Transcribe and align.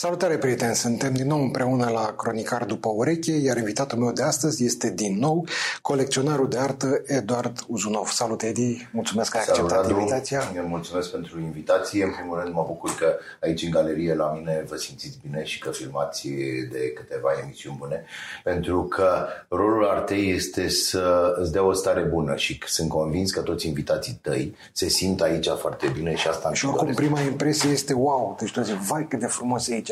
Salutare, 0.00 0.38
prieteni! 0.38 0.74
Suntem 0.74 1.14
din 1.14 1.26
nou 1.26 1.40
împreună 1.40 1.88
la 1.88 2.14
Cronicar 2.16 2.64
după 2.64 2.88
ureche, 2.94 3.32
iar 3.32 3.56
invitatul 3.56 3.98
meu 3.98 4.12
de 4.12 4.22
astăzi 4.22 4.64
este 4.64 4.90
din 4.90 5.18
nou 5.18 5.46
colecționarul 5.82 6.48
de 6.48 6.58
artă 6.58 7.02
Eduard 7.06 7.58
Uzunov. 7.66 8.06
Salut, 8.06 8.42
Edi! 8.42 8.88
Mulțumesc 8.92 9.30
că 9.30 9.36
ai 9.36 9.42
Salut, 9.44 9.60
acceptat 9.60 9.86
Radu. 9.86 9.98
invitația. 10.00 10.52
Eu 10.56 10.64
mulțumesc 10.66 11.10
pentru 11.10 11.40
invitație. 11.40 12.04
În 12.04 12.10
primul 12.12 12.40
rând 12.40 12.54
mă 12.54 12.64
bucur 12.66 12.94
că 12.94 13.16
aici 13.40 13.62
în 13.62 13.70
galerie 13.70 14.14
la 14.14 14.32
mine 14.32 14.64
vă 14.68 14.76
simțiți 14.76 15.18
bine 15.22 15.44
și 15.44 15.58
că 15.58 15.70
filmați 15.70 16.28
de 16.72 16.92
câteva 16.92 17.28
emisiuni 17.42 17.76
bune, 17.78 18.04
pentru 18.44 18.82
că 18.84 19.26
rolul 19.48 19.88
artei 19.88 20.30
este 20.30 20.68
să 20.68 21.34
îți 21.40 21.52
dea 21.52 21.62
o 21.62 21.72
stare 21.72 22.02
bună 22.02 22.36
și 22.36 22.60
sunt 22.66 22.88
convins 22.88 23.30
că 23.30 23.40
toți 23.40 23.66
invitații 23.66 24.18
tăi 24.22 24.56
se 24.72 24.88
simt 24.88 25.20
aici 25.20 25.48
foarte 25.58 25.86
bine 25.94 26.14
și 26.14 26.28
asta 26.28 26.52
Și 26.52 26.64
îmi 26.64 26.74
oricum, 26.74 26.94
doresc. 26.94 27.12
prima 27.14 27.30
impresie 27.30 27.70
este 27.70 27.92
wow! 27.92 28.36
Deci 28.40 28.52
tu 28.52 28.62
zici, 28.62 28.76
vai 28.86 29.06
cât 29.08 29.18
de 29.20 29.26
frumos 29.26 29.68
e 29.68 29.72
aici! 29.72 29.86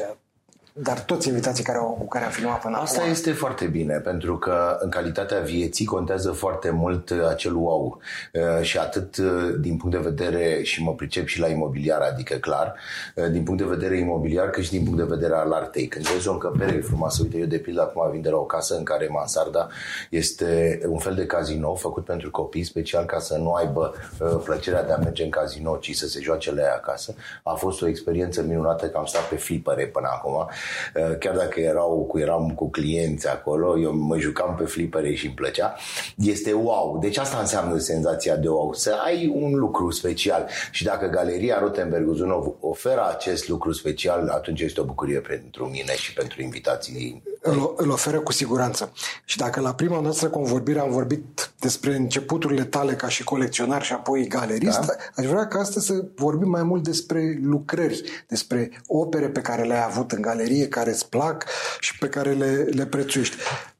Dar 0.79 1.01
toți 1.01 1.29
invitații 1.29 1.65
care 1.65 1.79
au, 1.79 1.97
cu 1.99 2.09
care 2.09 2.25
am 2.25 2.31
filmat 2.31 2.61
până 2.61 2.77
Asta 2.77 2.99
acum... 2.99 3.11
este 3.11 3.33
foarte 3.33 3.65
bine, 3.65 3.95
pentru 3.95 4.39
că 4.39 4.77
în 4.81 4.91
calitatea 4.91 5.41
vieții 5.41 5.85
contează 5.85 6.31
foarte 6.31 6.71
mult 6.71 7.11
uh, 7.11 7.27
acel 7.29 7.55
wow. 7.55 8.01
Uh, 8.33 8.63
Și 8.63 8.79
atât 8.79 9.17
uh, 9.17 9.55
din 9.61 9.77
punct 9.77 9.97
de 9.97 10.03
vedere, 10.03 10.63
și 10.63 10.83
mă 10.83 10.95
pricep 10.95 11.27
și 11.27 11.41
la 11.41 11.47
imobiliar, 11.47 12.01
adică 12.01 12.35
clar, 12.35 12.75
uh, 13.15 13.31
din 13.31 13.43
punct 13.43 13.63
de 13.63 13.69
vedere 13.69 13.99
imobiliar, 13.99 14.51
cât 14.51 14.65
și 14.65 14.71
din 14.71 14.85
punct 14.85 14.99
de 14.99 15.15
vedere 15.15 15.35
al 15.35 15.53
artei. 15.53 15.87
Când 15.87 16.07
vezi 16.09 16.29
o 16.29 16.33
încăpere 16.33 16.81
frumoasă, 16.81 17.23
uite, 17.23 17.39
eu 17.39 17.47
de 17.47 17.59
pildă 17.59 17.81
acum 17.81 18.11
vin 18.11 18.23
de 18.23 18.29
la 18.29 18.37
o 18.37 18.45
casă 18.45 18.77
în 18.77 18.83
care 18.83 19.09
mansarda 19.11 19.69
este 20.11 20.81
un 20.87 20.99
fel 20.99 21.15
de 21.15 21.27
casino 21.27 21.75
făcut 21.75 22.05
pentru 22.05 22.31
copii, 22.31 22.65
special 22.65 23.05
ca 23.05 23.19
să 23.19 23.37
nu 23.37 23.53
aibă 23.53 23.95
uh, 24.21 24.41
plăcerea 24.45 24.85
de 24.85 24.93
a 24.93 24.97
merge 24.97 25.25
în 25.25 25.31
casino, 25.31 25.77
ci 25.77 25.97
să 25.97 26.09
se 26.09 26.21
joace 26.21 26.55
la 26.55 26.61
ea 26.61 26.75
acasă. 26.75 27.15
A 27.43 27.53
fost 27.53 27.83
o 27.83 27.89
experiență 27.89 28.43
minunată 28.43 28.87
că 28.87 28.99
am 28.99 29.05
stat 29.05 29.29
pe 29.29 29.37
flipere 29.37 29.87
până 29.87 30.09
acum. 30.13 30.49
Uh, 30.95 31.19
Chiar 31.19 31.37
dacă 31.37 31.61
erau 31.61 32.07
cu, 32.09 32.19
eram 32.19 32.53
cu 32.55 32.71
clienți 32.71 33.29
acolo, 33.29 33.79
eu 33.79 33.93
mă 33.95 34.19
jucam 34.19 34.55
pe 34.55 34.65
flipere 34.65 35.15
și 35.15 35.27
îmi 35.27 35.35
plăcea. 35.35 35.75
Este 36.17 36.53
wow. 36.53 36.99
Deci 37.01 37.17
asta 37.17 37.39
înseamnă 37.39 37.79
senzația 37.79 38.37
de 38.37 38.49
wow. 38.49 38.73
Să 38.73 38.97
ai 39.05 39.33
un 39.35 39.55
lucru 39.55 39.91
special. 39.91 40.49
Și 40.71 40.85
dacă 40.85 41.07
Galeria 41.07 41.59
Rotenberg 41.59 42.09
Uzunov 42.09 42.55
oferă 42.61 43.09
acest 43.09 43.49
lucru 43.49 43.73
special, 43.73 44.29
atunci 44.29 44.61
este 44.61 44.81
o 44.81 44.85
bucurie 44.85 45.21
pentru 45.21 45.65
mine 45.65 45.95
și 45.95 46.13
pentru 46.13 46.43
invitații 46.43 47.23
Îl, 47.51 47.75
îl 47.77 47.91
oferă 47.91 48.21
cu 48.21 48.33
siguranță. 48.33 48.93
Și 49.25 49.37
dacă 49.37 49.61
la 49.61 49.75
prima 49.75 50.01
noastră 50.01 50.29
convorbire 50.29 50.81
am 50.81 50.91
vorbit 50.91 51.51
despre 51.59 51.95
începuturile 51.95 52.65
tale 52.65 52.95
ca 52.95 53.09
și 53.09 53.25
colecționar 53.25 53.83
și 53.83 53.93
apoi 53.93 54.27
galerist, 54.27 54.81
da. 54.81 54.95
aș 55.17 55.27
vrea 55.27 55.47
ca 55.47 55.59
astăzi 55.59 55.87
să 55.87 56.05
vorbim 56.15 56.49
mai 56.49 56.63
mult 56.63 56.83
despre 56.83 57.39
lucrări, 57.43 58.25
despre 58.29 58.83
opere 58.87 59.29
pe 59.29 59.41
care 59.41 59.63
le-ai 59.63 59.85
avut 59.85 60.13
în 60.13 60.21
galerie, 60.21 60.69
care 60.69 60.91
îți 60.91 61.09
plac 61.09 61.45
și 61.81 61.99
pe 61.99 62.09
care 62.09 62.33
le, 62.33 62.53
le 62.71 62.87
prețuiești. 62.87 63.37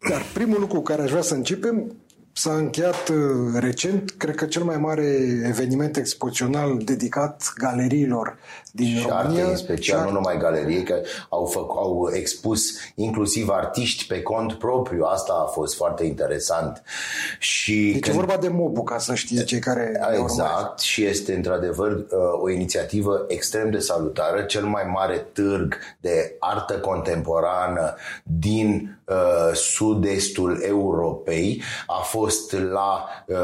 Dar 0.09 0.23
primul 0.33 0.61
lucru 0.61 0.77
cu 0.77 0.83
care 0.83 1.03
aș 1.03 1.11
vrea 1.11 1.23
să 1.23 1.35
începem 1.35 1.95
S-a 2.39 2.53
încheiat 2.53 3.09
uh, 3.09 3.17
recent, 3.55 4.15
cred 4.17 4.35
că 4.35 4.45
cel 4.45 4.63
mai 4.63 4.77
mare 4.77 5.07
eveniment 5.45 5.97
expozițional 5.97 6.79
dedicat 6.85 7.53
galeriilor 7.59 8.39
din 8.73 8.97
și 8.97 9.07
România. 9.09 9.19
arte 9.19 9.51
în 9.51 9.57
special, 9.57 9.99
și 9.99 10.05
nu 10.05 10.13
numai 10.13 10.39
galerii, 10.39 10.83
că 10.83 11.01
au, 11.29 11.47
făc, 11.47 11.71
au 11.71 12.11
expus 12.13 12.61
inclusiv 12.95 13.49
artiști 13.49 14.07
pe 14.07 14.23
cont 14.23 14.53
propriu. 14.53 15.05
Asta 15.05 15.33
a 15.47 15.51
fost 15.51 15.77
foarte 15.77 16.05
interesant. 16.05 16.83
Și 17.39 17.91
Deci 17.93 18.09
e 18.09 18.13
vorba 18.13 18.37
de 18.37 18.49
MOBU, 18.49 18.83
ca 18.83 18.99
să 18.99 19.15
știe 19.15 19.45
cei 19.45 19.59
care 19.59 19.91
ne 19.93 19.99
urmăresc. 19.99 20.23
Exact, 20.23 20.81
și 20.81 21.05
este 21.05 21.35
într-adevăr 21.35 21.91
uh, 21.91 22.07
o 22.43 22.51
inițiativă 22.51 23.25
extrem 23.29 23.71
de 23.71 23.79
salutară, 23.79 24.43
cel 24.43 24.65
mai 24.65 24.83
mare 24.93 25.27
târg 25.33 25.79
de 26.01 26.37
artă 26.39 26.79
contemporană 26.79 27.95
din 28.23 28.99
uh, 29.05 29.55
sud-estul 29.55 30.63
Europei 30.67 31.63
a 31.87 32.01
fost 32.01 32.26
la 32.51 33.09
uh, 33.27 33.37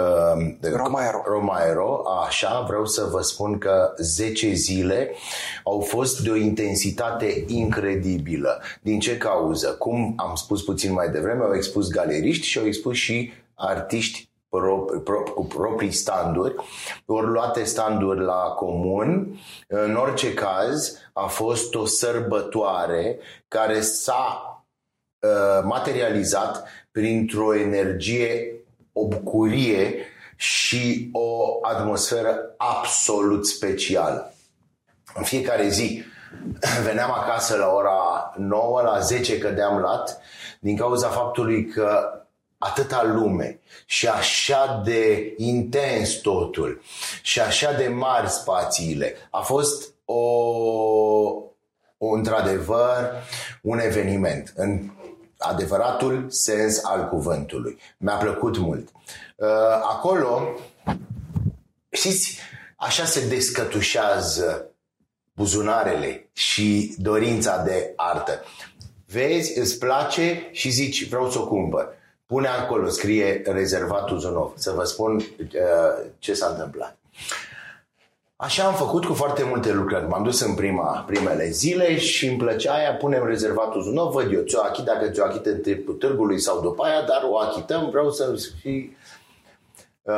Romaero. 0.72 1.22
Romaero, 1.26 2.02
așa, 2.26 2.64
vreau 2.68 2.86
să 2.86 3.08
vă 3.10 3.20
spun 3.20 3.58
că 3.58 3.94
10 3.96 4.52
zile 4.52 5.10
au 5.64 5.80
fost 5.80 6.20
de 6.20 6.30
o 6.30 6.36
intensitate 6.36 7.44
incredibilă. 7.46 8.62
Din 8.82 9.00
ce 9.00 9.16
cauză? 9.16 9.68
Cum 9.68 10.14
am 10.16 10.34
spus 10.34 10.62
puțin 10.62 10.92
mai 10.92 11.08
devreme, 11.08 11.44
au 11.44 11.54
expus 11.54 11.88
galeriști 11.88 12.46
și 12.46 12.58
au 12.58 12.66
expus 12.66 12.96
și 12.96 13.32
artiști 13.54 14.30
pro, 14.48 14.76
pro, 15.04 15.22
cu 15.22 15.44
proprii 15.44 15.92
standuri, 15.92 16.54
ori 17.06 17.26
luate 17.26 17.64
standuri 17.64 18.20
la 18.20 18.42
comun. 18.56 19.40
În 19.68 19.94
orice 19.94 20.34
caz, 20.34 20.98
a 21.12 21.26
fost 21.26 21.74
o 21.74 21.84
sărbătoare 21.84 23.18
care 23.48 23.80
s-a 23.80 24.46
uh, 25.18 25.64
materializat 25.64 26.64
printr-o 26.90 27.54
energie, 27.54 28.51
o 28.92 29.06
bucurie 29.06 29.94
și 30.36 31.08
o 31.12 31.58
atmosferă 31.62 32.54
absolut 32.56 33.46
specială. 33.46 34.34
În 35.14 35.22
fiecare 35.22 35.68
zi 35.68 36.02
veneam 36.86 37.10
acasă 37.10 37.56
la 37.56 37.68
ora 37.68 38.32
9, 38.36 38.80
la 38.80 38.98
10 38.98 39.38
cădeam 39.38 39.78
lat, 39.78 40.20
din 40.60 40.76
cauza 40.76 41.08
faptului 41.08 41.66
că 41.66 42.22
atâta 42.58 43.02
lume 43.04 43.60
și 43.86 44.08
așa 44.08 44.82
de 44.84 45.34
intens 45.36 46.12
totul 46.12 46.82
și 47.22 47.40
așa 47.40 47.72
de 47.72 47.88
mari 47.88 48.30
spațiile. 48.30 49.14
A 49.30 49.40
fost 49.40 49.94
o, 50.04 50.22
o 51.98 52.06
într-adevăr 52.14 53.10
un 53.62 53.78
eveniment 53.78 54.52
în 54.56 54.90
adevăratul 55.42 56.26
sens 56.28 56.84
al 56.84 57.08
cuvântului. 57.08 57.78
Mi-a 57.98 58.16
plăcut 58.16 58.58
mult. 58.58 58.88
Uh, 59.36 59.48
Acolo, 59.82 60.48
știți, 61.90 62.38
așa 62.76 63.04
se 63.04 63.28
descătușează 63.28 64.66
buzunarele 65.34 66.28
și 66.32 66.94
dorința 66.98 67.62
de 67.62 67.92
artă. 67.96 68.40
Vezi, 69.06 69.58
îți 69.58 69.78
place 69.78 70.48
și 70.52 70.70
zici, 70.70 71.08
vreau 71.08 71.30
să 71.30 71.38
o 71.38 71.46
cumpăr. 71.46 71.88
Pune 72.26 72.48
acolo, 72.48 72.88
scrie 72.88 73.42
rezervatul 73.44 74.18
Zonov, 74.18 74.52
să 74.56 74.72
vă 74.72 74.84
spun 74.84 75.16
uh, 75.16 75.24
ce 76.18 76.34
s-a 76.34 76.46
întâmplat. 76.46 76.98
Așa 78.42 78.64
am 78.64 78.74
făcut 78.74 79.04
cu 79.04 79.14
foarte 79.14 79.42
multe 79.44 79.72
lucrări. 79.72 80.08
M-am 80.08 80.22
dus 80.22 80.40
în 80.40 80.54
prima, 80.54 81.04
primele 81.06 81.48
zile 81.50 81.98
și 81.98 82.26
îmi 82.26 82.36
plăcea 82.36 82.74
aia, 82.74 82.94
punem 82.94 83.26
rezervatul 83.26 83.82
Zunov, 83.82 84.12
văd 84.12 84.32
eu, 84.32 84.40
ți-o 84.40 84.60
achit, 84.60 84.84
dacă 84.84 85.08
ți-o 85.08 85.24
achit 85.24 85.46
în 85.46 85.60
timpul 85.60 85.94
târgului 85.94 86.40
sau 86.40 86.60
după 86.60 86.84
aia, 86.84 87.00
dar 87.00 87.22
o 87.30 87.38
achităm, 87.38 87.88
vreau 87.90 88.10
să 88.10 88.34
fii... 88.60 88.96
Uh, 90.02 90.14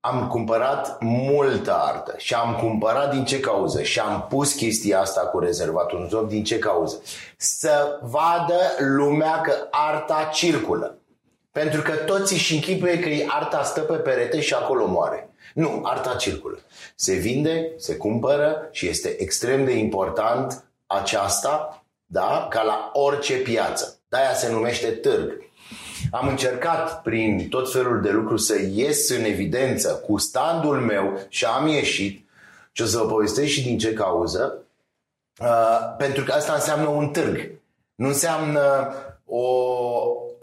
am 0.00 0.28
cumpărat 0.28 0.96
multă 1.00 1.74
artă 1.74 2.14
și 2.16 2.34
am 2.34 2.56
cumpărat 2.60 3.10
din 3.10 3.24
ce 3.24 3.40
cauză 3.40 3.82
și 3.82 3.98
am 4.00 4.26
pus 4.28 4.52
chestia 4.52 5.00
asta 5.00 5.20
cu 5.20 5.38
rezervatul 5.38 6.06
Zunov 6.08 6.28
din 6.28 6.44
ce 6.44 6.58
cauză? 6.58 7.02
Să 7.36 7.98
vadă 8.02 8.60
lumea 8.78 9.40
că 9.40 9.52
arta 9.70 10.30
circulă. 10.32 10.98
Pentru 11.52 11.82
că 11.82 11.92
toți 11.92 12.32
își 12.32 12.54
închipuie 12.54 12.98
că 12.98 13.08
arta 13.28 13.62
stă 13.62 13.80
pe 13.80 13.96
perete 13.96 14.40
și 14.40 14.54
acolo 14.54 14.86
moare. 14.86 15.30
Nu, 15.56 15.80
arta 15.84 16.14
circulă. 16.14 16.58
Se 16.94 17.14
vinde, 17.14 17.72
se 17.76 17.96
cumpără 17.96 18.68
și 18.70 18.88
este 18.88 19.22
extrem 19.22 19.64
de 19.64 19.72
important 19.72 20.64
aceasta, 20.86 21.84
da, 22.06 22.46
ca 22.50 22.62
la 22.62 22.90
orice 22.92 23.34
piață. 23.34 23.98
De-aia 24.08 24.34
se 24.34 24.50
numește 24.50 24.90
târg. 24.90 25.42
Am 26.10 26.28
încercat 26.28 27.02
prin 27.02 27.48
tot 27.48 27.72
felul 27.72 28.00
de 28.00 28.10
lucruri 28.10 28.42
să 28.42 28.54
ies 28.72 29.10
în 29.10 29.24
evidență 29.24 30.02
cu 30.06 30.18
standul 30.18 30.80
meu 30.80 31.20
și 31.28 31.44
am 31.44 31.66
ieșit 31.66 32.28
și 32.72 32.82
o 32.82 32.86
să 32.86 32.98
vă 32.98 33.06
povestesc 33.06 33.48
și 33.48 33.62
din 33.62 33.78
ce 33.78 33.92
cauză. 33.92 34.58
Uh, 35.40 35.94
pentru 35.98 36.24
că 36.24 36.32
asta 36.32 36.52
înseamnă 36.52 36.88
un 36.88 37.08
târg. 37.08 37.50
Nu 37.94 38.06
înseamnă 38.06 38.94
o, 39.24 39.48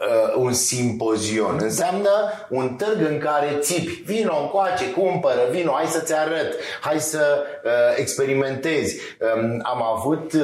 uh, 0.00 0.34
un 0.36 0.52
simpozion. 0.52 1.58
Înseamnă 1.62 2.10
un 2.48 2.74
târg 2.74 3.10
în 3.10 3.18
care 3.18 3.56
țipi. 3.58 4.02
Vino 4.04 4.40
încoace, 4.40 4.90
cumpără, 4.90 5.40
vino, 5.50 5.72
hai 5.72 5.86
să-ți 5.86 6.14
arăt, 6.14 6.54
hai 6.80 7.00
să 7.00 7.44
uh, 7.64 7.70
experimentezi. 7.96 9.00
Um, 9.36 9.60
am 9.62 9.82
avut 9.82 10.32
uh, 10.32 10.40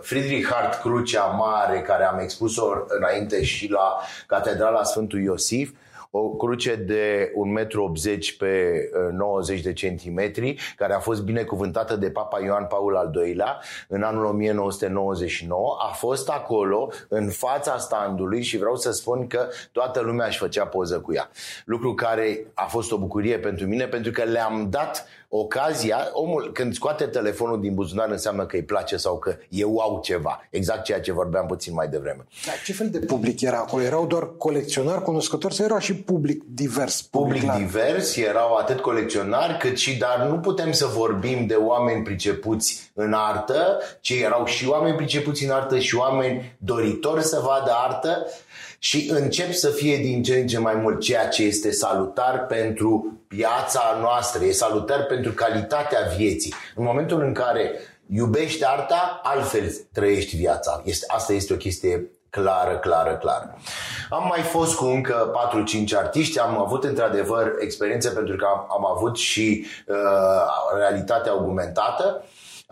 Friedrich 0.00 0.48
Hart 0.50 0.80
Crucea 0.80 1.24
Mare, 1.24 1.80
care 1.80 2.04
am 2.04 2.18
expus-o 2.18 2.66
înainte 2.86 3.42
și 3.42 3.70
la 3.70 4.00
Catedrala 4.26 4.82
Sfântul 4.82 5.22
Iosif, 5.22 5.70
o 6.16 6.28
cruce 6.28 6.74
de 6.74 7.32
1,80 7.32 8.16
m 8.34 8.36
pe 8.38 8.72
90 9.12 9.60
de 9.60 9.72
centimetri, 9.72 10.58
care 10.76 10.94
a 10.94 10.98
fost 10.98 11.22
binecuvântată 11.22 11.96
de 11.96 12.10
Papa 12.10 12.40
Ioan 12.44 12.66
Paul 12.66 12.96
al 12.96 13.10
II-lea 13.26 13.60
în 13.88 14.02
anul 14.02 14.24
1999. 14.24 15.76
A 15.90 15.92
fost 15.92 16.28
acolo, 16.28 16.90
în 17.08 17.28
fața 17.28 17.78
standului 17.78 18.42
și 18.42 18.58
vreau 18.58 18.76
să 18.76 18.90
spun 18.90 19.26
că 19.26 19.48
toată 19.72 20.00
lumea 20.00 20.26
își 20.26 20.38
făcea 20.38 20.66
poză 20.66 21.00
cu 21.00 21.12
ea. 21.14 21.30
Lucru 21.64 21.94
care 21.94 22.46
a 22.54 22.64
fost 22.64 22.92
o 22.92 22.98
bucurie 22.98 23.38
pentru 23.38 23.66
mine, 23.66 23.86
pentru 23.86 24.10
că 24.10 24.22
le-am 24.22 24.66
dat 24.70 25.06
ocazia, 25.36 26.08
omul 26.12 26.50
când 26.52 26.74
scoate 26.74 27.04
telefonul 27.04 27.60
din 27.60 27.74
buzunar 27.74 28.10
înseamnă 28.10 28.46
că 28.46 28.56
îi 28.56 28.62
place 28.62 28.96
sau 28.96 29.18
că 29.18 29.36
eu 29.48 29.78
au 29.78 30.00
ceva. 30.02 30.46
Exact 30.50 30.84
ceea 30.84 31.00
ce 31.00 31.12
vorbeam 31.12 31.46
puțin 31.46 31.74
mai 31.74 31.88
devreme. 31.88 32.26
Dar 32.46 32.54
ce 32.64 32.72
fel 32.72 32.90
de 32.90 32.98
public 32.98 33.40
era 33.40 33.56
acolo? 33.56 33.82
Erau 33.82 34.06
doar 34.06 34.36
colecționari 34.36 35.02
cunoscători 35.02 35.54
sau 35.54 35.64
era 35.64 35.78
și 35.78 35.94
public 35.94 36.42
divers? 36.46 37.02
Public, 37.02 37.44
public 37.44 37.66
divers, 37.66 38.16
erau 38.16 38.54
atât 38.54 38.80
colecționari 38.80 39.58
cât 39.58 39.76
și, 39.76 39.98
dar 39.98 40.26
nu 40.28 40.38
putem 40.38 40.72
să 40.72 40.86
vorbim 40.86 41.46
de 41.46 41.54
oameni 41.54 42.02
pricepuți 42.02 42.90
în 42.94 43.12
artă, 43.12 43.78
ci 44.00 44.10
erau 44.10 44.44
și 44.44 44.68
oameni 44.68 44.96
pricepuți 44.96 45.44
în 45.44 45.50
artă 45.50 45.78
și 45.78 45.96
oameni 45.96 46.56
doritori 46.58 47.22
să 47.22 47.40
vadă 47.44 47.72
artă 47.84 48.26
și 48.84 49.10
încep 49.12 49.52
să 49.52 49.70
fie 49.70 49.96
din 49.96 50.22
ce 50.22 50.34
în 50.34 50.46
ce 50.46 50.58
mai 50.58 50.74
mult 50.74 51.00
ceea 51.00 51.28
ce 51.28 51.42
este 51.42 51.70
salutar 51.70 52.46
pentru 52.46 53.18
piața 53.28 53.98
noastră, 54.00 54.44
e 54.44 54.52
salutar 54.52 55.04
pentru 55.04 55.32
calitatea 55.32 56.00
vieții. 56.16 56.54
În 56.74 56.84
momentul 56.84 57.22
în 57.22 57.32
care 57.32 57.72
iubești 58.06 58.64
arta, 58.64 59.20
altfel 59.22 59.72
trăiești 59.92 60.36
viața. 60.36 60.82
Este, 60.84 61.06
asta 61.08 61.32
este 61.32 61.52
o 61.52 61.56
chestie 61.56 62.10
clară, 62.30 62.78
clară, 62.78 63.16
clară. 63.16 63.58
Am 64.10 64.26
mai 64.28 64.40
fost 64.40 64.74
cu 64.74 64.84
încă 64.84 65.32
4-5 65.92 65.96
artiști, 65.96 66.38
am 66.38 66.58
avut 66.58 66.84
într-adevăr 66.84 67.52
experiențe 67.60 68.08
pentru 68.08 68.36
că 68.36 68.44
am, 68.44 68.66
am 68.70 68.96
avut 68.96 69.16
și 69.16 69.66
uh, 69.86 69.96
realitatea 70.76 71.32
augmentată. 71.32 72.24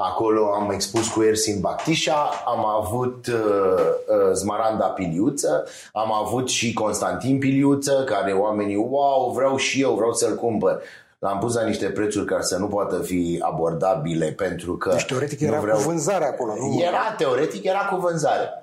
Acolo 0.05 0.53
am 0.55 0.71
expus 0.71 1.09
cu 1.09 1.23
Ersin 1.23 1.61
Bactișa, 1.61 2.31
am 2.47 2.67
avut 2.67 3.27
uh, 3.27 3.35
uh, 3.35 4.33
Zmaranda 4.33 4.87
Piliuță, 4.87 5.67
am 5.93 6.13
avut 6.13 6.49
și 6.49 6.73
Constantin 6.73 7.39
Piliuță, 7.39 8.05
care 8.07 8.33
oamenii, 8.33 8.77
wow, 8.77 9.33
vreau 9.35 9.57
și 9.57 9.81
eu, 9.81 9.95
vreau 9.95 10.13
să-l 10.13 10.35
cumpăr. 10.35 10.83
L-am 11.19 11.39
pus 11.39 11.55
la 11.55 11.63
niște 11.63 11.87
prețuri 11.87 12.25
care 12.27 12.43
să 12.43 12.57
nu 12.57 12.67
poată 12.67 12.99
fi 12.99 13.39
abordabile 13.41 14.27
pentru 14.27 14.77
că... 14.77 14.91
Deci 14.91 15.05
teoretic 15.05 15.41
era 15.41 15.61
vreau... 15.61 15.77
cu 15.77 15.83
vânzare 15.83 16.25
acolo, 16.25 16.55
nu? 16.55 16.81
Era, 16.81 17.15
teoretic 17.17 17.65
era 17.65 17.79
cu 17.79 17.97
vânzare. 17.97 18.62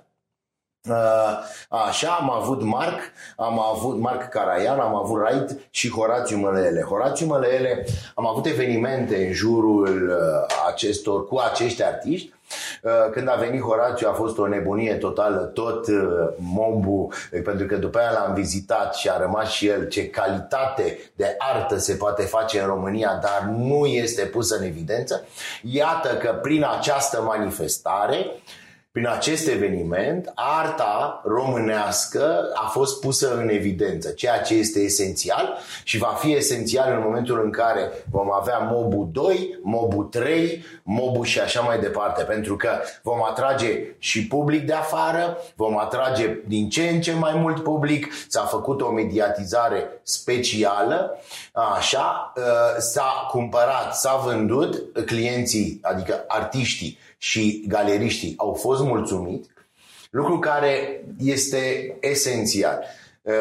Uh, 0.88 1.40
așa, 1.70 2.18
am 2.20 2.32
avut 2.32 2.62
Marc, 2.62 3.00
am 3.38 3.60
avut 3.60 3.98
Marc 4.00 4.30
Caraian, 4.30 4.80
am 4.80 4.96
avut 4.96 5.22
Wright 5.22 5.58
și 5.70 5.90
Horațiu 5.90 6.38
Mălele. 6.38 6.82
Horațiu 6.82 7.26
Mălele, 7.26 7.86
am 8.16 8.28
avut 8.28 8.46
evenimente 8.46 9.26
în 9.26 9.34
jurul 9.34 10.10
uh, 10.10 10.56
acestor, 10.68 11.28
cu 11.28 11.38
acești 11.38 11.84
artiști 11.84 12.34
uh, 12.84 12.92
când 13.12 13.30
a 13.30 13.36
venit 13.36 13.62
Horațiu 13.62 14.08
a 14.10 14.14
fost 14.14 14.38
o 14.38 14.48
nebunie 14.48 14.94
totală, 14.94 15.38
tot 15.38 15.86
mobul, 16.36 17.14
pentru 17.44 17.66
că 17.66 17.76
după 17.76 17.98
aia 17.98 18.12
l-am 18.12 18.34
vizitat 18.34 18.96
și 18.96 19.10
a 19.10 19.18
rămas 19.18 19.50
și 19.50 19.68
el 19.68 19.88
ce 19.88 20.10
calitate 20.10 20.98
de 21.16 21.36
artă 21.38 21.78
se 21.78 21.94
poate 21.94 22.24
face 22.24 22.60
în 22.60 22.68
România, 22.68 23.20
dar 23.22 23.50
nu 23.50 23.86
este 23.86 24.26
pusă 24.26 24.56
în 24.58 24.64
evidență. 24.64 25.28
Iată 25.62 26.08
că 26.18 26.40
prin 26.42 26.66
această 26.78 27.22
manifestare 27.22 28.26
prin 28.92 29.08
acest 29.08 29.48
eveniment, 29.48 30.32
arta 30.36 31.22
românească 31.26 32.50
a 32.54 32.68
fost 32.68 33.00
pusă 33.00 33.38
în 33.38 33.50
evidență, 33.50 34.10
ceea 34.10 34.42
ce 34.42 34.54
este 34.54 34.80
esențial 34.80 35.58
și 35.84 35.98
va 35.98 36.18
fi 36.20 36.34
esențial 36.34 36.94
în 36.94 37.02
momentul 37.04 37.42
în 37.44 37.52
care 37.52 37.92
vom 38.12 38.32
avea 38.32 38.58
MOBU 38.58 39.10
2, 39.14 39.60
MOBU 39.62 40.04
3, 40.04 40.64
MOBU 40.84 41.24
și 41.24 41.40
așa 41.40 41.62
mai 41.62 41.80
departe, 41.80 42.24
pentru 42.24 42.56
că 42.56 42.70
vom 43.04 43.24
atrage 43.24 43.96
și 44.00 44.28
public 44.28 44.66
de 44.66 44.74
afară, 44.74 45.38
vom 45.56 45.78
atrage 45.78 46.38
din 46.48 46.70
ce 46.70 46.90
în 46.90 47.02
ce 47.02 47.14
mai 47.14 47.34
mult 47.36 47.64
public, 47.64 48.08
s-a 48.28 48.42
făcut 48.42 48.82
o 48.82 48.92
mediatizare 48.92 49.90
specială, 50.04 51.20
așa, 51.78 52.34
ă, 52.38 52.80
s-a 52.80 53.28
cumpărat, 53.32 53.96
s-a 53.96 54.22
vândut, 54.26 55.06
clienții, 55.06 55.80
adică 55.82 56.24
artiștii, 56.28 56.98
și 57.22 57.66
galeriștii 57.68 58.34
au 58.38 58.54
fost 58.54 58.82
mulțumiți, 58.82 59.50
lucru 60.10 60.40
care 60.40 61.06
este 61.18 61.96
esențial. 62.00 62.84
Uh, 63.22 63.34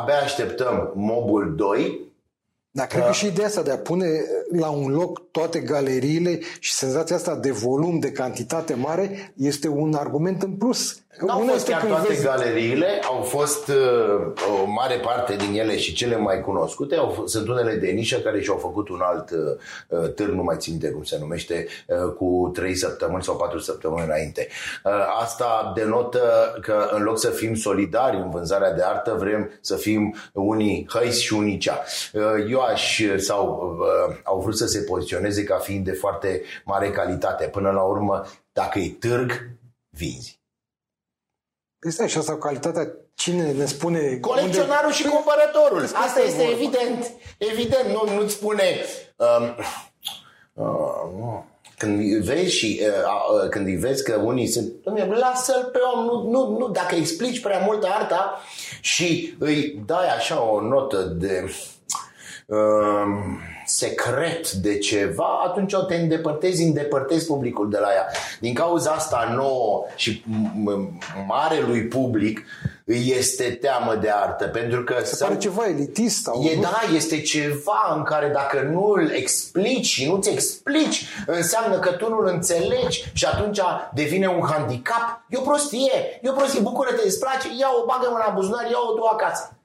abia 0.00 0.18
așteptăm 0.22 0.92
Mobul 0.94 1.54
2. 1.56 2.00
Dar 2.70 2.86
cred 2.86 3.04
că 3.04 3.12
și 3.12 3.26
ideea 3.26 3.46
asta 3.46 3.62
de 3.62 3.70
a 3.70 3.78
pune 3.78 4.08
la 4.50 4.68
un 4.68 4.90
loc 4.90 5.30
toate 5.30 5.60
galeriile 5.60 6.38
și 6.58 6.72
senzația 6.72 7.16
asta 7.16 7.36
de 7.36 7.50
volum, 7.50 7.98
de 7.98 8.12
cantitate 8.12 8.74
mare, 8.74 9.32
este 9.36 9.68
un 9.68 9.94
argument 9.94 10.42
în 10.42 10.52
plus. 10.52 11.00
Nu 11.20 11.30
au 11.30 11.38
fost 11.38 11.68
chiar 11.68 11.84
toate 11.84 12.08
vezi... 12.08 12.24
galeriile, 12.24 13.00
au 13.08 13.22
fost 13.22 13.68
uh, 13.68 14.32
o 14.60 14.66
mare 14.66 14.94
parte 14.94 15.36
din 15.36 15.58
ele 15.58 15.76
și 15.76 15.92
cele 15.92 16.16
mai 16.16 16.40
cunoscute, 16.40 16.94
au 16.94 17.08
fost, 17.08 17.32
sunt 17.32 17.48
unele 17.48 17.74
de 17.74 17.90
nișă 17.90 18.16
care 18.16 18.40
și-au 18.40 18.56
făcut 18.56 18.88
un 18.88 19.00
alt 19.02 19.30
uh, 19.30 19.38
uh 19.88 20.12
târg, 20.14 20.32
nu 20.32 20.42
mai 20.42 20.56
țin 20.58 20.78
de 20.78 20.90
cum 20.90 21.02
se 21.02 21.18
numește, 21.20 21.66
uh, 21.86 22.12
cu 22.12 22.50
3 22.54 22.74
săptămâni 22.74 23.22
sau 23.22 23.36
4 23.36 23.58
săptămâni 23.58 24.04
înainte. 24.04 24.48
Uh, 24.84 24.92
asta 25.20 25.72
denotă 25.74 26.20
că 26.60 26.88
în 26.92 27.02
loc 27.02 27.18
să 27.18 27.30
fim 27.30 27.54
solidari 27.54 28.16
în 28.16 28.30
vânzarea 28.30 28.72
de 28.72 28.82
artă, 28.82 29.16
vrem 29.18 29.50
să 29.60 29.76
fim 29.76 30.14
unii 30.32 30.86
hăiți 30.88 31.22
și 31.22 31.32
unii 31.32 31.58
cea. 31.58 31.84
Uh, 32.12 32.22
eu 32.50 32.60
aș, 32.60 33.00
sau 33.16 33.76
uh, 33.80 34.16
au 34.22 34.40
vrut 34.40 34.56
să 34.56 34.66
se 34.66 34.80
poziționeze 34.80 35.44
ca 35.44 35.56
fiind 35.56 35.84
de 35.84 35.92
foarte 35.92 36.42
mare 36.64 36.90
calitate. 36.90 37.46
Până 37.46 37.70
la 37.70 37.82
urmă, 37.82 38.24
dacă 38.52 38.78
e 38.78 38.96
târg, 38.98 39.50
vinzi. 39.90 40.35
Este 41.80 42.06
și 42.06 42.18
asta 42.18 42.38
calitatea 42.38 42.92
Cine 43.16 43.52
ne 43.52 43.64
spune... 43.64 44.18
Colecționarul 44.20 44.84
unde... 44.84 44.96
și 44.96 45.08
cumpărătorul. 45.08 45.82
Asta 45.82 46.20
este 46.20 46.44
vorba. 46.44 46.52
evident. 46.52 47.12
Evident, 47.38 47.88
nu, 47.88 48.14
nu-ți 48.14 48.34
spune... 48.34 48.64
Um, 49.16 49.54
uh, 50.52 51.42
când 51.78 52.24
vezi 52.24 52.56
și 52.56 52.80
uh, 52.82 53.42
uh, 53.42 53.48
când 53.48 53.66
îi 53.66 53.76
vezi 53.76 54.04
că 54.04 54.20
unii 54.24 54.46
sunt, 54.46 54.72
lasă-l 55.08 55.68
pe 55.72 55.78
om, 55.94 56.04
nu, 56.04 56.30
nu, 56.30 56.58
nu, 56.58 56.68
dacă 56.68 56.94
explici 56.94 57.40
prea 57.40 57.58
mult 57.58 57.84
arta 57.84 58.40
și 58.80 59.34
îi 59.38 59.82
dai 59.86 60.08
așa 60.16 60.42
o 60.42 60.60
notă 60.60 61.02
de 61.02 61.42
uh, 61.44 61.75
secret 63.66 64.50
de 64.50 64.78
ceva, 64.78 65.42
atunci 65.44 65.72
o 65.72 65.82
te 65.82 65.94
îndepărtezi, 65.94 66.62
îndepărtezi 66.62 67.26
publicul 67.26 67.70
de 67.70 67.78
la 67.78 67.88
ea. 67.94 68.06
Din 68.40 68.54
cauza 68.54 68.90
asta 68.90 69.32
nouă 69.36 69.84
și 69.96 70.24
marelui 71.26 71.82
public 71.82 72.44
îi 72.84 73.14
este 73.18 73.58
teamă 73.60 73.94
de 73.94 74.10
artă, 74.10 74.44
pentru 74.44 74.82
că... 74.84 74.96
Se 75.02 75.24
pare 75.24 75.38
ceva 75.38 75.66
elitist 75.66 76.22
sau 76.22 76.42
e, 76.42 76.58
Da, 76.60 76.80
este 76.94 77.20
ceva 77.20 77.94
în 77.96 78.02
care 78.02 78.28
dacă 78.28 78.68
nu 78.72 78.92
îl 78.96 79.10
explici 79.10 79.86
și 79.86 80.08
nu-ți 80.08 80.30
explici, 80.30 81.06
înseamnă 81.26 81.78
că 81.78 81.90
tu 81.90 82.08
nu-l 82.08 82.26
înțelegi 82.26 83.10
și 83.12 83.24
atunci 83.24 83.60
devine 83.94 84.26
un 84.26 84.46
handicap. 84.50 85.24
E 85.28 85.36
o 85.36 85.40
prostie, 85.40 86.20
e 86.22 86.28
o 86.28 86.32
prostie, 86.32 86.60
bucură-te, 86.60 87.06
îți 87.06 87.18
place, 87.18 87.48
ia-o, 87.58 87.84
bagă-mă 87.86 88.24
la 88.26 88.32
buzunar, 88.34 88.70
ia-o 88.70 88.94
tu 88.94 89.04
acasă. 89.04 89.55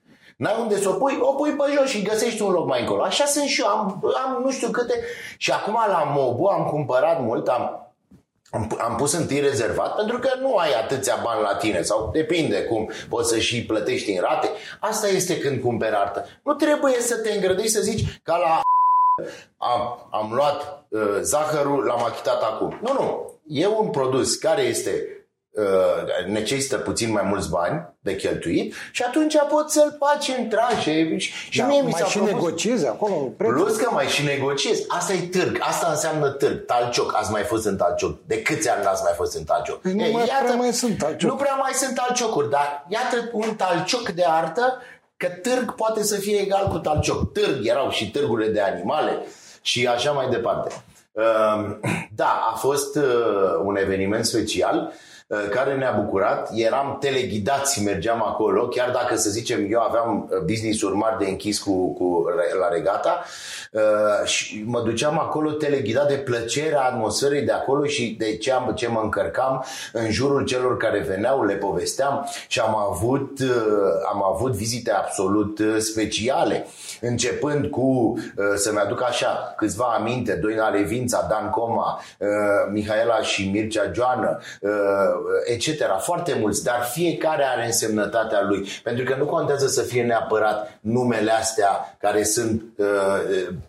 N-ai 0.41 0.55
unde 0.59 0.81
să 0.81 0.89
o 0.89 0.93
pui, 0.93 1.17
o 1.19 1.33
pui 1.33 1.51
pe 1.51 1.63
jos 1.75 1.89
și 1.89 2.01
găsești 2.01 2.41
un 2.41 2.51
loc 2.51 2.67
mai 2.67 2.79
încolo. 2.79 3.03
Așa 3.03 3.25
sunt 3.25 3.45
și 3.45 3.61
eu, 3.61 3.67
am, 3.67 4.13
am 4.25 4.41
nu 4.43 4.51
știu 4.51 4.69
câte. 4.69 4.99
Și 5.37 5.51
acum 5.51 5.73
la 5.73 6.11
Mobu 6.15 6.45
am 6.45 6.65
cumpărat 6.65 7.21
mult, 7.21 7.47
am, 7.47 7.93
am, 8.51 8.77
am 8.79 8.95
pus 8.95 9.13
întâi 9.13 9.39
rezervat 9.39 9.95
pentru 9.95 10.19
că 10.19 10.29
nu 10.39 10.55
ai 10.55 10.73
atâția 10.73 11.19
bani 11.23 11.41
la 11.41 11.55
tine 11.55 11.81
sau 11.81 12.09
depinde 12.13 12.63
cum 12.63 12.89
poți 13.09 13.29
să 13.29 13.39
și 13.39 13.65
plătești 13.65 14.11
în 14.11 14.21
rate. 14.21 14.49
Asta 14.79 15.07
este 15.07 15.37
când 15.37 15.61
cumperi 15.61 15.95
artă. 15.95 16.25
Nu 16.43 16.53
trebuie 16.53 16.99
să 16.99 17.17
te 17.17 17.31
îngrădești 17.31 17.71
să 17.71 17.81
zici 17.81 18.21
ca 18.23 18.37
la 18.37 18.61
am, 19.57 20.07
am 20.11 20.33
luat 20.33 20.85
uh, 20.89 21.17
zahărul, 21.21 21.83
l-am 21.83 22.03
achitat 22.03 22.41
acum. 22.41 22.79
Nu, 22.81 22.93
nu. 22.93 23.33
E 23.47 23.67
un 23.67 23.89
produs 23.89 24.35
care 24.35 24.61
este 24.61 24.91
Uh, 24.91 25.20
necesită 26.27 26.77
puțin 26.77 27.11
mai 27.11 27.23
mulți 27.25 27.49
bani 27.49 27.89
de 27.99 28.15
cheltuit 28.15 28.73
și 28.91 29.03
atunci 29.03 29.35
poți 29.49 29.73
să-l 29.73 29.97
faci 29.99 30.37
în 30.37 30.47
tranșe 30.47 31.17
și 31.17 31.59
da, 31.59 31.65
mie 31.65 31.81
mi 31.81 31.91
s-a 31.91 32.05
și 32.05 32.17
propus... 32.17 32.33
negociezi 32.33 32.87
acolo 32.87 33.15
prețul. 33.15 33.55
Plus 33.55 33.75
că 33.75 33.89
mai 33.91 34.05
și 34.05 34.23
negociezi. 34.23 34.85
Asta 34.87 35.13
e 35.13 35.27
târg. 35.27 35.57
Asta 35.59 35.87
înseamnă 35.89 36.29
târg. 36.29 36.65
Talcioc. 36.65 37.13
Ați 37.15 37.31
mai 37.31 37.43
fost 37.43 37.65
în 37.65 37.77
Talcioc. 37.77 38.17
De 38.25 38.41
câți 38.41 38.69
ani 38.69 38.83
n-ați 38.83 39.03
mai 39.03 39.13
fost 39.15 39.35
în 39.35 39.43
Talcioc? 39.43 39.81
Păi 39.81 39.93
nu 39.93 40.03
e, 40.03 40.11
mai 40.11 40.27
iată, 40.27 40.43
prea 40.43 40.55
mai 40.55 40.73
sunt 40.73 40.97
talcioc. 40.97 41.29
Nu 41.29 41.35
prea 41.35 41.55
mai 41.55 41.71
sunt 41.73 41.95
talciocuri, 41.95 42.49
dar 42.49 42.85
iată 42.87 43.29
un 43.31 43.55
talcioc 43.55 44.09
de 44.09 44.23
artă 44.27 44.81
că 45.17 45.27
târg 45.27 45.75
poate 45.75 46.03
să 46.03 46.15
fie 46.15 46.39
egal 46.39 46.67
cu 46.67 46.77
talcioc. 46.77 47.33
Târg 47.33 47.67
erau 47.67 47.89
și 47.89 48.11
târgurile 48.11 48.51
de 48.51 48.61
animale 48.61 49.25
și 49.61 49.87
așa 49.87 50.11
mai 50.11 50.29
departe. 50.29 50.83
Um, 51.11 51.79
da, 52.15 52.49
a 52.53 52.55
fost 52.55 52.95
uh, 52.95 53.03
un 53.63 53.75
eveniment 53.75 54.25
special 54.25 54.77
uh, 54.87 55.09
care 55.49 55.75
ne-a 55.75 55.91
bucurat. 55.91 56.49
Eram 56.53 56.97
teleghidați, 56.99 57.83
mergeam 57.83 58.23
acolo, 58.23 58.67
chiar 58.67 58.91
dacă, 58.91 59.15
să 59.15 59.29
zicem, 59.29 59.67
eu 59.69 59.79
aveam 59.79 60.29
uh, 60.31 60.39
business-uri 60.39 60.95
mari 60.95 61.17
de 61.17 61.29
închis 61.29 61.59
cu, 61.59 61.93
cu, 61.93 62.25
la 62.59 62.67
regata 62.69 63.23
uh, 63.71 64.27
și 64.27 64.63
mă 64.65 64.81
duceam 64.81 65.19
acolo 65.19 65.51
teleghidat 65.51 66.07
de 66.07 66.15
plăcerea 66.15 66.81
atmosferei 66.81 67.41
de 67.41 67.51
acolo 67.51 67.85
și 67.85 68.15
de 68.19 68.37
ce, 68.37 68.51
am, 68.51 68.73
ce 68.75 68.87
mă 68.87 68.99
încărcam 69.03 69.65
în 69.93 70.11
jurul 70.11 70.45
celor 70.45 70.77
care 70.77 71.05
veneau, 71.07 71.43
le 71.43 71.53
povesteam 71.53 72.29
și 72.47 72.59
am 72.59 72.75
avut, 72.75 73.39
am 74.11 74.23
avut 74.33 74.51
vizite 74.51 74.91
absolut 74.91 75.61
speciale, 75.77 76.65
începând 77.01 77.65
cu, 77.65 78.17
să-mi 78.55 78.77
aduc 78.77 79.03
așa, 79.03 79.53
câțiva 79.57 79.95
aminte, 79.97 80.33
Doina 80.33 80.69
Levința, 80.69 81.27
Dan 81.29 81.49
Coma, 81.49 82.01
Mihaela 82.71 83.21
și 83.21 83.49
Mircea 83.49 83.91
Joană, 83.93 84.39
etc. 85.45 85.83
Foarte 85.99 86.37
mulți, 86.39 86.63
dar 86.63 86.89
fiecare 86.93 87.43
are 87.43 87.65
însemnătatea 87.65 88.41
lui. 88.41 88.67
Pentru 88.83 89.03
că 89.03 89.15
nu 89.15 89.25
contează 89.25 89.67
să 89.67 89.81
fie 89.81 90.03
neapărat 90.03 90.79
numele 90.81 91.31
astea 91.31 91.97
care 91.99 92.23
sunt 92.23 92.63
uh, 92.77 92.87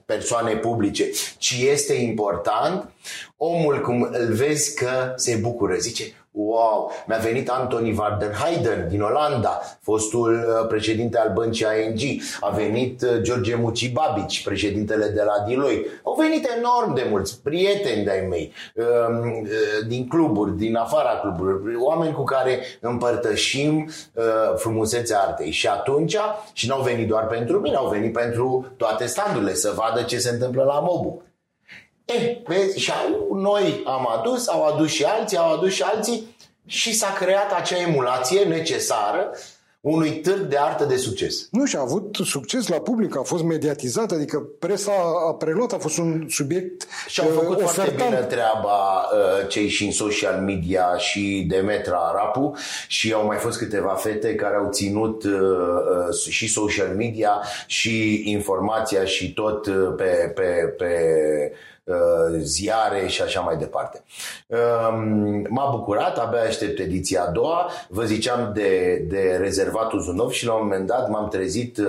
persoane 0.04 0.56
publice, 0.56 1.10
ci 1.38 1.54
este 1.70 1.94
important 1.94 2.90
omul 3.36 3.80
cum 3.80 4.08
îl 4.12 4.32
vezi 4.32 4.74
că 4.74 5.12
se 5.16 5.34
bucură. 5.34 5.74
Zice, 5.76 6.04
Wow! 6.34 6.90
Mi-a 7.06 7.16
venit 7.16 7.48
Anthony 7.48 7.92
Vardenheiden 7.92 8.88
din 8.88 9.00
Olanda, 9.00 9.60
fostul 9.80 10.32
uh, 10.32 10.66
președinte 10.68 11.18
al 11.18 11.30
băncii 11.34 11.66
ING. 11.86 12.20
A 12.40 12.50
venit 12.50 13.02
uh, 13.02 13.20
George 13.20 13.54
Mucibabici, 13.54 14.42
președintele 14.44 15.06
de 15.06 15.22
la 15.22 15.44
Deloitte. 15.48 15.88
Au 16.02 16.14
venit 16.14 16.48
enorm 16.56 16.94
de 16.94 17.06
mulți 17.10 17.42
prieteni 17.42 18.04
de-ai 18.04 18.26
mei, 18.30 18.52
um, 18.74 19.40
uh, 19.42 19.86
din 19.86 20.08
cluburi, 20.08 20.56
din 20.56 20.76
afara 20.76 21.10
cluburilor, 21.10 21.82
oameni 21.82 22.14
cu 22.14 22.24
care 22.24 22.60
împărtășim 22.80 23.90
frumusețea 24.56 25.20
artei. 25.20 25.50
Și 25.50 25.66
atunci, 25.66 26.16
și 26.52 26.68
n-au 26.68 26.82
venit 26.82 27.08
doar 27.08 27.26
pentru 27.26 27.58
mine, 27.58 27.76
au 27.76 27.88
venit 27.88 28.12
pentru 28.12 28.72
toate 28.76 29.06
standurile, 29.06 29.54
să 29.54 29.72
vadă 29.76 30.02
ce 30.02 30.18
se 30.18 30.30
întâmplă 30.30 30.62
la 30.62 30.80
Mobu. 30.80 31.22
E, 32.04 32.42
vezi, 32.46 32.78
și 32.78 32.92
noi 33.34 33.82
am 33.84 34.08
adus, 34.18 34.48
au 34.48 34.64
adus 34.64 34.90
și 34.90 35.04
alții, 35.04 35.36
au 35.36 35.52
adus 35.52 35.72
și 35.72 35.82
alții 35.82 36.36
și 36.66 36.94
s-a 36.94 37.12
creat 37.12 37.52
acea 37.52 37.80
emulație 37.80 38.44
necesară 38.44 39.30
unui 39.82 40.10
târg 40.10 40.40
de 40.40 40.56
artă 40.56 40.84
de 40.84 40.96
succes. 40.96 41.48
Nu, 41.50 41.64
și 41.64 41.76
a 41.76 41.80
avut 41.80 42.16
succes 42.24 42.68
la 42.68 42.80
public, 42.80 43.16
a 43.16 43.22
fost 43.22 43.42
mediatizat, 43.42 44.12
adică 44.12 44.38
presa 44.58 44.92
a 45.28 45.34
preluat, 45.34 45.72
a 45.72 45.78
fost 45.78 45.98
un 45.98 46.26
subiect 46.28 46.86
Și 47.08 47.20
au 47.20 47.28
făcut 47.28 47.60
uh, 47.60 47.64
foarte 47.64 47.94
bine 47.96 48.20
treaba 48.20 49.08
uh, 49.12 49.48
cei 49.48 49.68
și 49.68 49.84
în 49.84 49.92
social 49.92 50.40
media 50.40 50.96
și 50.96 51.46
Demetra 51.48 51.96
Arapu 51.96 52.56
și 52.88 53.12
au 53.12 53.26
mai 53.26 53.36
fost 53.36 53.58
câteva 53.58 53.94
fete 53.94 54.34
care 54.34 54.56
au 54.56 54.68
ținut 54.70 55.24
uh, 55.24 55.32
uh, 55.32 56.30
și 56.30 56.48
social 56.48 56.94
media 56.96 57.42
și 57.66 58.22
informația 58.24 59.04
și 59.04 59.32
tot 59.32 59.66
uh, 59.66 59.94
pe, 59.96 60.32
pe, 60.34 60.74
pe 60.76 60.90
Uh, 61.81 61.81
ziare 62.38 63.06
și 63.06 63.22
așa 63.22 63.40
mai 63.40 63.56
departe. 63.56 64.02
Um, 64.46 65.46
m-a 65.48 65.70
bucurat, 65.70 66.18
abia 66.18 66.40
aștept 66.40 66.78
ediția 66.78 67.22
a 67.22 67.30
doua. 67.30 67.70
Vă 67.88 68.04
ziceam 68.04 68.50
de, 68.54 68.96
de 69.08 69.38
rezervatul 69.40 70.00
Zunov 70.00 70.30
și 70.30 70.46
la 70.46 70.52
un 70.52 70.62
moment 70.62 70.86
dat 70.86 71.08
m-am 71.08 71.28
trezit 71.28 71.78
uh, 71.78 71.86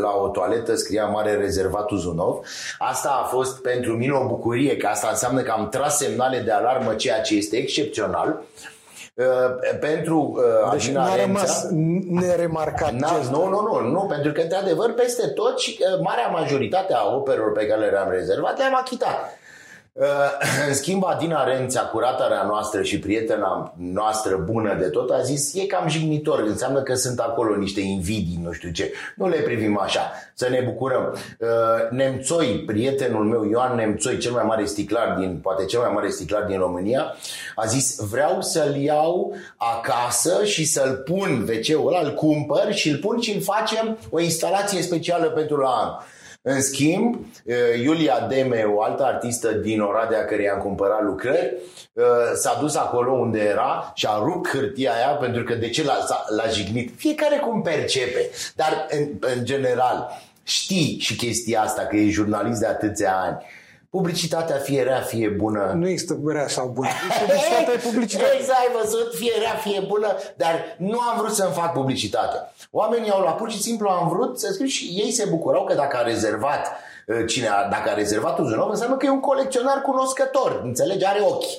la 0.00 0.10
o 0.22 0.28
toaletă, 0.28 0.74
scria 0.74 1.06
mare 1.06 1.34
rezervatul 1.34 1.98
Zunov. 1.98 2.40
Asta 2.78 3.20
a 3.22 3.26
fost 3.26 3.62
pentru 3.62 3.96
mine 3.96 4.12
o 4.12 4.26
bucurie, 4.26 4.76
că 4.76 4.86
asta 4.86 5.08
înseamnă 5.10 5.40
că 5.40 5.50
am 5.50 5.68
tras 5.68 5.96
semnale 5.96 6.38
de 6.38 6.50
alarmă, 6.50 6.94
ceea 6.94 7.20
ce 7.20 7.36
este 7.36 7.56
excepțional. 7.56 8.42
Uh, 9.14 9.24
pentru 9.80 10.34
uh, 10.36 10.70
deci 10.72 10.84
Adina 10.84 11.04
n-a 11.04 11.16
rămas 11.16 11.66
neremarcat 12.08 12.92
Nu, 12.92 13.48
nu, 13.48 13.60
nu, 13.60 13.90
nu, 13.90 14.06
pentru 14.08 14.32
că 14.32 14.40
într-adevăr 14.40 14.92
peste 14.92 15.26
tot 15.26 15.58
și 15.58 15.78
uh, 15.80 16.00
marea 16.02 16.26
majoritate 16.26 16.94
a 16.94 17.14
operelor 17.14 17.52
pe 17.52 17.66
care 17.66 17.90
le-am 17.90 18.10
rezervat 18.10 18.58
le-am 18.58 18.74
achitat. 18.74 19.38
Uh, 19.96 20.06
în 20.68 20.74
schimb, 20.74 21.04
Adina 21.04 21.44
Rențea, 21.44 21.82
curatarea 21.82 22.42
noastră 22.42 22.82
și 22.82 22.98
prietena 22.98 23.74
noastră 23.76 24.36
bună 24.36 24.76
de 24.80 24.88
tot, 24.88 25.10
a 25.10 25.20
zis 25.20 25.54
e 25.54 25.66
cam 25.66 25.88
jignitor, 25.88 26.44
înseamnă 26.46 26.82
că 26.82 26.94
sunt 26.94 27.18
acolo 27.18 27.56
niște 27.56 27.80
invidii, 27.80 28.40
nu 28.42 28.52
știu 28.52 28.70
ce. 28.70 28.92
Nu 29.16 29.28
le 29.28 29.36
privim 29.36 29.78
așa, 29.78 30.12
să 30.34 30.48
ne 30.48 30.60
bucurăm. 30.60 31.16
Uh, 31.38 31.48
Nemțoi, 31.90 32.62
prietenul 32.66 33.24
meu, 33.24 33.44
Ioan 33.44 33.76
Nemțoi, 33.76 34.18
cel 34.18 34.32
mai 34.32 34.44
mare 34.44 34.64
sticlar 34.64 35.16
din, 35.18 35.38
poate 35.42 35.64
cel 35.64 35.80
mai 35.80 35.90
mare 35.94 36.08
sticlar 36.08 36.42
din 36.42 36.58
România, 36.58 37.14
a 37.54 37.64
zis 37.64 37.98
vreau 38.10 38.40
să-l 38.40 38.76
iau 38.76 39.34
acasă 39.56 40.44
și 40.44 40.64
să-l 40.64 41.02
pun 41.04 41.48
wc 41.48 41.86
ăla, 41.86 42.00
îl 42.00 42.14
cumpăr 42.14 42.72
și 42.72 42.88
îl 42.88 42.96
pun 42.96 43.20
și 43.20 43.34
îl 43.34 43.42
facem 43.42 43.98
o 44.10 44.20
instalație 44.20 44.82
specială 44.82 45.26
pentru 45.26 45.56
la 45.56 45.68
anul. 45.68 46.02
În 46.46 46.60
schimb, 46.62 47.26
Iulia 47.82 48.26
Deme, 48.28 48.62
o 48.62 48.82
altă 48.82 49.04
artistă 49.04 49.52
din 49.52 49.80
Oradea 49.80 50.24
care 50.24 50.42
i-am 50.42 50.58
cumpărat 50.58 51.02
lucrări, 51.02 51.56
s-a 52.34 52.58
dus 52.60 52.76
acolo 52.76 53.12
unde 53.12 53.38
era 53.38 53.92
și 53.94 54.06
a 54.06 54.18
rupt 54.18 54.48
hârtia 54.48 54.92
aia 54.92 55.06
pentru 55.06 55.42
că 55.42 55.54
de 55.54 55.68
ce 55.68 55.84
l-a, 55.84 55.98
l-a 56.36 56.48
jignit. 56.48 56.92
Fiecare 56.96 57.36
cum 57.36 57.62
percepe, 57.62 58.30
dar 58.56 58.86
în, 58.90 59.08
în 59.20 59.44
general 59.44 60.22
știi 60.42 60.98
și 61.00 61.16
chestia 61.16 61.62
asta 61.62 61.82
că 61.82 61.96
e 61.96 62.08
jurnalist 62.08 62.60
de 62.60 62.66
atâția 62.66 63.16
ani 63.16 63.44
publicitatea 63.96 64.56
fie 64.56 64.82
rea, 64.82 65.00
fie 65.00 65.28
bună. 65.28 65.72
Nu 65.76 65.88
există 65.88 66.18
rea 66.24 66.48
sau 66.48 66.66
bună. 66.68 66.88
Publicitatea 67.24 67.72
e 67.74 67.88
publicitate. 67.90 68.36
Exact, 68.38 68.58
ai 68.58 68.72
văzut, 68.80 69.14
fie 69.14 69.32
rea, 69.38 69.54
fie 69.54 69.80
bună, 69.88 70.08
dar 70.36 70.54
nu 70.78 70.98
am 70.98 71.18
vrut 71.18 71.34
să-mi 71.34 71.52
fac 71.52 71.72
publicitate. 71.72 72.36
Oamenii 72.70 73.10
au 73.10 73.20
luat 73.20 73.36
pur 73.36 73.50
și 73.50 73.62
simplu 73.62 73.88
am 73.88 74.08
vrut 74.08 74.38
să 74.38 74.52
scriu 74.52 74.66
și 74.66 74.84
ei 74.84 75.10
se 75.10 75.26
bucurau 75.30 75.64
că 75.64 75.74
dacă 75.74 75.96
a 75.96 76.02
rezervat 76.02 76.66
uh, 77.06 77.24
cine 77.26 77.48
a, 77.48 77.68
dacă 77.68 77.90
a 77.90 77.94
rezervat 77.94 78.38
Uzunov, 78.38 78.68
înseamnă 78.70 78.96
că 78.96 79.06
e 79.06 79.10
un 79.10 79.20
colecționar 79.20 79.80
cunoscător, 79.82 80.60
înțelegi, 80.64 81.06
are 81.06 81.20
ochi. 81.20 81.52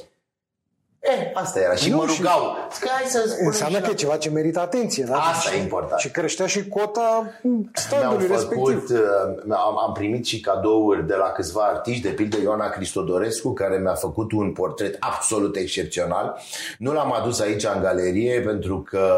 Eh, 1.06 1.32
asta 1.34 1.60
era. 1.60 1.76
Și 1.76 1.90
nu, 1.90 1.96
mă 1.96 2.06
rugau. 2.18 2.56
Și... 2.74 2.90
Hai 2.90 3.06
să 3.08 3.38
înseamnă 3.40 3.80
că 3.80 3.90
e 3.90 3.94
ceva 3.94 4.18
ce 4.18 4.30
merită 4.30 4.60
atenție. 4.60 5.04
Da? 5.04 5.16
Asta 5.16 5.50
și, 5.50 5.58
e 5.58 5.62
important. 5.62 6.00
Și 6.00 6.12
creștea 6.12 6.48
și 6.48 6.68
cota 6.68 7.32
standului 7.74 8.28
făcut, 8.28 8.42
respectiv. 8.42 8.90
Uh, 8.90 9.56
am, 9.56 9.78
am 9.88 9.92
primit 9.94 10.26
și 10.26 10.40
cadouri 10.40 11.08
de 11.08 11.16
la 11.16 11.26
câțiva 11.26 11.62
artiști, 11.62 12.02
de 12.02 12.10
pildă 12.10 12.38
Ioana 12.42 12.70
Cristodorescu, 12.70 13.54
care 13.54 13.78
mi-a 13.78 13.94
făcut 13.94 14.32
un 14.32 14.52
portret 14.52 14.98
absolut 15.00 15.56
excepțional. 15.56 16.40
Nu 16.78 16.94
l-am 16.94 17.14
adus 17.14 17.40
aici 17.40 17.64
în 17.76 17.82
galerie 17.82 18.42
pentru 18.42 18.82
că 18.82 19.10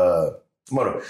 Mă 0.70 0.82
rog, 0.82 1.02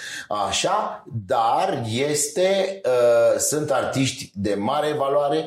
așa, 0.47 1.05
dar 1.25 1.83
este, 2.09 2.81
uh, 2.85 3.39
sunt 3.39 3.71
artiști 3.71 4.31
de 4.33 4.55
mare 4.55 4.93
valoare 4.93 5.45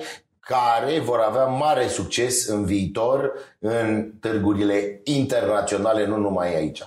care 0.51 0.99
vor 0.99 1.19
avea 1.19 1.45
mare 1.45 1.87
succes 1.87 2.47
în 2.47 2.65
viitor 2.65 3.33
în 3.59 4.13
târgurile 4.21 5.01
internaționale, 5.05 6.07
nu 6.07 6.17
numai 6.17 6.55
aici. 6.57 6.83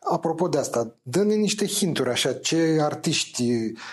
Apropo 0.00 0.48
de 0.48 0.58
asta, 0.58 0.94
dă-ne 1.02 1.34
niște 1.34 1.66
hinturi 1.66 2.10
așa, 2.10 2.32
ce 2.32 2.78
artiști 2.80 3.44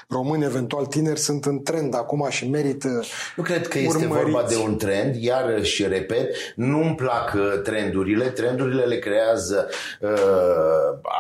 români, 0.08 0.44
eventual 0.44 0.86
tineri, 0.86 1.20
sunt 1.20 1.46
în 1.46 1.64
trend 1.64 1.96
acum 1.96 2.28
și 2.30 2.50
merită 2.50 3.04
Nu 3.36 3.44
cred 3.44 3.68
că 3.68 3.80
este 3.80 3.98
urmăriți. 3.98 4.32
vorba 4.32 4.48
de 4.48 4.56
un 4.56 4.78
trend, 4.78 5.16
iar 5.16 5.64
și 5.64 5.88
repet, 5.88 6.36
nu-mi 6.56 6.96
plac 6.96 7.34
uh, 7.36 7.62
trendurile, 7.64 8.26
trendurile 8.26 8.84
le 8.84 9.00
creează 9.00 9.70
uh, 10.00 10.10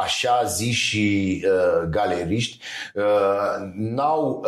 așa 0.02 0.44
zi 0.48 0.72
și 0.72 1.46
uh, 1.46 1.88
galeriști. 1.90 2.60
N-au, 3.76 4.46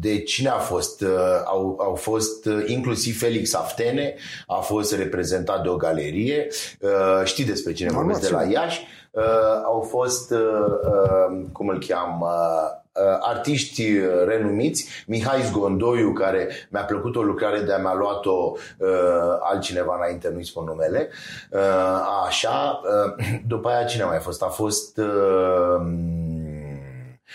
de 0.00 0.18
cine 0.18 0.48
a 0.48 0.58
fost? 0.58 1.04
Au, 1.44 1.78
au 1.80 1.94
fost 1.94 2.48
inclusiv 2.66 3.18
Felix 3.18 3.54
Aftene, 3.54 4.14
a 4.46 4.60
fost 4.60 4.94
reprezentat 4.94 5.62
de 5.62 5.68
o 5.68 5.76
galerie, 5.76 6.46
știi 7.24 7.44
despre 7.44 7.72
cine 7.72 7.90
vorbesc 7.90 8.20
de 8.20 8.30
la 8.30 8.42
Iași, 8.42 8.86
uh, 9.14 9.62
au 9.64 9.80
fost, 9.80 10.30
uh, 10.30 10.66
uh, 10.82 11.44
cum 11.52 11.68
îl 11.68 11.78
cheamă, 11.86 12.32
uh, 12.92 13.18
artiști 13.20 13.98
renumiți, 14.24 14.88
Mihai 15.06 15.42
Zgondoiu, 15.42 16.12
care 16.12 16.48
mi-a 16.70 16.84
plăcut 16.84 17.16
o 17.16 17.22
lucrare 17.22 17.60
de-a 17.60 17.78
mi-a 17.78 17.94
luat-o 17.94 18.52
uh, 18.78 18.88
altcineva 19.40 19.96
înainte, 19.96 20.28
nu-i 20.28 20.44
spun 20.44 20.64
numele, 20.64 21.08
uh, 21.50 21.60
așa, 22.26 22.80
uh, 22.84 23.26
după 23.52 23.68
aia 23.68 23.84
cine 23.84 24.02
a 24.02 24.06
mai 24.06 24.18
fost? 24.18 24.42
A 24.42 24.48
fost, 24.48 24.98
uh, 24.98 25.80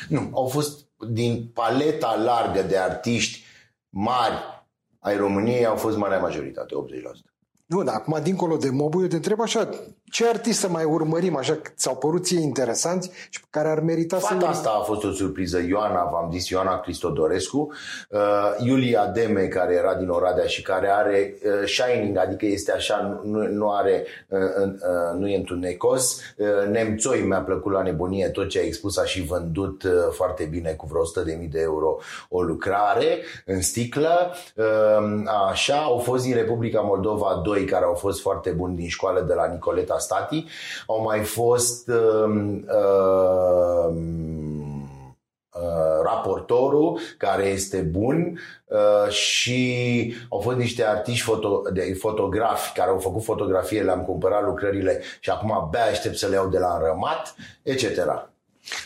nu, 0.08 0.30
au 0.34 0.48
fost 0.48 0.88
din 1.10 1.52
paleta 1.54 2.22
largă 2.24 2.62
de 2.62 2.78
artiști 2.78 3.44
mari 3.90 4.58
ai 5.00 5.18
României, 5.18 5.66
au 5.66 5.76
fost 5.76 5.98
marea 5.98 6.20
majoritate, 6.20 6.74
80%. 6.76 7.29
Nu, 7.70 7.84
dar 7.84 7.96
acum, 7.96 8.20
dincolo 8.24 8.58
de 8.58 8.70
mobul, 8.70 9.02
eu 9.02 9.08
te 9.08 9.16
întreb 9.16 9.42
așa, 9.42 9.70
ce 10.12 10.28
artist 10.28 10.60
să 10.60 10.70
mai 10.70 10.84
urmărim 10.84 11.36
așa, 11.36 11.62
ți-au 11.76 11.96
părut 11.96 12.26
ție 12.26 12.40
interesanți 12.40 13.12
și 13.30 13.40
care 13.50 13.70
ar 13.70 13.80
merita 13.80 14.18
Fata 14.18 14.40
să... 14.40 14.46
asta 14.46 14.70
a 14.80 14.84
fost 14.84 15.04
o 15.04 15.12
surpriză. 15.12 15.60
Ioana, 15.68 16.10
v-am 16.12 16.30
zis, 16.32 16.50
Ioana 16.50 16.80
Cristodorescu, 16.80 17.74
uh, 18.10 18.20
Iulia 18.66 19.06
Deme, 19.06 19.42
care 19.42 19.74
era 19.74 19.96
din 19.96 20.10
Oradea 20.10 20.46
și 20.46 20.62
care 20.62 20.90
are 20.90 21.34
uh, 21.44 21.68
Shining, 21.68 22.18
adică 22.18 22.46
este 22.46 22.72
așa, 22.72 23.22
nu, 23.24 23.48
nu 23.48 23.72
are, 23.72 24.06
uh, 24.28 24.40
uh, 24.66 25.20
nu 25.20 25.28
e 25.28 25.36
întunecos. 25.36 26.22
Uh, 26.38 26.68
Nemțoi 26.72 27.22
mi-a 27.22 27.42
plăcut 27.42 27.72
la 27.72 27.82
nebunie 27.82 28.28
tot 28.28 28.50
ce 28.50 28.60
a 28.60 28.64
expus, 28.64 28.98
a 28.98 29.06
și 29.06 29.22
vândut 29.22 29.84
uh, 29.84 29.92
foarte 30.12 30.44
bine 30.44 30.72
cu 30.72 30.88
vreo 30.88 31.36
100.000 31.44 31.50
de 31.50 31.60
euro 31.62 31.98
o 32.30 32.42
lucrare 32.42 33.18
în 33.46 33.62
sticlă. 33.62 34.34
Uh, 34.56 34.66
așa, 35.50 35.78
au 35.78 35.98
fost 35.98 36.24
din 36.24 36.34
Republica 36.34 36.82
Moldova 36.82 37.42
doi 37.60 37.68
care 37.68 37.86
au 37.86 37.94
fost 37.94 38.22
foarte 38.22 38.50
buni 38.50 38.76
din 38.76 38.88
școală 38.88 39.22
de 39.22 39.34
la 39.34 39.48
Nicoleta 39.48 39.98
Stati. 39.98 40.46
Au 40.88 41.02
mai 41.04 41.20
fost 41.20 41.88
uh, 41.88 42.56
uh, 42.68 43.94
uh, 45.54 46.02
raportorul 46.04 47.00
care 47.18 47.44
este 47.44 47.78
bun 47.78 48.40
uh, 48.66 49.12
și 49.12 50.14
au 50.30 50.40
fost 50.40 50.58
niște 50.58 50.86
artiști 50.86 51.24
foto, 51.24 51.62
de, 51.74 51.94
fotografi 52.00 52.74
care 52.74 52.90
au 52.90 53.00
făcut 53.00 53.24
fotografie, 53.24 53.82
le-am 53.82 54.04
cumpărat 54.04 54.44
lucrările 54.44 55.02
și 55.20 55.30
acum 55.30 55.52
abia 55.52 55.84
aștept 55.84 56.18
să 56.18 56.28
le 56.28 56.36
iau 56.36 56.48
de 56.48 56.60
la 56.60 56.74
înrămat, 56.80 57.36
etc. 57.64 57.96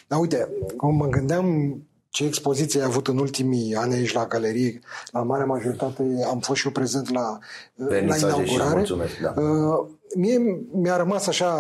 Dar 0.08 0.20
uite, 0.20 0.50
cum 0.78 0.96
mă 0.96 1.06
gândeam 1.06 1.78
ce 2.14 2.26
expoziție 2.26 2.80
ai 2.80 2.86
avut 2.86 3.08
în 3.08 3.18
ultimii 3.18 3.76
ani 3.76 3.94
aici 3.94 4.14
la 4.14 4.26
galerie, 4.26 4.80
la 5.12 5.24
marea 5.24 5.46
majoritate 5.46 6.04
am 6.28 6.40
fost 6.40 6.60
și 6.60 6.66
eu 6.66 6.72
prezent 6.72 7.10
la, 7.10 7.38
la 7.76 7.98
inaugurare. 7.98 8.76
Mulțumesc, 8.76 9.20
da. 9.20 9.42
Uh, 9.42 9.90
mie 10.16 10.38
mi-a 10.72 10.98
rămas 10.98 11.28
așa 11.28 11.52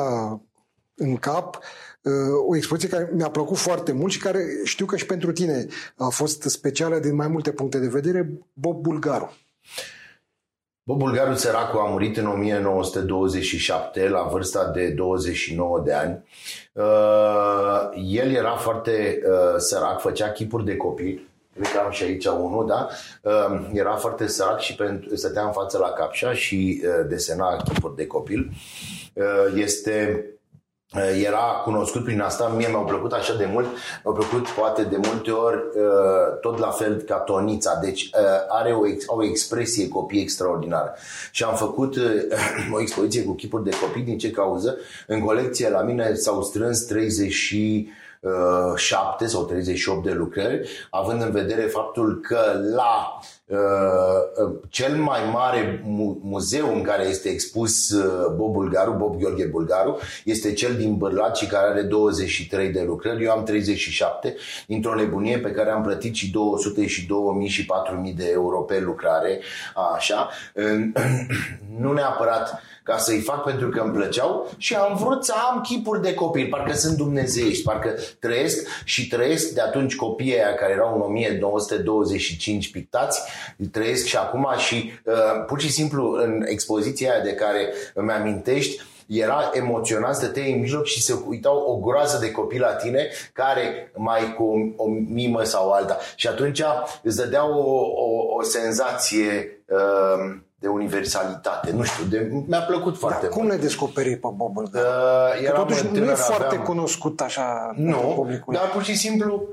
în 0.95 1.15
cap 1.15 1.59
uh, 2.01 2.13
o 2.47 2.55
expoziție 2.55 2.89
care 2.89 3.09
mi-a 3.13 3.29
plăcut 3.29 3.57
foarte 3.57 3.91
mult 3.91 4.11
și 4.11 4.19
care 4.19 4.45
știu 4.63 4.85
că 4.85 4.97
și 4.97 5.05
pentru 5.05 5.31
tine 5.31 5.67
a 5.97 6.07
fost 6.07 6.41
specială 6.41 6.99
din 6.99 7.15
mai 7.15 7.27
multe 7.27 7.51
puncte 7.51 7.79
de 7.79 7.87
vedere, 7.87 8.29
Bob 8.53 8.81
Bulgaru. 8.81 9.37
Bob 10.85 10.97
Bulgaru 10.97 11.33
Săracu 11.33 11.77
a 11.77 11.89
murit 11.89 12.17
în 12.17 12.27
1927 12.27 14.09
la 14.09 14.21
vârsta 14.21 14.71
de 14.71 14.89
29 14.89 15.81
de 15.85 15.93
ani. 15.93 16.23
Uh, 16.73 18.03
el 18.05 18.31
era 18.31 18.55
foarte 18.55 19.21
uh, 19.25 19.55
sărac, 19.57 19.99
făcea 19.99 20.31
chipuri 20.31 20.65
de 20.65 20.75
copii. 20.75 21.31
Cred 21.53 21.71
că 21.71 21.79
am 21.79 21.91
și 21.91 22.03
aici 22.03 22.25
unul, 22.25 22.67
da? 22.67 22.87
Uh, 23.21 23.69
era 23.73 23.95
foarte 23.95 24.27
sărac 24.27 24.59
și 24.59 24.75
pentru, 24.75 25.15
stătea 25.15 25.43
în 25.43 25.51
față 25.51 25.77
la 25.77 25.89
capșa 25.89 26.33
și 26.33 26.83
desena 27.07 27.55
chipuri 27.55 27.95
de 27.95 28.07
copil. 28.07 28.51
Este 29.55 30.25
Eh, 30.25 30.33
era 31.01 31.61
cunoscut 31.63 32.03
prin 32.03 32.21
asta, 32.21 32.47
mie 32.47 32.67
mi-au 32.67 32.85
plăcut 32.85 33.11
așa 33.11 33.35
de 33.35 33.49
mult, 33.51 33.67
mi-au 34.03 34.15
plăcut 34.15 34.47
poate 34.47 34.83
de 34.83 34.97
multe 35.07 35.31
ori 35.31 35.55
eh, 35.55 36.39
tot 36.41 36.57
la 36.57 36.69
fel 36.69 37.01
ca 37.01 37.15
Tonița, 37.15 37.79
deci 37.81 38.01
eh, 38.03 38.09
are 38.47 38.71
o, 38.71 38.81
o 39.05 39.23
expresie 39.23 39.87
copii 39.87 40.21
extraordinară. 40.21 40.93
Și 41.31 41.43
am 41.43 41.55
făcut 41.55 41.95
o 42.75 42.81
expoziție 42.81 43.23
cu 43.23 43.31
chipuri 43.31 43.63
de 43.63 43.77
copii, 43.81 44.03
din 44.03 44.17
ce 44.17 44.31
cauză? 44.31 44.77
În 45.07 45.19
colecție 45.19 45.69
la 45.69 45.81
mine 45.81 46.13
s-au 46.13 46.41
strâns 46.41 46.81
30 46.81 47.55
7 48.75 49.25
sau 49.27 49.45
38 49.45 50.03
de 50.03 50.11
lucrări, 50.11 50.69
având 50.89 51.21
în 51.21 51.31
vedere 51.31 51.61
faptul 51.61 52.19
că 52.19 52.59
la 52.75 53.19
uh, 53.19 53.23
cel 54.69 54.95
mai 54.95 55.19
mare 55.31 55.81
mu- 55.85 56.19
muzeu 56.23 56.75
în 56.75 56.81
care 56.81 57.03
este 57.03 57.29
expus 57.29 57.89
uh, 57.89 58.33
Bob 58.35 58.51
Bulgaru, 58.51 58.91
Bob 58.91 59.19
Gheorghe 59.19 59.45
Bulgaru, 59.45 59.99
este 60.25 60.53
cel 60.53 60.75
din 60.75 60.95
Bărlaci 60.95 61.47
care 61.47 61.67
are 61.67 61.81
23 61.81 62.69
de 62.69 62.83
lucrări, 62.87 63.23
eu 63.23 63.31
am 63.31 63.43
37, 63.43 64.35
dintr-o 64.67 64.95
nebunie 64.95 65.39
pe 65.39 65.51
care 65.51 65.69
am 65.69 65.81
plătit 65.83 66.15
și 66.15 66.31
200 66.31 66.87
și 66.87 67.07
2000 67.07 67.47
și 67.47 67.65
4000 67.65 68.13
de 68.13 68.29
euro 68.31 68.57
pe 68.61 68.79
lucrare, 68.79 69.39
așa, 69.95 70.29
nu 71.81 71.93
neapărat 71.93 72.61
ca 72.83 72.97
să-i 72.97 73.19
fac 73.19 73.43
pentru 73.43 73.69
că 73.69 73.79
îmi 73.79 73.93
plăceau 73.93 74.49
și 74.57 74.75
am 74.75 74.95
vrut 74.95 75.25
să 75.25 75.33
am 75.51 75.61
chipuri 75.61 76.01
de 76.01 76.13
copii, 76.13 76.47
parcă 76.47 76.73
sunt 76.73 76.97
dumnezeiești, 76.97 77.63
parcă 77.63 77.95
trăiesc 78.19 78.67
și 78.83 79.07
trăiesc 79.07 79.49
de 79.49 79.61
atunci 79.61 79.95
copiii 79.95 80.33
aia 80.33 80.53
care 80.53 80.71
erau 80.71 80.95
în 80.95 81.01
1925 81.01 82.71
pictați, 82.71 83.21
trăiesc 83.71 84.05
și 84.05 84.17
acum 84.17 84.47
și 84.57 84.91
uh, 85.05 85.13
pur 85.47 85.61
și 85.61 85.71
simplu 85.71 86.11
în 86.11 86.43
expoziția 86.45 87.11
aia 87.11 87.23
de 87.23 87.33
care 87.33 87.73
îmi 87.93 88.11
amintești, 88.11 88.81
era 89.07 89.49
emoționat, 89.53 90.15
stăteai 90.15 90.53
în 90.53 90.59
mijloc 90.59 90.85
și 90.85 91.01
se 91.01 91.13
uitau 91.27 91.57
o 91.57 91.75
groază 91.75 92.17
de 92.17 92.31
copii 92.31 92.59
la 92.59 92.73
tine 92.73 93.07
care 93.33 93.91
mai 93.95 94.33
cu 94.33 94.43
o, 94.43 94.83
o 94.83 94.87
mimă 95.07 95.43
sau 95.43 95.71
alta. 95.71 95.97
Și 96.15 96.27
atunci 96.27 96.61
îți 97.01 97.17
dădea 97.17 97.45
o, 97.57 97.81
o, 97.81 98.35
o 98.37 98.41
senzație 98.41 99.63
uh, 99.67 100.35
de 100.63 100.69
universalitate. 100.69 101.71
Nu 101.71 101.83
știu, 101.83 102.03
de, 102.09 102.31
mi-a 102.47 102.59
plăcut 102.61 102.97
foarte 102.97 103.21
Dar 103.21 103.29
cum 103.29 103.41
mult. 103.41 103.53
ne 103.55 103.61
descoperi 103.61 104.15
pe 104.15 104.27
Bob 104.35 104.57
Uh, 104.57 104.63
eram 105.43 105.55
totuși 105.65 105.83
nu 105.83 105.89
e 105.89 105.99
tânăr, 105.99 106.15
foarte 106.15 106.45
aveam- 106.45 106.63
cunoscut 106.63 107.21
așa 107.21 107.73
Nu, 107.75 107.97
publicul. 108.15 108.53
dar 108.53 108.69
pur 108.69 108.83
și 108.83 108.95
simplu 108.97 109.43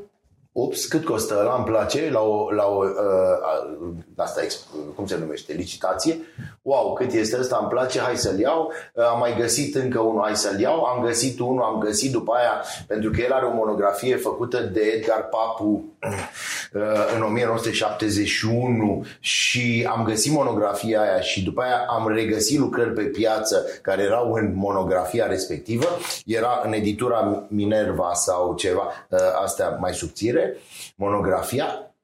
Ups, 0.53 0.87
cât 0.87 1.05
costă 1.05 1.37
ăla? 1.41 1.55
Îmi 1.55 1.65
place 1.65 2.11
la 2.13 2.21
o, 2.21 2.51
la 2.53 2.65
o 2.67 2.83
uh, 2.85 3.89
asta, 4.17 4.43
ex- 4.43 4.67
cum 4.95 5.07
se 5.07 5.17
numește, 5.19 5.53
licitație. 5.53 6.19
Wow, 6.63 6.93
cât 6.93 7.13
este 7.13 7.37
ăsta, 7.41 7.59
îmi 7.61 7.69
place, 7.69 8.01
hai 8.01 8.17
să-l 8.17 8.39
iau. 8.39 8.73
Uh, 8.95 9.05
am 9.05 9.19
mai 9.19 9.37
găsit 9.39 9.75
încă 9.75 10.01
unul, 10.01 10.23
hai 10.23 10.37
să-l 10.37 10.61
iau. 10.61 10.83
Am 10.83 11.05
găsit 11.05 11.39
unul, 11.39 11.63
am 11.63 11.79
găsit 11.79 12.13
după 12.13 12.33
aia, 12.33 12.53
pentru 12.87 13.11
că 13.11 13.21
el 13.21 13.33
are 13.33 13.47
o 13.47 13.55
monografie 13.55 14.17
făcută 14.17 14.61
de 14.61 14.81
Edgar 14.81 15.29
Papu 15.29 15.65
uh, 15.65 15.81
în 17.17 17.23
1971 17.23 19.05
și 19.21 19.87
am 19.91 20.05
găsit 20.05 20.33
monografia 20.33 21.01
aia 21.01 21.21
și 21.21 21.43
după 21.43 21.63
aia 21.63 21.87
am 21.89 22.09
regăsit 22.09 22.59
lucrări 22.59 22.93
pe 22.93 23.03
piață 23.03 23.65
care 23.83 24.03
erau 24.03 24.33
în 24.33 24.55
monografia 24.55 25.27
respectivă. 25.27 25.87
Era 26.27 26.63
în 26.65 26.73
editura 26.73 27.47
Minerva 27.49 28.13
sau 28.15 28.55
ceva, 28.55 28.83
uh, 29.09 29.19
astea 29.43 29.69
mai 29.69 29.95
subțire 29.95 30.57
monografia 30.97 31.95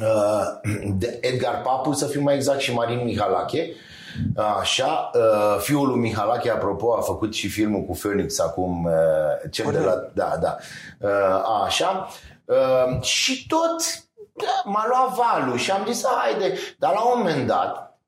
uh, 0.00 0.70
de 1.00 1.18
Edgar 1.20 1.62
Papu, 1.62 1.92
să 1.92 2.06
fiu 2.06 2.20
mai 2.20 2.34
exact, 2.34 2.60
și 2.60 2.72
Marin 2.72 3.04
Mihalache. 3.04 3.72
Așa, 4.60 5.10
uh, 5.14 5.60
fiul 5.60 5.88
lui 5.88 5.98
Mihalache, 5.98 6.50
apropo, 6.50 6.96
a 6.96 7.00
făcut 7.00 7.34
și 7.34 7.48
filmul 7.48 7.82
cu 7.82 7.92
Phoenix 7.92 8.40
acum, 8.40 8.84
uh, 8.84 9.50
cel 9.50 9.72
de 9.72 9.78
la... 9.78 10.10
Da, 10.14 10.38
da. 10.40 10.56
Uh, 11.00 11.62
Așa. 11.64 12.08
Uh, 12.44 13.02
Și 13.02 13.46
tot 13.46 13.82
da, 14.32 14.62
m-a 14.64 14.84
luat 14.88 15.14
valul 15.14 15.58
și 15.58 15.70
am 15.70 15.86
zis, 15.86 16.04
haide, 16.06 16.54
dar 16.78 16.92
la 16.92 17.00
un 17.00 17.18
moment 17.18 17.46
dat 17.46 17.98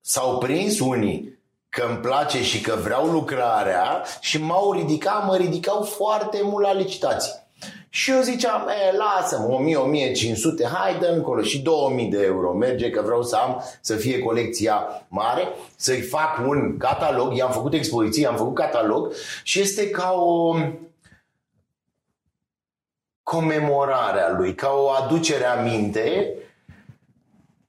s-au 0.00 0.38
prins 0.38 0.80
unii 0.80 1.38
că 1.68 1.86
îmi 1.88 1.98
place 1.98 2.42
și 2.42 2.60
că 2.60 2.78
vreau 2.82 3.06
lucrarea 3.06 4.04
și 4.20 4.42
m-au 4.42 4.72
ridicat, 4.72 5.26
mă 5.26 5.36
ridicau 5.36 5.82
foarte 5.82 6.40
mult 6.42 6.64
la 6.64 6.72
licitații. 6.72 7.32
Și 7.88 8.10
eu 8.10 8.20
ziceam, 8.20 8.68
e, 8.68 8.96
lasă-mă, 8.96 9.54
1000, 9.54 9.76
1500, 9.76 10.68
hai 10.72 10.98
dă 10.98 11.06
încolo. 11.06 11.42
Și 11.42 11.58
2000 11.58 12.06
de 12.06 12.22
euro 12.24 12.52
merge 12.52 12.90
că 12.90 13.02
vreau 13.04 13.22
să 13.22 13.36
am, 13.36 13.64
să 13.80 13.96
fie 13.96 14.18
colecția 14.18 15.06
mare, 15.08 15.48
să-i 15.76 16.00
fac 16.00 16.38
un 16.46 16.76
catalog, 16.78 17.36
i-am 17.36 17.50
făcut 17.50 17.72
expoziție, 17.72 18.26
am 18.26 18.36
făcut 18.36 18.54
catalog 18.54 19.12
și 19.42 19.60
este 19.60 19.90
ca 19.90 20.12
o 20.12 20.56
comemorare 23.24 24.20
a 24.20 24.30
lui, 24.30 24.54
ca 24.54 24.68
o 24.70 24.90
aducere 24.90 25.44
aminte 25.44 26.34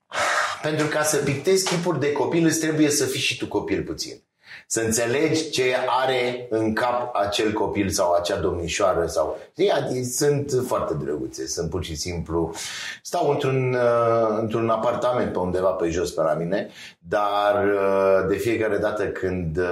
pentru 0.61 0.87
ca 0.87 1.03
să 1.03 1.17
pictezi 1.17 1.65
chipuri 1.69 1.99
de 1.99 2.11
copil 2.11 2.45
îți 2.45 2.59
trebuie 2.59 2.89
să 2.89 3.05
fii 3.05 3.19
și 3.19 3.37
tu 3.37 3.47
copil 3.47 3.83
puțin. 3.83 4.23
Să 4.67 4.81
înțelegi 4.81 5.49
ce 5.49 5.75
are 6.05 6.47
în 6.49 6.73
cap 6.73 7.15
acel 7.15 7.51
copil 7.51 7.89
sau 7.89 8.13
acea 8.13 8.37
domnișoară 8.37 9.05
sau... 9.05 9.37
Știi, 9.51 10.03
Sunt 10.03 10.51
foarte 10.67 10.93
drăguțe, 10.93 11.47
sunt 11.47 11.69
pur 11.69 11.83
și 11.83 11.95
simplu... 11.95 12.53
Stau 13.01 13.29
într-un, 13.29 13.73
uh, 13.73 14.37
într-un 14.39 14.69
apartament 14.69 15.31
pe 15.31 15.39
undeva 15.39 15.69
pe 15.69 15.89
jos 15.89 16.11
pe 16.11 16.21
la 16.21 16.33
mine, 16.33 16.69
dar 16.99 17.63
uh, 17.65 18.27
de 18.27 18.35
fiecare 18.35 18.77
dată 18.77 19.03
când 19.03 19.57
uh, 19.57 19.65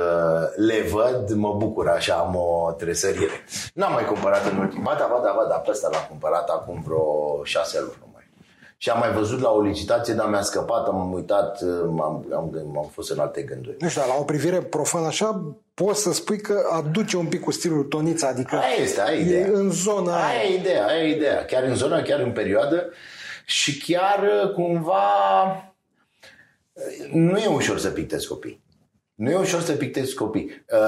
le 0.55 0.81
văd, 0.91 1.33
mă 1.33 1.53
bucur 1.57 1.87
așa, 1.87 2.13
am 2.13 2.35
o 2.35 2.71
tresărire. 2.71 3.45
N-am 3.73 3.93
mai 3.93 4.05
cumpărat 4.05 4.51
în 4.51 4.57
ultim... 4.57 4.81
Ba 4.83 4.95
da, 4.99 5.09
ba 5.11 5.21
da, 5.23 5.33
ba 5.37 5.45
da, 5.49 5.55
pe 5.55 5.71
ăsta 5.71 5.89
l-am 5.91 6.05
cumpărat 6.09 6.49
acum 6.49 6.83
vreo 6.85 7.43
șase 7.43 7.79
luni 7.79 7.93
numai. 7.99 8.02
Și 8.83 8.89
am 8.89 8.99
mai 8.99 9.11
văzut 9.11 9.39
la 9.39 9.49
o 9.49 9.61
licitație, 9.61 10.13
dar 10.13 10.29
mi-a 10.29 10.41
scăpat, 10.41 10.87
am 10.87 11.13
uitat, 11.13 11.61
m-am, 11.89 12.25
am, 12.33 12.73
am 12.77 12.89
fost 12.91 13.11
în 13.11 13.19
alte 13.19 13.41
gânduri. 13.41 13.75
Nu 13.79 13.87
știu, 13.89 14.01
dar 14.01 14.09
la 14.09 14.15
o 14.19 14.23
privire 14.23 14.61
profană 14.61 15.05
așa, 15.05 15.55
poți 15.73 16.01
să 16.01 16.13
spui 16.13 16.41
că 16.41 16.61
aduce 16.71 17.17
un 17.17 17.25
pic 17.25 17.41
cu 17.41 17.51
stilul 17.51 17.83
Tonița, 17.83 18.27
adică 18.27 18.55
Aia 18.55 18.83
este, 18.83 19.01
aia 19.01 19.17
e 19.17 19.19
e 19.19 19.23
ideea. 19.23 19.49
în 19.53 19.71
zona 19.71 20.27
Aia 20.27 20.43
e 20.43 20.57
ideea, 20.57 20.85
aia 20.87 21.03
e 21.03 21.15
ideea. 21.15 21.45
Chiar 21.45 21.63
în 21.63 21.75
zona, 21.75 22.01
chiar 22.01 22.19
în 22.19 22.31
perioadă 22.31 22.89
și 23.45 23.77
chiar 23.77 24.19
uh, 24.43 24.51
cumva 24.53 25.03
nu 27.11 27.37
e 27.37 27.47
ușor 27.47 27.79
să 27.79 27.89
pictezi 27.89 28.27
copii. 28.27 28.63
Nu 29.15 29.29
e 29.29 29.35
ușor 29.35 29.61
să 29.61 29.71
pictezi 29.71 30.13
copii. 30.13 30.65
Uh, 30.71 30.79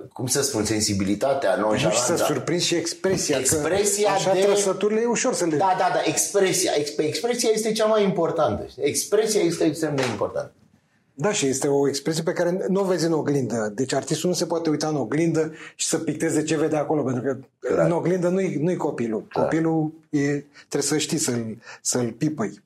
uh, 0.00 0.08
cum 0.12 0.26
să 0.26 0.42
spun, 0.42 0.64
sensibilitatea, 0.64 1.56
nonșalanța. 1.56 1.88
Nu 1.88 2.16
și 2.16 2.18
să 2.18 2.32
surprinzi 2.32 2.66
și 2.66 2.74
expresia. 2.74 3.38
Expresia 3.38 4.08
că 4.08 4.14
așa 4.14 4.32
de... 4.32 4.40
trăsăturile 4.40 5.00
e 5.00 5.06
ușor 5.06 5.34
să 5.34 5.44
le... 5.44 5.56
Da, 5.56 5.74
da, 5.78 5.90
da, 5.92 6.00
expresia. 6.04 6.72
Expresia 6.96 7.50
este 7.52 7.72
cea 7.72 7.86
mai 7.86 8.04
importantă. 8.04 8.66
Expresia 8.76 9.40
este 9.40 9.64
extrem 9.64 9.96
de 9.96 10.02
importantă. 10.10 10.52
Da, 11.14 11.32
și 11.32 11.46
este 11.46 11.68
o 11.68 11.88
expresie 11.88 12.22
pe 12.22 12.32
care 12.32 12.66
nu 12.68 12.80
o 12.80 12.84
vezi 12.84 13.06
în 13.06 13.12
oglindă. 13.12 13.72
Deci 13.74 13.92
artistul 13.92 14.28
nu 14.28 14.34
se 14.34 14.46
poate 14.46 14.70
uita 14.70 14.88
în 14.88 14.96
oglindă 14.96 15.52
și 15.74 15.86
să 15.86 15.98
picteze 15.98 16.42
ce 16.42 16.56
vede 16.56 16.76
acolo, 16.76 17.02
pentru 17.02 17.22
că 17.22 17.36
Clar. 17.58 17.86
în 17.86 17.92
oglindă 17.92 18.28
nu-i, 18.28 18.56
nu-i 18.60 18.76
copilul. 18.76 19.26
Clar. 19.28 19.44
Copilul 19.44 19.92
e, 20.10 20.44
trebuie 20.68 20.82
să 20.82 20.98
știi 20.98 21.18
să-l, 21.18 21.58
să-l 21.80 22.12
pipăi. 22.12 22.62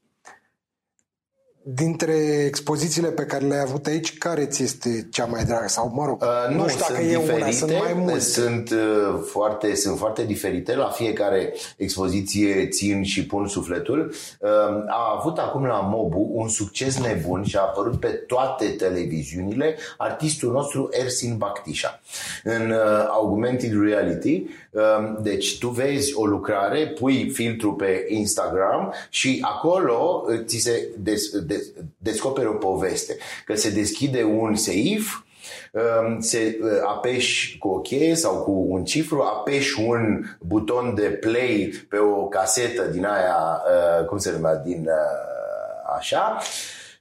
Dintre 1.68 2.44
expozițiile 2.46 3.08
pe 3.08 3.24
care 3.24 3.44
le-ai 3.44 3.60
avut 3.60 3.86
aici, 3.86 4.18
care 4.18 4.46
ți 4.46 4.62
este 4.62 5.08
cea 5.10 5.24
mai 5.24 5.44
dragă? 5.44 5.68
Sau, 5.68 5.92
mă 5.94 6.04
rog, 6.04 6.22
uh, 6.22 6.54
nu, 6.54 6.62
nu 6.62 6.68
știu 6.68 6.84
dacă 6.88 7.02
e 7.02 7.06
diferite, 7.06 7.42
una, 7.42 7.50
sunt 7.50 7.70
mai 7.70 7.92
multe. 7.96 8.18
Sunt, 8.18 8.70
uh, 8.70 9.20
foarte, 9.30 9.74
sunt 9.74 9.98
foarte 9.98 10.24
diferite. 10.24 10.74
La 10.74 10.88
fiecare 10.88 11.54
expoziție 11.76 12.68
țin 12.68 13.02
și 13.02 13.26
pun 13.26 13.46
sufletul. 13.48 14.12
Uh, 14.40 14.50
a 14.86 15.16
avut 15.18 15.38
acum 15.38 15.64
la 15.64 15.80
Mobu 15.80 16.30
un 16.32 16.48
succes 16.48 16.98
nebun 16.98 17.44
și 17.44 17.56
a 17.56 17.60
apărut 17.60 18.00
pe 18.00 18.08
toate 18.08 18.66
televiziunile 18.66 19.76
artistul 19.96 20.52
nostru 20.52 20.88
Ersin 20.92 21.36
Bactișa. 21.36 22.00
În 22.44 22.70
uh, 22.70 23.06
Augmented 23.08 23.82
Reality, 23.82 24.46
uh, 24.70 24.82
deci 25.22 25.58
tu 25.58 25.68
vezi 25.68 26.14
o 26.14 26.26
lucrare, 26.26 26.86
pui 26.86 27.30
filtru 27.30 27.74
pe 27.74 28.06
Instagram 28.08 28.94
și 29.10 29.38
acolo 29.42 30.24
uh, 30.28 30.40
ți 30.44 30.56
se 30.56 30.88
des, 30.98 31.30
des, 31.38 31.55
descoperi 31.96 32.46
o 32.46 32.52
poveste. 32.52 33.16
Că 33.44 33.54
se 33.54 33.70
deschide 33.70 34.22
un 34.22 34.54
seif, 34.54 35.24
um, 35.72 36.20
se 36.20 36.58
uh, 36.62 36.70
apeși 36.86 37.58
cu 37.58 37.68
o 37.68 37.80
cheie 37.80 38.14
sau 38.14 38.42
cu 38.42 38.66
un 38.68 38.84
cifru, 38.84 39.20
apeși 39.20 39.80
un 39.80 40.24
buton 40.40 40.94
de 40.94 41.08
play 41.08 41.86
pe 41.88 41.98
o 41.98 42.26
casetă 42.26 42.82
din 42.82 43.04
aia, 43.04 43.62
uh, 44.00 44.06
cum 44.06 44.18
se 44.18 44.30
numea, 44.30 44.54
din 44.54 44.80
uh, 44.80 45.94
așa, 45.96 46.38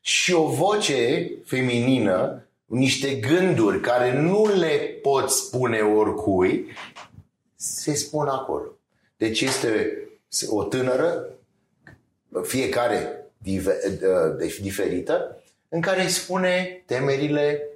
și 0.01 0.33
o 0.33 0.45
voce 0.47 1.31
feminină, 1.45 2.47
niște 2.65 3.13
gânduri 3.13 3.79
care 3.79 4.19
nu 4.19 4.45
le 4.45 4.99
poți 5.01 5.37
spune 5.37 5.79
oricui, 5.79 6.67
se 7.55 7.93
spun 7.93 8.27
acolo. 8.27 8.77
Deci 9.17 9.41
este 9.41 9.99
o 10.49 10.63
tânără, 10.63 11.29
fiecare 12.41 12.97
deci 12.97 13.24
diferită, 14.62 15.43
în 15.69 15.81
care 15.81 16.01
îi 16.01 16.10
spune 16.10 16.84
temerile, 16.86 17.69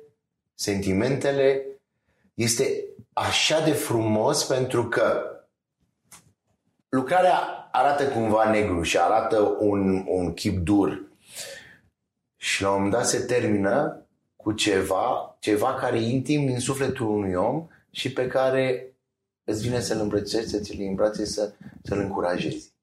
sentimentele. 0.54 1.66
Este 2.34 2.84
așa 3.14 3.64
de 3.64 3.72
frumos 3.72 4.46
pentru 4.46 4.88
că 4.88 5.24
lucrarea 6.90 7.70
arată 7.72 8.08
cumva 8.08 8.50
negru 8.50 8.82
și 8.82 8.98
arată 8.98 9.40
un, 9.60 10.06
un 10.08 10.34
chip 10.34 10.58
dur. 10.58 11.08
Și 12.36 12.62
la 12.62 12.70
un 12.70 12.76
moment 12.76 12.94
dat 12.94 13.08
se 13.08 13.20
termină 13.20 14.06
cu 14.36 14.52
ceva, 14.52 15.38
ceva 15.40 15.74
care 15.74 15.98
e 15.98 16.10
intim 16.10 16.46
din 16.46 16.60
sufletul 16.60 17.08
unui 17.08 17.34
om 17.34 17.68
și 17.92 18.14
pe 18.14 18.28
care 18.28 18.94
îți 19.44 19.62
vine 19.62 19.80
să-l 19.80 20.00
îmbrățești, 20.00 20.50
să 20.50 20.60
ți-l 20.60 20.82
îmbrațezi, 20.82 21.34
să, 21.34 21.54
să-l 21.84 22.00
încurajezi. 22.00 22.74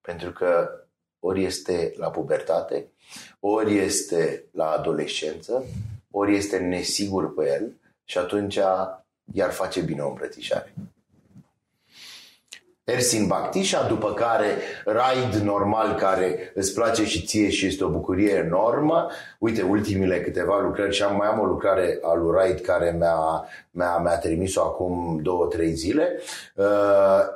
Pentru 0.00 0.32
că 0.32 0.79
ori 1.20 1.44
este 1.44 1.92
la 1.96 2.10
pubertate, 2.10 2.86
ori 3.40 3.78
este 3.78 4.44
la 4.52 4.70
adolescență, 4.70 5.64
ori 6.10 6.36
este 6.36 6.58
nesigur 6.58 7.34
pe 7.34 7.48
el 7.48 7.76
și 8.04 8.18
atunci 8.18 8.58
iar 9.32 9.50
face 9.50 9.80
bine 9.80 10.00
o 10.00 10.08
îmbrățișare. 10.08 10.74
Ersin 12.84 13.26
Bactișa, 13.26 13.86
după 13.86 14.12
care 14.12 14.46
Raid 14.84 15.34
normal 15.34 15.94
care 15.94 16.52
îți 16.54 16.74
place 16.74 17.04
și 17.04 17.24
ție 17.24 17.50
și 17.50 17.66
este 17.66 17.84
o 17.84 17.88
bucurie 17.88 18.34
enormă. 18.34 19.06
Uite, 19.38 19.62
ultimile 19.62 20.20
câteva 20.20 20.60
lucrări 20.60 20.94
și 20.94 21.02
am, 21.02 21.16
mai 21.16 21.28
am 21.28 21.40
o 21.40 21.44
lucrare 21.44 21.98
a 22.02 22.14
lui 22.14 22.30
Raid 22.34 22.60
care 22.60 22.94
mi-a, 22.98 23.48
mi-a, 23.70 23.98
mi-a 23.98 24.18
trimis-o 24.18 24.60
acum 24.60 25.20
două, 25.22 25.46
trei 25.46 25.72
zile. 25.72 26.20
Uh, 26.54 26.66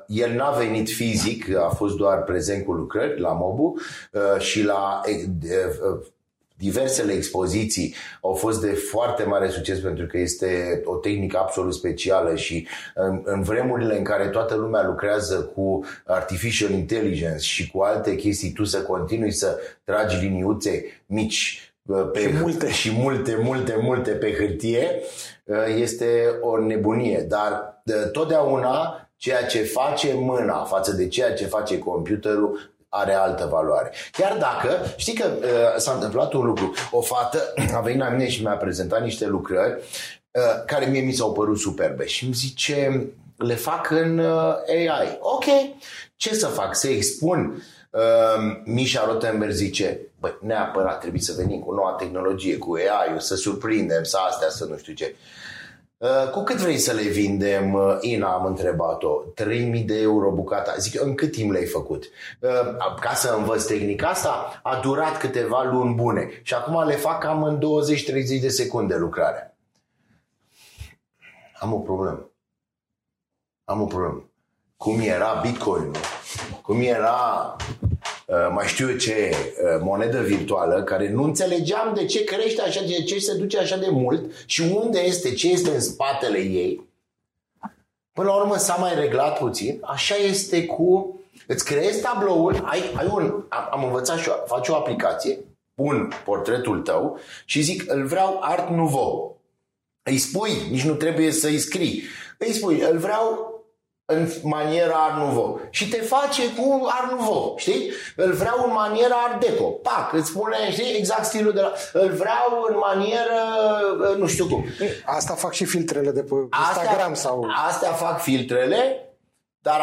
el 0.07 0.33
n-a 0.33 0.51
venit 0.51 0.89
fizic, 0.89 1.57
a 1.57 1.69
fost 1.69 1.97
doar 1.97 2.23
prezent 2.23 2.65
cu 2.65 2.73
lucrări 2.73 3.21
la 3.21 3.33
Mobu 3.33 3.75
uh, 4.13 4.41
și 4.41 4.65
la 4.65 5.01
uh, 5.07 6.07
diversele 6.57 7.13
expoziții 7.13 7.95
au 8.21 8.33
fost 8.33 8.61
de 8.61 8.73
foarte 8.73 9.23
mare 9.23 9.49
succes 9.49 9.79
pentru 9.79 10.07
că 10.07 10.19
este 10.19 10.81
o 10.85 10.95
tehnică 10.95 11.39
absolut 11.39 11.75
specială 11.75 12.35
și 12.35 12.67
în, 12.95 13.21
în 13.25 13.43
vremurile 13.43 13.97
în 13.97 14.05
care 14.05 14.29
toată 14.29 14.55
lumea 14.55 14.85
lucrează 14.85 15.53
cu 15.55 15.85
artificial 16.05 16.71
intelligence 16.71 17.45
și 17.45 17.71
cu 17.71 17.81
alte 17.81 18.17
chestii, 18.17 18.53
tu 18.53 18.65
să 18.65 18.83
continui 18.83 19.33
să 19.33 19.59
tragi 19.85 20.17
liniuțe 20.17 20.85
mici 21.07 21.75
pe, 22.13 22.21
și 22.21 22.33
multe. 22.41 22.71
și 22.71 22.91
multe, 22.93 23.39
multe, 23.43 23.77
multe 23.81 24.11
pe 24.11 24.33
hârtie, 24.33 25.01
este 25.77 26.39
o 26.41 26.59
nebunie. 26.59 27.27
Dar 27.29 27.83
totdeauna 28.13 29.09
ceea 29.17 29.47
ce 29.47 29.63
face 29.63 30.13
mâna 30.15 30.65
față 30.65 30.93
de 30.93 31.09
ceea 31.09 31.35
ce 31.35 31.47
face 31.47 31.79
computerul 31.79 32.74
are 32.97 33.15
altă 33.15 33.49
valoare. 33.51 33.93
Chiar 34.13 34.37
dacă, 34.37 34.69
știi 34.97 35.15
că 35.15 35.27
uh, 35.39 35.77
s-a 35.77 35.93
întâmplat 35.93 36.33
un 36.33 36.45
lucru, 36.45 36.75
o 36.91 37.01
fată 37.01 37.39
a 37.75 37.81
venit 37.81 38.01
la 38.01 38.09
mine 38.09 38.29
și 38.29 38.43
mi-a 38.43 38.57
prezentat 38.57 39.03
niște 39.03 39.27
lucrări 39.27 39.73
uh, 40.31 40.65
care 40.67 40.87
mie 40.87 41.01
mi 41.01 41.13
s-au 41.13 41.33
părut 41.33 41.59
superbe 41.59 42.07
și 42.07 42.25
îmi 42.25 42.33
zice, 42.33 43.09
le 43.37 43.55
fac 43.55 43.91
în 43.91 44.19
uh, 44.19 44.55
AI. 44.69 45.19
Ok, 45.21 45.45
ce 46.17 46.35
să 46.35 46.47
fac? 46.47 46.75
Să 46.75 46.89
expun? 46.89 47.63
Uh, 47.91 48.01
Misha 48.65 49.05
Rotenberg 49.05 49.53
zice, 49.53 50.01
băi, 50.21 50.39
neapărat 50.41 51.01
trebuie 51.01 51.21
să 51.21 51.35
venim 51.37 51.61
cu 51.61 51.73
noua 51.73 51.93
tehnologie, 51.93 52.57
cu 52.57 52.75
AI-ul, 52.75 53.21
să 53.21 53.35
surprindem, 53.35 54.03
să 54.03 54.17
astea, 54.29 54.49
să 54.49 54.65
nu 54.65 54.77
știu 54.77 54.93
ce. 54.93 55.15
Uh, 55.15 55.64
cu 56.33 56.43
cât 56.43 56.57
vrei 56.57 56.79
să 56.79 56.93
le 56.93 57.03
vindem, 57.03 57.73
uh, 57.73 57.97
Ina, 58.01 58.33
am 58.33 58.45
întrebat-o, 58.45 59.09
3000 59.35 59.83
de 59.83 60.01
euro 60.01 60.31
bucata. 60.31 60.75
Zic, 60.77 61.01
în 61.01 61.15
cât 61.15 61.33
timp 61.33 61.53
le-ai 61.53 61.67
făcut? 61.67 62.05
Uh, 62.41 62.51
ca 63.01 63.15
să 63.15 63.35
învăț 63.37 63.65
tehnica 63.65 64.09
asta, 64.09 64.61
a 64.63 64.81
durat 64.83 65.19
câteva 65.19 65.63
luni 65.63 65.95
bune 65.95 66.41
și 66.43 66.55
acum 66.55 66.87
le 66.87 66.97
fac 66.97 67.21
cam 67.21 67.43
în 67.43 67.59
20-30 67.59 68.41
de 68.41 68.49
secunde 68.49 68.97
lucrarea. 68.97 69.57
Am 71.59 71.73
o 71.73 71.79
problemă. 71.79 72.31
Am 73.65 73.81
o 73.81 73.87
problemă. 73.87 74.29
Cum 74.77 75.01
era 75.01 75.41
Bitcoin, 75.43 75.91
cum 76.63 76.81
era 76.81 77.57
Uh, 77.83 77.94
mai 78.53 78.67
știu 78.67 78.91
eu 78.91 78.97
ce 78.97 79.31
uh, 79.31 79.81
monedă 79.81 80.21
virtuală 80.21 80.83
care 80.83 81.11
nu 81.11 81.23
înțelegeam 81.23 81.95
de 81.95 82.05
ce 82.05 82.25
crește 82.25 82.63
așa, 82.63 82.81
de 82.81 83.03
ce 83.03 83.19
se 83.19 83.35
duce 83.37 83.59
așa 83.59 83.77
de 83.77 83.89
mult 83.91 84.33
și 84.47 84.61
unde 84.61 85.01
este, 85.01 85.35
ce 85.35 85.51
este 85.51 85.71
în 85.71 85.81
spatele 85.81 86.39
ei. 86.39 86.89
Până 88.13 88.29
la 88.29 88.35
urmă 88.35 88.57
s-a 88.57 88.75
mai 88.75 88.95
reglat 88.95 89.39
puțin. 89.39 89.81
Așa 89.83 90.15
este 90.15 90.67
cu... 90.67 91.19
Îți 91.47 91.65
creezi 91.65 92.01
tabloul, 92.01 92.63
ai, 92.65 92.83
ai 92.97 93.07
un, 93.13 93.45
am, 93.49 93.69
am 93.71 93.85
învățat 93.85 94.19
și 94.19 94.29
eu, 94.29 94.45
faci 94.47 94.69
o 94.69 94.75
aplicație, 94.75 95.39
pun 95.75 96.13
portretul 96.25 96.81
tău 96.81 97.19
și 97.45 97.61
zic, 97.61 97.93
îl 97.93 98.05
vreau 98.05 98.39
art 98.41 98.71
nouveau. 98.71 99.41
Îi 100.03 100.19
spui, 100.19 100.51
nici 100.71 100.85
nu 100.85 100.95
trebuie 100.95 101.31
să-i 101.31 101.59
scrii. 101.59 102.03
Îi 102.39 102.53
spui, 102.53 102.81
îl 102.81 102.99
vreau 102.99 103.54
în 104.07 104.29
maniera 104.43 104.95
Art 104.95 105.17
Nouveau. 105.17 105.61
Și 105.71 105.89
te 105.89 105.97
face 105.97 106.55
cu 106.55 106.87
Art 106.89 107.11
Nouveau, 107.11 107.55
știi? 107.59 107.91
Îl 108.17 108.33
vreau 108.33 108.65
în 108.65 108.73
maniera 108.73 109.15
Art 109.15 109.41
Deco. 109.41 109.65
Pac, 109.65 110.13
îți 110.13 110.29
spune, 110.29 110.71
știi, 110.71 110.97
exact 110.97 111.25
stilul 111.25 111.53
de 111.53 111.61
la... 111.61 111.73
Îl 111.93 112.09
vreau 112.09 112.67
în 112.69 112.77
manieră, 112.77 113.41
nu 114.19 114.27
știu 114.27 114.47
cum. 114.47 114.65
Asta 115.05 115.35
fac 115.35 115.53
și 115.53 115.65
filtrele 115.65 116.11
de 116.11 116.23
pe 116.23 116.35
Instagram 116.69 117.13
astea, 117.13 117.31
sau... 117.31 117.47
Astea 117.67 117.93
fac 117.93 118.21
filtrele, 118.21 119.09
dar 119.61 119.81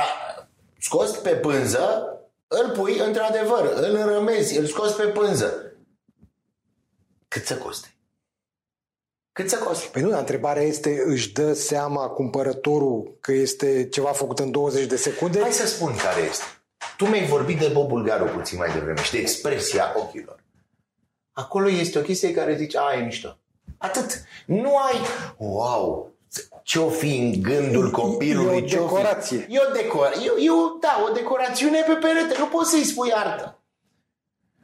scos 0.80 1.10
pe 1.10 1.30
pânză, 1.30 2.06
îl 2.48 2.70
pui 2.70 3.00
într-adevăr, 3.00 3.74
îl 3.76 4.06
rămezi, 4.06 4.58
îl 4.58 4.66
scoți 4.66 4.96
pe 4.96 5.04
pânză. 5.04 5.74
Cât 7.28 7.46
să 7.46 7.56
coste? 7.56 7.91
Cât 9.34 9.50
să 9.50 9.58
costă? 9.58 9.90
Păi 9.92 10.02
nu, 10.02 10.18
întrebarea 10.18 10.64
este, 10.64 11.04
își 11.06 11.34
dă 11.34 11.54
seama 11.54 12.08
cumpărătorul 12.08 13.18
că 13.20 13.32
este 13.32 13.88
ceva 13.90 14.10
făcut 14.10 14.40
în 14.40 14.52
20 14.52 14.86
de 14.86 14.96
secunde? 14.96 15.42
Hai 15.42 15.52
să 15.52 15.68
spun 15.68 15.96
care 15.96 16.22
este. 16.30 16.44
Tu 16.98 17.06
mi-ai 17.06 17.26
vorbit 17.26 17.60
de 17.60 17.68
Bob 17.68 17.88
Bulgaru 17.88 18.26
puțin 18.26 18.58
mai 18.58 18.74
devreme 18.74 19.04
și 19.04 19.12
de 19.12 19.18
expresia 19.18 19.94
ochilor. 19.96 20.44
Acolo 21.32 21.70
este 21.70 22.00
o 22.00 22.02
chestie 22.02 22.34
care 22.34 22.56
zice, 22.56 22.78
a, 22.78 22.94
e 22.94 23.04
mișto. 23.04 23.38
Atât. 23.78 24.24
Nu 24.46 24.78
ai, 24.78 24.96
wow, 25.38 26.12
ce-o 26.64 26.90
fi 26.90 27.18
în 27.18 27.42
gândul 27.42 27.92
copilului. 27.92 28.58
E 28.58 28.78
o 28.80 28.82
decorație. 28.82 29.48
E 29.50 29.60
o 29.70 29.72
decorație. 29.72 30.32
E, 30.38 30.46
e 30.46 30.52
o, 30.52 30.78
da, 30.80 31.06
o 31.10 31.14
decorațiune 31.14 31.82
pe 31.82 31.94
perete. 31.94 32.36
Nu 32.38 32.46
poți 32.46 32.70
să-i 32.70 32.84
spui 32.84 33.12
artă. 33.14 33.61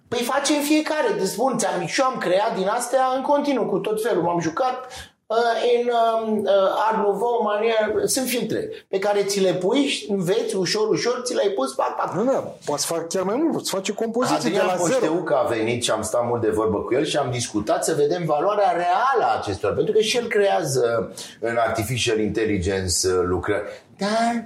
Păi 0.07 0.21
facem 0.21 0.61
fiecare, 0.61 1.07
deci 1.17 1.27
spun, 1.27 1.57
ți-am, 1.57 1.85
și 1.85 2.01
eu 2.01 2.07
am 2.07 2.17
creat 2.17 2.55
din 2.55 2.67
astea 2.67 3.05
în 3.15 3.21
continuu, 3.21 3.65
cu 3.65 3.77
tot 3.77 4.01
felul. 4.01 4.23
M-am 4.23 4.39
jucat 4.39 4.87
uh, 5.25 5.37
în 5.77 5.87
uh, 5.87 6.37
uh, 6.43 6.87
Art 6.89 6.97
Nouveau, 6.97 7.41
manier, 7.43 8.05
sunt 8.05 8.27
filtre 8.27 8.69
pe 8.87 8.99
care 8.99 9.23
ți 9.23 9.39
le 9.39 9.53
pui 9.53 9.85
și 9.85 10.11
înveți 10.11 10.55
ușor, 10.55 10.89
ușor, 10.89 11.21
ți 11.23 11.33
le-ai 11.33 11.49
pus, 11.49 11.73
pac, 11.73 11.95
pac. 11.95 12.13
Nu, 12.13 12.23
nu, 12.23 12.55
poți 12.65 12.85
să 12.85 12.93
fac 12.93 13.07
chiar 13.07 13.23
mai 13.23 13.35
mult, 13.35 13.51
poți 13.51 13.69
face 13.69 13.93
compoziții 13.93 14.35
Adrian 14.35 14.65
de 14.65 14.71
la 14.71 14.77
zero. 14.77 14.99
Poșteu 14.99 15.23
că 15.23 15.33
a 15.33 15.47
venit 15.47 15.83
și 15.83 15.91
am 15.91 16.01
stat 16.01 16.27
mult 16.27 16.41
de 16.41 16.49
vorbă 16.49 16.77
cu 16.77 16.93
el 16.93 17.05
și 17.05 17.17
am 17.17 17.31
discutat 17.31 17.83
să 17.83 17.93
vedem 17.93 18.23
valoarea 18.25 18.71
reală 18.71 19.31
a 19.31 19.37
acestor, 19.37 19.73
pentru 19.73 19.93
că 19.93 19.99
și 19.99 20.17
el 20.17 20.27
creează 20.27 21.13
în 21.39 21.57
Artificial 21.57 22.19
Intelligence 22.19 23.07
uh, 23.07 23.23
lucrări. 23.23 23.83
Dar 23.97 24.45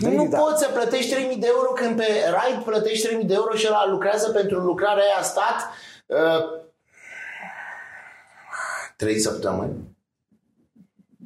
Da, 0.00 0.08
nu 0.08 0.26
da. 0.28 0.38
poți 0.38 0.62
să 0.62 0.70
plătești 0.72 1.14
3.000 1.14 1.38
de 1.38 1.46
euro 1.46 1.68
când 1.72 1.96
pe 1.96 2.06
RAID 2.30 2.64
plătești 2.64 3.08
3.000 3.08 3.26
de 3.26 3.34
euro 3.34 3.54
și 3.54 3.66
ăla 3.68 3.86
lucrează 3.88 4.30
pentru 4.30 4.58
lucrarea 4.58 5.02
aia 5.02 5.22
stat 5.22 5.70
uh, 6.06 6.62
3 8.96 9.20
săptămâni. 9.20 9.92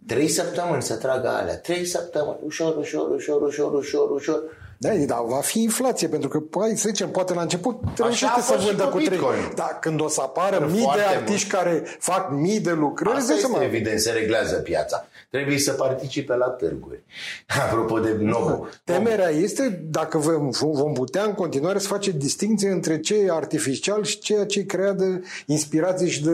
3 0.06 0.28
săptămâni 0.28 0.82
să 0.82 0.96
tragă 0.96 1.28
alea. 1.28 1.58
3 1.58 1.86
săptămâni. 1.86 2.38
Ușor, 2.44 2.76
ușor, 2.76 3.10
ușor, 3.10 3.42
ușor, 3.42 3.72
ușor, 3.72 4.10
ușor. 4.10 4.42
Da, 4.80 4.92
e, 4.92 5.04
da, 5.04 5.24
va 5.26 5.40
fi 5.40 5.62
inflație, 5.62 6.08
pentru 6.08 6.28
că, 6.28 6.58
hai 6.60 6.76
să 6.76 6.88
zicem, 6.88 7.10
poate 7.10 7.34
la 7.34 7.40
început 7.40 7.82
a 7.84 7.90
reușește 7.96 8.40
să 8.40 8.52
fost 8.52 8.60
și 8.60 8.66
vândă 8.66 8.82
cu 8.82 8.88
cu 8.90 8.96
trei. 8.96 9.08
Bitcoin. 9.08 9.52
Da, 9.54 9.78
când 9.80 10.00
o 10.00 10.08
să 10.08 10.20
apară 10.20 10.66
mii 10.66 10.74
de 10.74 10.82
Foarte 10.82 11.02
artiști 11.02 11.48
care 11.48 11.82
fac 11.98 12.30
mii 12.30 12.60
de 12.60 12.72
lucrări, 12.72 13.16
Asta 13.16 13.32
zici 13.32 13.36
este 13.36 13.50
seama. 13.50 13.64
evident, 13.64 14.00
se 14.00 14.10
reglează 14.10 14.56
piața. 14.56 15.06
Trebuie 15.30 15.58
să 15.58 15.72
participe 15.72 16.34
la 16.34 16.46
târguri. 16.46 17.02
Apropo 17.64 17.98
de 17.98 18.16
Nobu. 18.20 18.68
Temerea 18.84 19.28
este 19.28 19.86
dacă 19.90 20.18
vom, 20.18 20.50
vom 20.50 20.92
putea 20.92 21.22
în 21.22 21.32
continuare 21.32 21.78
să 21.78 21.88
face 21.88 22.10
distinție 22.10 22.70
între 22.70 23.00
ce 23.00 23.16
e 23.16 23.30
artificial 23.32 24.04
și 24.04 24.18
ceea 24.18 24.46
ce 24.46 24.58
e 24.58 24.62
creat 24.62 24.96
de 24.96 25.22
inspirație 25.46 26.08
și 26.08 26.22
de... 26.22 26.30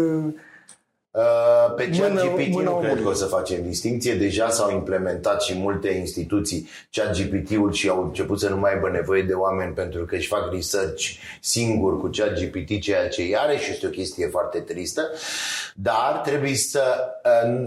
Uh, 1.16 1.74
Pe 1.76 1.90
Mâna- 1.92 1.98
ChatGPT 1.98 2.48
mâna 2.52 2.70
nu 2.70 2.76
cred 2.76 2.88
omului. 2.90 3.02
că 3.02 3.08
o 3.08 3.12
să 3.12 3.24
facem 3.24 3.62
distinție. 3.62 4.14
Deja 4.14 4.48
s-au 4.48 4.70
implementat 4.70 5.42
și 5.42 5.54
multe 5.58 5.88
instituții 5.88 6.68
ChatGPT-ul 6.90 7.72
și 7.72 7.88
au 7.88 8.02
început 8.02 8.40
să 8.40 8.48
nu 8.48 8.56
mai 8.56 8.72
aibă 8.72 8.90
nevoie 8.90 9.22
de 9.22 9.32
oameni 9.32 9.72
pentru 9.72 10.04
că 10.04 10.14
își 10.14 10.26
fac 10.28 10.52
research 10.52 11.04
singur 11.40 12.00
cu 12.00 12.10
ChatGPT, 12.12 12.80
ceea 12.80 13.08
ce 13.08 13.22
are 13.36 13.56
și 13.56 13.70
este 13.70 13.86
o 13.86 13.90
chestie 13.90 14.26
foarte 14.26 14.58
tristă. 14.58 15.02
Dar 15.74 16.20
trebuie 16.24 16.54
să... 16.54 16.82
uh, 17.24 17.60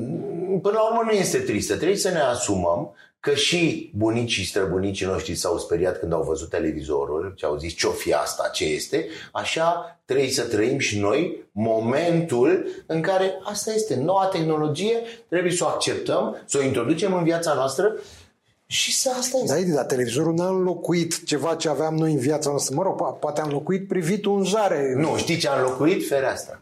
Până 0.62 0.74
la 0.76 0.84
urmă 0.90 1.02
nu 1.06 1.12
este 1.12 1.38
tristă. 1.38 1.76
Trebuie 1.76 1.98
să 1.98 2.10
ne 2.10 2.20
asumăm 2.20 2.94
că 3.20 3.34
și 3.34 3.92
bunicii 3.96 4.44
și 4.44 4.50
străbunicii 4.50 5.06
noștri 5.06 5.36
s-au 5.36 5.58
speriat 5.58 6.00
când 6.00 6.14
au 6.14 6.24
văzut 6.24 6.50
televizorul 6.50 7.34
și 7.38 7.46
au 7.46 7.58
zis 7.58 7.74
ce-o 7.74 7.92
fi 7.92 8.14
asta, 8.14 8.50
ce 8.54 8.66
este, 8.66 9.06
așa 9.32 10.00
trebuie 10.06 10.30
să 10.30 10.44
trăim 10.44 10.80
și 10.80 11.00
noi 11.00 11.50
momentul 11.52 12.68
în 12.86 13.02
care 13.02 13.34
asta 13.44 13.74
este 13.74 13.96
noua 13.96 14.26
tehnologie, 14.26 14.96
trebuie 15.30 15.52
să 15.52 15.64
o 15.64 15.68
acceptăm, 15.68 16.44
să 16.46 16.58
o 16.58 16.64
introducem 16.64 17.14
în 17.14 17.24
viața 17.24 17.54
noastră 17.54 17.96
și 18.66 18.94
să 18.94 19.10
asta 19.20 19.38
este. 19.38 19.54
Da, 19.54 19.60
Edi, 19.60 19.72
dar 19.72 19.86
televizorul 19.86 20.34
n-a 20.34 20.50
înlocuit 20.50 21.26
ceva 21.26 21.56
ce 21.56 21.70
aveam 21.70 21.96
noi 21.96 22.12
în 22.12 22.20
viața 22.20 22.50
noastră. 22.50 22.76
Mă 22.76 22.84
rog, 22.84 22.96
po- 22.96 23.20
poate 23.20 23.42
a 23.42 23.44
înlocuit 23.44 23.88
privitul 23.88 24.38
în 24.38 24.44
jare. 24.44 24.94
Nu, 24.96 25.18
știi 25.18 25.38
ce 25.38 25.48
a 25.48 25.56
înlocuit? 25.58 26.08
Fereastra. 26.08 26.62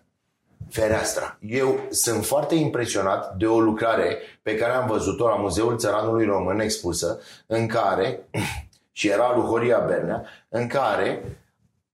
Fereastra. 0.70 1.38
Eu 1.42 1.80
sunt 1.90 2.26
foarte 2.26 2.56
impresionat 2.56 3.36
de 3.36 3.46
o 3.46 3.60
lucrare 3.60 4.18
pe 4.42 4.56
care 4.56 4.72
am 4.72 4.88
văzut-o 4.88 5.28
la 5.28 5.36
Muzeul 5.36 5.78
Țăranului 5.78 6.26
Român 6.26 6.60
expusă, 6.60 7.20
în 7.48 7.68
care, 7.68 8.28
și 8.92 9.08
era 9.08 9.36
lui 9.36 9.46
Horia 9.46 9.80
Bernea, 9.80 10.26
în 10.50 10.68
care 10.68 11.38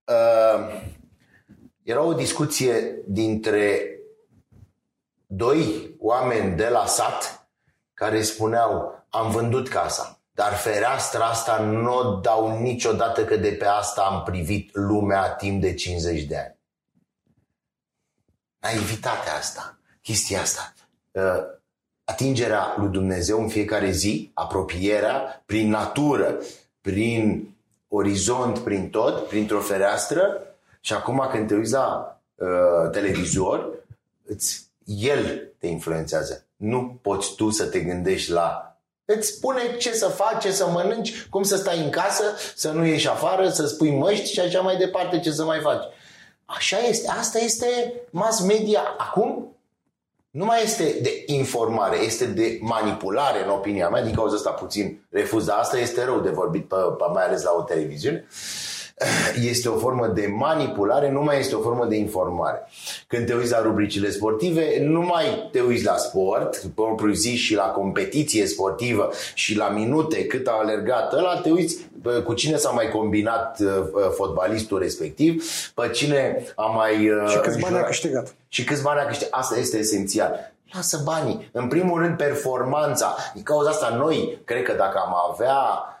uh, 0.04 0.82
era 1.82 2.02
o 2.02 2.12
discuție 2.12 3.02
dintre 3.06 3.90
doi 5.26 5.94
oameni 5.98 6.56
de 6.56 6.68
la 6.68 6.86
sat 6.86 7.46
care 7.94 8.22
spuneau 8.22 9.04
am 9.08 9.30
vândut 9.30 9.68
casa, 9.68 10.20
dar 10.32 10.52
fereastra 10.52 11.24
asta 11.24 11.58
nu 11.58 11.96
o 11.96 12.20
dau 12.20 12.60
niciodată 12.60 13.24
că 13.24 13.36
de 13.36 13.50
pe 13.50 13.64
asta 13.64 14.02
am 14.02 14.22
privit 14.22 14.74
lumea 14.74 15.30
timp 15.30 15.60
de 15.60 15.74
50 15.74 16.22
de 16.22 16.36
ani. 16.36 16.60
Naivitatea 18.62 19.34
asta, 19.34 19.78
chestia 20.02 20.40
asta, 20.40 20.74
uh, 21.10 21.44
atingerea 22.04 22.74
lui 22.78 22.88
Dumnezeu 22.88 23.40
în 23.42 23.48
fiecare 23.48 23.90
zi, 23.90 24.30
apropierea 24.34 25.42
prin 25.46 25.68
natură, 25.68 26.38
prin 26.80 27.54
orizont, 27.88 28.58
prin 28.58 28.90
tot, 28.90 29.28
printr-o 29.28 29.60
fereastră 29.60 30.42
și 30.80 30.92
acum 30.92 31.28
când 31.30 31.48
te 31.48 31.54
uiți 31.54 31.72
la 31.72 32.20
uh, 32.34 32.90
televizor, 32.90 33.70
îți, 34.24 34.66
el 34.84 35.48
te 35.58 35.66
influențează. 35.66 36.44
Nu 36.56 36.98
poți 37.02 37.34
tu 37.34 37.50
să 37.50 37.64
te 37.64 37.80
gândești 37.80 38.30
la 38.30 38.76
Îți 39.04 39.28
spune 39.28 39.76
ce 39.78 39.92
să 39.92 40.08
faci, 40.08 40.42
ce 40.42 40.52
să 40.52 40.66
mănânci, 40.66 41.26
cum 41.30 41.42
să 41.42 41.56
stai 41.56 41.78
în 41.78 41.90
casă, 41.90 42.24
să 42.54 42.70
nu 42.70 42.84
ieși 42.84 43.08
afară, 43.08 43.48
să 43.48 43.66
spui 43.66 43.90
măști 43.90 44.32
și 44.32 44.40
așa 44.40 44.60
mai 44.60 44.76
departe, 44.76 45.20
ce 45.20 45.30
să 45.30 45.44
mai 45.44 45.60
faci. 45.60 45.82
Așa 46.54 46.78
este. 46.78 47.10
Asta 47.10 47.38
este 47.38 47.94
mass 48.10 48.40
media 48.40 48.80
acum. 48.98 49.56
Nu 50.30 50.44
mai 50.44 50.62
este 50.62 50.98
de 51.02 51.22
informare, 51.26 51.96
este 51.96 52.24
de 52.24 52.58
manipulare, 52.60 53.44
în 53.44 53.50
opinia 53.50 53.88
mea. 53.88 54.02
Din 54.02 54.14
cauza 54.14 54.36
asta 54.36 54.50
puțin 54.50 55.06
refuz, 55.10 55.44
dar 55.44 55.58
asta 55.58 55.78
este 55.78 56.04
rău 56.04 56.20
de 56.20 56.30
vorbit, 56.30 56.68
pe, 56.68 56.76
pe, 56.98 57.04
mai 57.12 57.24
ales 57.24 57.42
la 57.42 57.54
o 57.58 57.62
televiziune. 57.62 58.26
Este 59.50 59.68
o 59.68 59.76
formă 59.76 60.06
de 60.06 60.26
manipulare, 60.38 61.10
nu 61.10 61.22
mai 61.22 61.38
este 61.38 61.54
o 61.54 61.60
formă 61.60 61.86
de 61.86 61.96
informare. 61.96 62.68
Când 63.06 63.26
te 63.26 63.34
uiți 63.34 63.50
la 63.50 63.62
rubricile 63.62 64.10
sportive, 64.10 64.78
nu 64.80 65.00
mai 65.00 65.48
te 65.52 65.60
uiți 65.60 65.84
la 65.84 65.96
sport, 65.96 66.62
propriu 66.74 67.12
zis, 67.12 67.40
și 67.40 67.54
la 67.54 67.64
competiție 67.64 68.46
sportivă 68.46 69.10
și 69.34 69.56
la 69.56 69.68
minute 69.68 70.26
cât 70.26 70.46
a 70.46 70.58
alergat 70.60 71.12
ăla, 71.12 71.40
te 71.40 71.50
uiți 71.50 71.78
pe 72.02 72.10
cu 72.10 72.34
cine 72.34 72.56
s-a 72.56 72.70
mai 72.70 72.88
combinat 72.88 73.60
uh, 73.60 73.70
fotbalistul 74.14 74.78
respectiv, 74.78 75.44
pe 75.74 75.88
cine 75.88 76.44
a 76.56 76.66
mai... 76.66 77.10
uh, 77.10 77.28
Și 77.28 77.38
câți 77.38 77.58
bani 77.58 77.64
a 77.64 77.66
înjurat. 77.66 77.86
câștigat. 77.86 78.34
Și 78.48 78.64
câți 78.64 78.82
bani 78.82 79.00
a 79.00 79.04
câștigat. 79.04 79.32
Asta 79.32 79.58
este 79.58 79.76
esențial. 79.78 80.52
Lasă 80.72 81.00
banii. 81.04 81.48
În 81.52 81.68
primul 81.68 82.00
rând, 82.00 82.16
performanța. 82.16 83.16
Din 83.34 83.42
cauza 83.42 83.68
asta, 83.70 83.94
noi, 83.96 84.40
cred 84.44 84.62
că 84.62 84.72
dacă 84.72 84.98
am 84.98 85.14
avea 85.32 85.54
uh, 85.54 86.00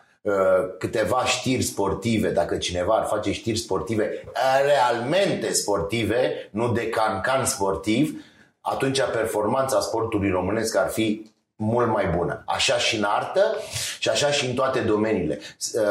câteva 0.78 1.24
știri 1.24 1.62
sportive, 1.62 2.30
dacă 2.30 2.56
cineva 2.56 2.94
ar 2.94 3.06
face 3.06 3.32
știri 3.32 3.58
sportive, 3.58 4.22
uh, 4.26 4.64
realmente 4.64 5.52
sportive, 5.52 6.48
nu 6.50 6.72
de 6.72 6.88
can-can 6.88 7.44
sportiv, 7.44 8.24
atunci 8.60 9.00
performanța 9.02 9.80
sportului 9.80 10.30
românesc 10.30 10.76
ar 10.76 10.88
fi 10.88 11.31
mult 11.62 11.88
mai 11.88 12.14
bună. 12.16 12.42
Așa 12.46 12.76
și 12.76 12.96
în 12.96 13.04
artă 13.04 13.56
și 13.98 14.08
așa 14.08 14.30
și 14.30 14.46
în 14.46 14.54
toate 14.54 14.80
domeniile. 14.80 15.40
Uh, 15.74 15.82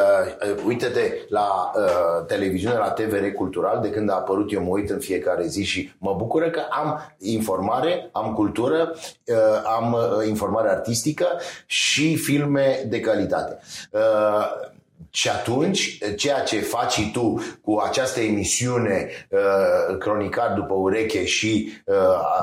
uh, 0.52 0.64
uite-te 0.66 1.12
la 1.30 1.72
uh, 1.76 2.26
televiziune, 2.28 2.76
la 2.76 2.92
TVR 2.92 3.26
Cultural, 3.36 3.82
de 3.82 3.90
când 3.90 4.10
a 4.10 4.14
apărut 4.14 4.54
eu 4.54 4.64
mă 4.64 4.70
uit 4.70 4.90
în 4.90 5.00
fiecare 5.00 5.48
zi 5.48 5.64
și 5.64 5.94
mă 5.98 6.14
bucură 6.18 6.50
că 6.50 6.62
am 6.70 7.16
informare, 7.20 8.10
am 8.12 8.34
cultură, 8.34 8.96
uh, 9.26 9.36
am 9.66 9.94
uh, 9.94 10.28
informare 10.28 10.70
artistică 10.70 11.28
și 11.66 12.16
filme 12.16 12.86
de 12.88 13.00
calitate. 13.00 13.60
Uh, 13.92 14.80
și 15.12 15.30
atunci, 15.30 15.98
ceea 16.16 16.40
ce 16.40 16.60
faci 16.60 16.92
și 16.92 17.12
tu 17.12 17.42
cu 17.62 17.78
această 17.78 18.20
emisiune 18.20 19.10
uh, 19.30 19.98
cronicar 19.98 20.54
după 20.54 20.74
ureche 20.74 21.26
și 21.26 21.72
uh, 21.86 21.96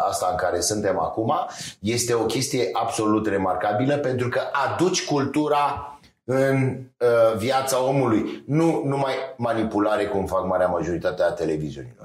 asta 0.09 0.29
în 0.31 0.37
care 0.37 0.61
suntem 0.61 0.99
acum, 0.99 1.33
este 1.81 2.15
o 2.15 2.25
chestie 2.25 2.69
absolut 2.73 3.27
remarcabilă 3.27 3.97
pentru 3.97 4.29
că 4.29 4.41
aduci 4.53 5.05
cultura 5.05 5.93
în 6.25 6.79
uh, 6.99 7.37
viața 7.37 7.83
omului, 7.83 8.43
nu 8.47 8.83
numai 8.85 9.15
manipulare 9.37 10.07
cum 10.07 10.27
fac 10.27 10.47
marea 10.47 10.67
majoritate 10.67 11.23
a 11.23 11.31
televiziunilor. 11.31 12.05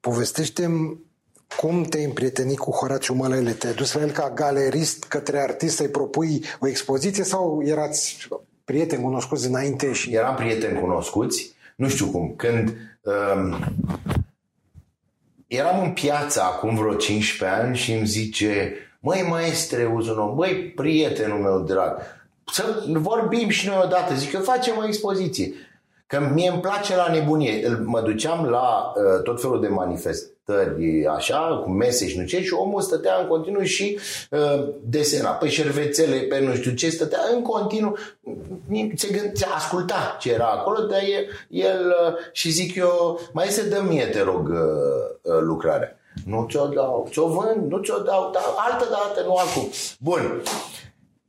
Povestește-mi 0.00 1.04
cum 1.56 1.82
te-ai 1.82 2.04
împrietenit 2.04 2.58
cu 2.58 2.70
Horațiu 2.70 3.14
Mălăile? 3.14 3.52
Te-ai 3.52 3.74
dus 3.74 3.92
la 3.92 4.00
el 4.00 4.10
ca 4.10 4.30
galerist 4.30 5.04
către 5.04 5.40
artist 5.40 5.76
să-i 5.76 5.88
propui 5.88 6.44
o 6.60 6.66
expoziție 6.66 7.24
sau 7.24 7.62
erați 7.64 8.28
prieteni 8.66 9.02
cunoscuți 9.02 9.46
înainte 9.46 9.92
și... 9.92 10.14
Eram 10.14 10.34
prieteni 10.34 10.80
cunoscuți, 10.80 11.54
nu 11.76 11.88
știu 11.88 12.06
cum, 12.06 12.34
când 12.36 12.74
um, 13.00 13.56
eram 15.46 15.82
în 15.82 15.92
piață 15.92 16.42
acum 16.42 16.76
vreo 16.76 16.94
15 16.94 17.58
ani 17.58 17.76
și 17.76 17.92
îmi 17.92 18.06
zice 18.06 18.74
măi 19.00 19.26
maestre 19.28 19.84
Uzuno, 19.94 20.34
băi 20.34 20.72
prietenul 20.76 21.38
meu 21.38 21.60
drag, 21.60 21.98
să 22.52 22.84
vorbim 22.86 23.48
și 23.48 23.66
noi 23.66 23.80
odată, 23.84 24.14
zic 24.14 24.30
că 24.30 24.38
facem 24.38 24.76
o 24.76 24.86
expoziție. 24.86 25.52
Că 26.06 26.30
mie 26.34 26.50
îmi 26.50 26.60
place 26.60 26.96
la 26.96 27.08
nebunie. 27.10 27.80
Mă 27.84 28.00
duceam 28.00 28.44
la 28.44 28.92
uh, 28.96 29.22
tot 29.22 29.40
felul 29.40 29.60
de 29.60 29.68
manifestări 29.68 31.06
așa, 31.06 31.60
cu 31.64 31.70
mese 31.70 32.08
și 32.08 32.18
nu 32.18 32.24
ce, 32.24 32.42
și 32.42 32.52
omul 32.52 32.80
stătea 32.80 33.18
în 33.20 33.26
continuu 33.26 33.62
și 33.62 33.98
uh, 34.30 34.68
desena 34.82 35.30
pe 35.30 35.48
șervețele, 35.48 36.16
pe 36.16 36.40
nu 36.40 36.54
știu 36.54 36.70
ce, 36.70 36.90
stătea 36.90 37.20
în 37.34 37.42
continuu, 37.42 37.96
se, 38.94 39.08
gând, 39.08 39.36
se 39.36 39.46
asculta 39.54 40.16
ce 40.20 40.32
era 40.32 40.46
acolo, 40.46 40.80
dar 40.80 41.00
el, 41.00 41.26
el 41.48 41.86
uh, 41.86 42.14
și 42.32 42.50
zic 42.50 42.74
eu, 42.74 43.20
mai 43.32 43.46
se 43.46 43.68
dă 43.68 43.84
mie, 43.88 44.04
te 44.04 44.22
rog, 44.22 44.48
uh, 44.48 44.56
uh, 45.22 45.40
lucrarea. 45.40 45.98
Nu 46.24 46.46
ți-o 46.50 46.66
dau, 46.66 47.08
ți-o 47.10 47.28
vând, 47.28 47.70
nu 47.70 47.82
ți-o 47.82 47.98
dau, 47.98 48.30
dar 48.32 48.42
altă 48.56 48.86
dată, 48.90 49.26
nu 49.26 49.34
acum. 49.34 49.70
Bun. 49.98 50.42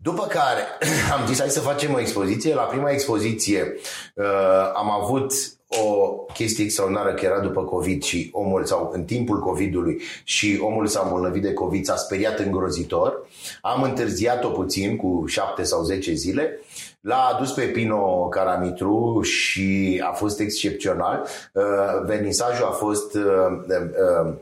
După 0.07 0.25
care 0.25 0.61
am 1.19 1.25
zis 1.27 1.39
hai 1.39 1.49
să 1.49 1.59
facem 1.59 1.93
o 1.93 1.99
expoziție. 1.99 2.53
La 2.53 2.61
prima 2.61 2.89
expoziție 2.89 3.75
uh, 4.13 4.25
am 4.73 4.91
avut 5.01 5.33
o 5.67 6.07
chestie 6.33 6.63
extraordinară 6.63 7.13
că 7.13 7.25
era 7.25 7.39
după 7.39 7.63
COVID 7.63 8.03
și 8.03 8.29
omul 8.31 8.65
sau 8.65 8.89
în 8.93 9.03
timpul 9.03 9.39
COVID-ului 9.39 10.01
și 10.23 10.59
omul 10.61 10.87
s-a 10.87 11.01
îmbolnăvit 11.03 11.41
de 11.41 11.53
COVID, 11.53 11.85
s-a 11.85 11.95
speriat 11.95 12.39
îngrozitor. 12.39 13.27
Am 13.61 13.81
întârziat-o 13.83 14.49
puțin 14.49 14.95
cu 14.95 15.23
7 15.25 15.63
sau 15.63 15.83
10 15.83 16.13
zile. 16.13 16.59
L-a 17.01 17.31
adus 17.35 17.51
pe 17.51 17.61
Pino 17.61 18.27
Caramitru 18.27 19.21
și 19.21 20.01
a 20.09 20.11
fost 20.11 20.39
excepțional. 20.39 21.27
Uh, 21.53 21.63
vernisajul 22.05 22.65
a 22.65 22.71
fost 22.71 23.15
uh, 23.15 23.23
uh, 23.67 24.33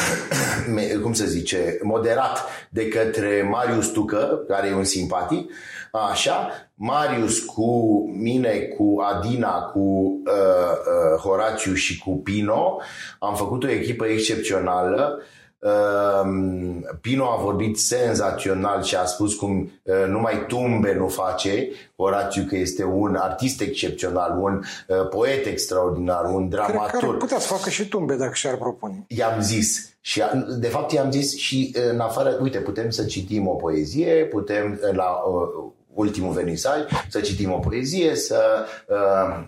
cum 1.02 1.12
se 1.12 1.26
zice, 1.26 1.78
moderat 1.82 2.44
de 2.70 2.88
către 2.88 3.48
Marius 3.50 3.88
Tucă, 3.88 4.44
care 4.48 4.68
e 4.68 4.74
un 4.74 4.84
simpatic, 4.84 5.52
așa, 6.10 6.48
Marius 6.74 7.38
cu 7.38 8.02
mine, 8.18 8.58
cu 8.58 8.96
Adina, 9.12 9.60
cu 9.60 9.80
uh, 9.80 10.32
uh, 10.32 11.20
Horaciu 11.20 11.74
și 11.74 11.98
cu 11.98 12.10
Pino, 12.16 12.80
am 13.18 13.34
făcut 13.34 13.64
o 13.64 13.70
echipă 13.70 14.06
excepțională. 14.06 15.18
Uh, 15.18 15.24
Pino 17.00 17.24
a 17.24 17.36
vorbit 17.42 17.78
senzațional 17.78 18.82
și 18.82 18.96
a 18.96 19.04
spus 19.04 19.34
cum 19.34 19.72
uh, 19.82 19.94
numai 20.08 20.44
tumbe 20.48 20.94
nu 20.94 21.08
face. 21.08 21.68
Horaciu 21.96 22.44
că 22.48 22.56
este 22.56 22.84
un 22.84 23.14
artist 23.14 23.60
excepțional, 23.60 24.38
un 24.40 24.62
uh, 24.88 25.08
poet 25.08 25.46
extraordinar, 25.46 26.24
un 26.24 26.48
dramaturg. 26.48 26.88
Cred 26.90 27.00
că 27.00 27.06
ar 27.06 27.16
putea 27.16 27.38
să 27.38 27.46
facă 27.54 27.70
și 27.70 27.88
tumbe 27.88 28.14
dacă 28.14 28.34
și-ar 28.34 28.56
propune. 28.56 29.04
I-am 29.08 29.40
zis, 29.40 29.96
și 30.00 30.22
de 30.58 30.68
fapt 30.68 30.92
i-am 30.92 31.10
zis 31.10 31.36
și 31.36 31.74
în 31.92 32.00
afară, 32.00 32.38
uite, 32.42 32.58
putem 32.58 32.90
să 32.90 33.04
citim 33.04 33.48
o 33.48 33.54
poezie, 33.54 34.24
putem 34.24 34.80
la 34.92 35.10
uh, 35.10 35.72
ultimul 35.94 36.32
venisaj 36.32 36.80
să 37.08 37.20
citim 37.20 37.52
o 37.52 37.58
poezie, 37.58 38.14
să, 38.14 38.66
uh, 38.88 39.44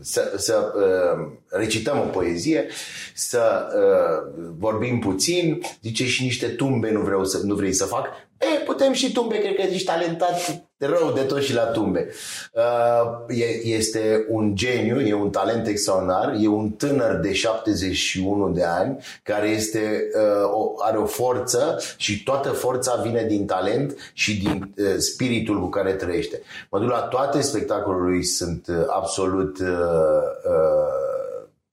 să, 0.00 0.34
să 0.36 0.72
uh, 0.76 1.32
recităm 1.48 1.98
o 1.98 2.10
poezie, 2.10 2.66
să 3.14 3.66
uh, 3.76 4.44
vorbim 4.58 4.98
puțin, 4.98 5.60
zice 5.82 6.06
și 6.06 6.22
niște 6.22 6.48
tumbe 6.48 6.90
nu, 6.90 7.00
vreau 7.00 7.24
să, 7.24 7.40
nu 7.42 7.54
vrei 7.54 7.72
să 7.72 7.84
fac. 7.84 8.06
E, 8.38 8.62
putem 8.64 8.92
și 8.92 9.12
tumbe, 9.12 9.38
cred 9.38 9.54
că 9.54 9.62
ești 9.62 9.86
talentat 9.86 10.66
rău 10.78 11.12
de 11.12 11.20
tot 11.20 11.42
și 11.42 11.54
la 11.54 11.62
tumbe. 11.62 12.08
Uh, 12.52 13.36
este 13.62 14.26
un 14.28 14.54
geniu, 14.54 15.00
e 15.00 15.14
un 15.14 15.30
talent 15.30 15.66
extraordinar, 15.66 16.36
e 16.40 16.46
un 16.46 16.70
tânăr 16.70 17.14
de 17.14 17.32
71 17.32 18.48
de 18.48 18.64
ani 18.64 19.04
care 19.22 19.48
este, 19.48 20.08
uh, 20.14 20.72
are 20.78 20.96
o 20.96 21.06
forță 21.06 21.78
și 21.96 22.22
toată 22.22 22.48
forța 22.48 23.00
vine 23.02 23.22
din 23.22 23.46
talent 23.46 23.96
și 24.12 24.38
din 24.38 24.74
uh, 24.76 24.94
spiritul 24.98 25.60
cu 25.60 25.68
care 25.68 25.92
trăiește. 25.92 26.42
Mă 26.70 26.78
duc 26.78 26.90
la 26.90 27.00
toate 27.00 27.40
spectacolele 27.40 28.10
lui, 28.10 28.24
sunt 28.24 28.68
absolut 28.88 29.58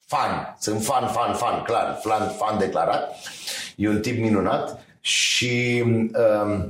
fan, 0.06 0.56
sunt 0.60 0.84
fan, 0.84 1.08
fan, 1.08 1.34
fan, 1.34 1.62
clar, 1.62 2.00
fan, 2.04 2.28
fan 2.28 2.58
declarat. 2.58 3.16
E 3.76 3.90
un 3.90 4.00
tip 4.00 4.22
minunat 4.22 4.82
și 5.04 5.84
uh, 6.16 6.66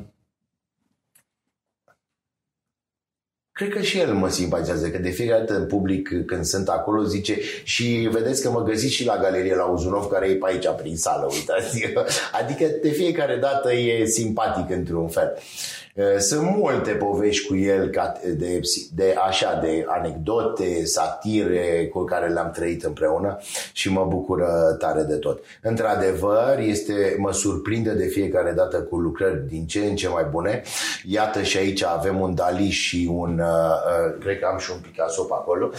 Cred 3.52 3.69
că 3.69 3.82
și 3.82 4.00
el 4.00 4.13
mă 4.13 4.30
simpatizează, 4.30 4.89
că 4.89 4.98
de 4.98 5.10
fiecare 5.10 5.39
dată 5.39 5.60
în 5.60 5.65
public 5.65 6.26
când 6.26 6.46
sunt 6.46 6.69
acolo 6.69 7.04
zice 7.04 7.38
și 7.63 8.10
vedeți 8.12 8.41
că 8.41 8.50
mă 8.50 8.63
găsiți 8.63 8.93
și 8.93 9.06
la 9.06 9.17
galerie 9.17 9.56
la 9.56 9.63
Uzunov 9.63 10.08
care 10.08 10.30
e 10.30 10.36
pe 10.36 10.46
aici 10.48 10.67
prin 10.78 10.98
sală, 10.98 11.28
uitați. 11.32 11.93
Adică 12.41 12.65
de 12.82 12.89
fiecare 12.89 13.38
dată 13.38 13.74
e 13.74 14.06
simpatic 14.06 14.69
într-un 14.76 15.08
fel. 15.08 15.34
Eh, 15.36 15.83
sunt 16.19 16.56
multe 16.56 16.91
povești 16.91 17.47
cu 17.47 17.56
el 17.56 17.89
de, 18.38 18.60
de 18.95 19.15
așa, 19.27 19.60
de 19.62 19.86
anecdote, 19.88 20.86
satire 20.86 21.89
cu 21.93 22.03
care 22.03 22.27
le-am 22.27 22.51
trăit 22.51 22.84
împreună 22.84 23.39
și 23.73 23.91
mă 23.91 24.06
bucură 24.10 24.75
tare 24.79 25.01
de 25.01 25.15
tot. 25.15 25.43
Într-adevăr, 25.62 26.60
este, 26.60 27.15
mă 27.17 27.34
surprinde 27.34 27.91
de 27.91 28.06
fiecare 28.06 28.51
dată 28.51 28.77
cu 28.82 28.97
lucrări 28.97 29.47
din 29.47 29.65
ce 29.65 29.79
în 29.79 29.95
ce 29.95 30.08
mai 30.08 30.23
bune. 30.32 30.62
Iată 31.06 31.41
și 31.41 31.58
aici 31.58 31.84
avem 31.84 32.19
un 32.19 32.36
Dali 32.36 32.69
și 32.69 33.10
un, 33.13 33.39
uh, 33.39 34.19
cred 34.19 34.39
că 34.39 34.47
am 34.51 34.58
și 34.58 34.71
un 34.71 34.79
Picasso 34.82 35.23
pe 35.23 35.34
acolo. 35.34 35.71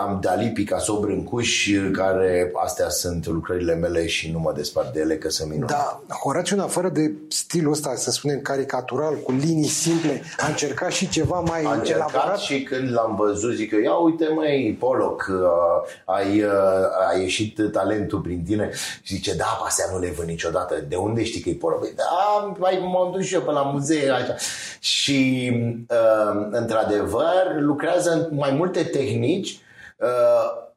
Am 0.00 0.18
Dali, 0.22 0.50
Picasso, 0.50 1.00
Brâncuș, 1.00 1.68
care 1.92 2.52
astea 2.64 2.88
sunt 2.88 3.26
lucrările 3.26 3.74
mele 3.74 4.06
și 4.06 4.30
nu 4.30 4.38
mă 4.38 4.52
despart 4.56 4.92
de 4.92 5.00
ele 5.00 5.16
că 5.16 5.28
sunt 5.28 5.50
minunate. 5.50 5.72
Da, 6.06 6.14
Horațiu, 6.14 6.56
în 6.56 6.62
afară 6.62 6.88
de 6.88 7.12
stilul 7.28 7.72
ăsta, 7.72 7.94
să 7.94 8.10
spunem, 8.10 8.40
caricatural, 8.40 9.14
cu 9.14 9.32
linii 9.40 9.68
simple. 9.68 10.22
A 10.38 10.46
încercat 10.46 10.92
și 10.92 11.08
ceva 11.08 11.40
mai 11.40 11.62
a 11.62 11.72
încercat 11.72 12.12
elaborat? 12.12 12.38
și 12.38 12.62
când 12.62 12.92
l-am 12.92 13.16
văzut, 13.16 13.54
zic 13.54 13.72
eu, 13.72 13.78
ia 13.78 13.92
uite 13.92 14.28
măi, 14.34 14.76
Poloc, 14.78 15.26
uh, 15.30 16.14
ai, 16.16 16.42
uh, 16.42 17.10
a 17.10 17.18
ieșit 17.18 17.72
talentul 17.72 18.20
prin 18.20 18.44
tine. 18.44 18.70
Și 19.02 19.14
zice, 19.14 19.34
da, 19.34 19.60
astea 19.64 19.84
nu 19.92 19.98
le 19.98 20.12
văd 20.16 20.26
niciodată. 20.26 20.84
De 20.88 20.96
unde 20.96 21.24
știi 21.24 21.40
că 21.40 21.48
e 21.48 21.54
Poloc? 21.54 21.80
Păi, 21.80 21.92
da, 21.96 22.54
mai 22.58 22.88
m-am 22.92 23.12
dus 23.12 23.24
și 23.24 23.34
eu 23.34 23.40
pe 23.40 23.50
la 23.50 23.62
muzee, 23.62 24.10
așa. 24.10 24.34
Și, 24.78 25.50
uh, 25.88 26.48
într-adevăr, 26.50 27.56
lucrează 27.58 28.10
în 28.10 28.36
mai 28.36 28.50
multe 28.50 28.82
tehnici. 28.82 29.58
Uh, 29.96 30.68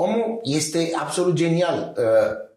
omul 0.00 0.40
este 0.42 0.90
absolut 1.00 1.34
genial. 1.34 1.94
Uh, 1.96 2.04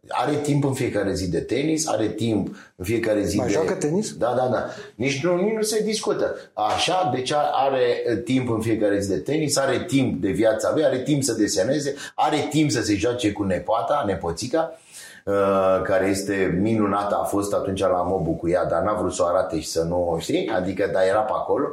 are 0.08 0.36
timp 0.36 0.63
în 0.63 0.73
fiecare 0.73 1.13
zi 1.13 1.29
de 1.29 1.39
tenis, 1.39 1.88
are 1.88 2.08
timp 2.08 2.56
în 2.75 2.86
fiecare 2.86 3.23
zi 3.23 3.38
mai 3.38 3.47
de... 3.47 3.51
joacă 3.53 3.73
tenis? 3.73 4.13
Da, 4.13 4.34
da, 4.38 4.47
da. 4.51 4.65
Nici 4.95 5.23
nu, 5.23 5.36
nici 5.36 5.53
nu 5.53 5.62
se 5.62 5.84
discută. 5.84 6.36
Așa, 6.53 7.12
deci 7.13 7.34
are 7.51 8.03
uh, 8.12 8.23
timp 8.23 8.49
în 8.49 8.62
fiecare 8.62 8.99
zi 8.99 9.10
de 9.10 9.17
tenis, 9.17 9.58
are 9.58 9.84
timp 9.88 10.21
de 10.21 10.29
viața 10.29 10.71
lui, 10.73 10.86
are 10.86 11.01
timp 11.01 11.23
să 11.23 11.34
deseneze, 11.34 11.95
are 12.15 12.47
timp 12.49 12.71
să 12.71 12.82
se 12.82 12.95
joace 12.95 13.32
cu 13.32 13.43
nepoata, 13.43 14.03
nepoțica, 14.06 14.79
uh, 15.25 15.82
care 15.84 16.08
este 16.08 16.58
minunată, 16.62 17.15
a 17.21 17.23
fost 17.23 17.53
atunci 17.53 17.79
la 17.79 18.03
Mobu 18.03 18.32
cu 18.32 18.49
ea, 18.49 18.65
dar 18.65 18.82
n-a 18.82 18.93
vrut 18.93 19.13
să 19.13 19.23
o 19.23 19.25
arate 19.25 19.60
și 19.60 19.67
să 19.67 19.84
nu 19.84 20.10
o 20.10 20.19
știi, 20.19 20.47
adică, 20.47 20.89
dar 20.93 21.03
era 21.03 21.19
pe 21.19 21.34
acolo. 21.36 21.67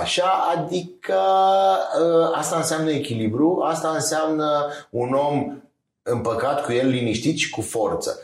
Așa, 0.00 0.30
adică 0.56 1.20
uh, 2.02 2.30
asta 2.34 2.56
înseamnă 2.56 2.90
echilibru, 2.90 3.60
asta 3.62 3.88
înseamnă 3.88 4.68
un 4.90 5.12
om 5.12 5.62
împăcat 6.02 6.64
cu 6.64 6.72
el 6.72 6.88
liniștit 6.88 7.36
și 7.38 7.50
cu 7.50 7.60
forță. 7.60 8.18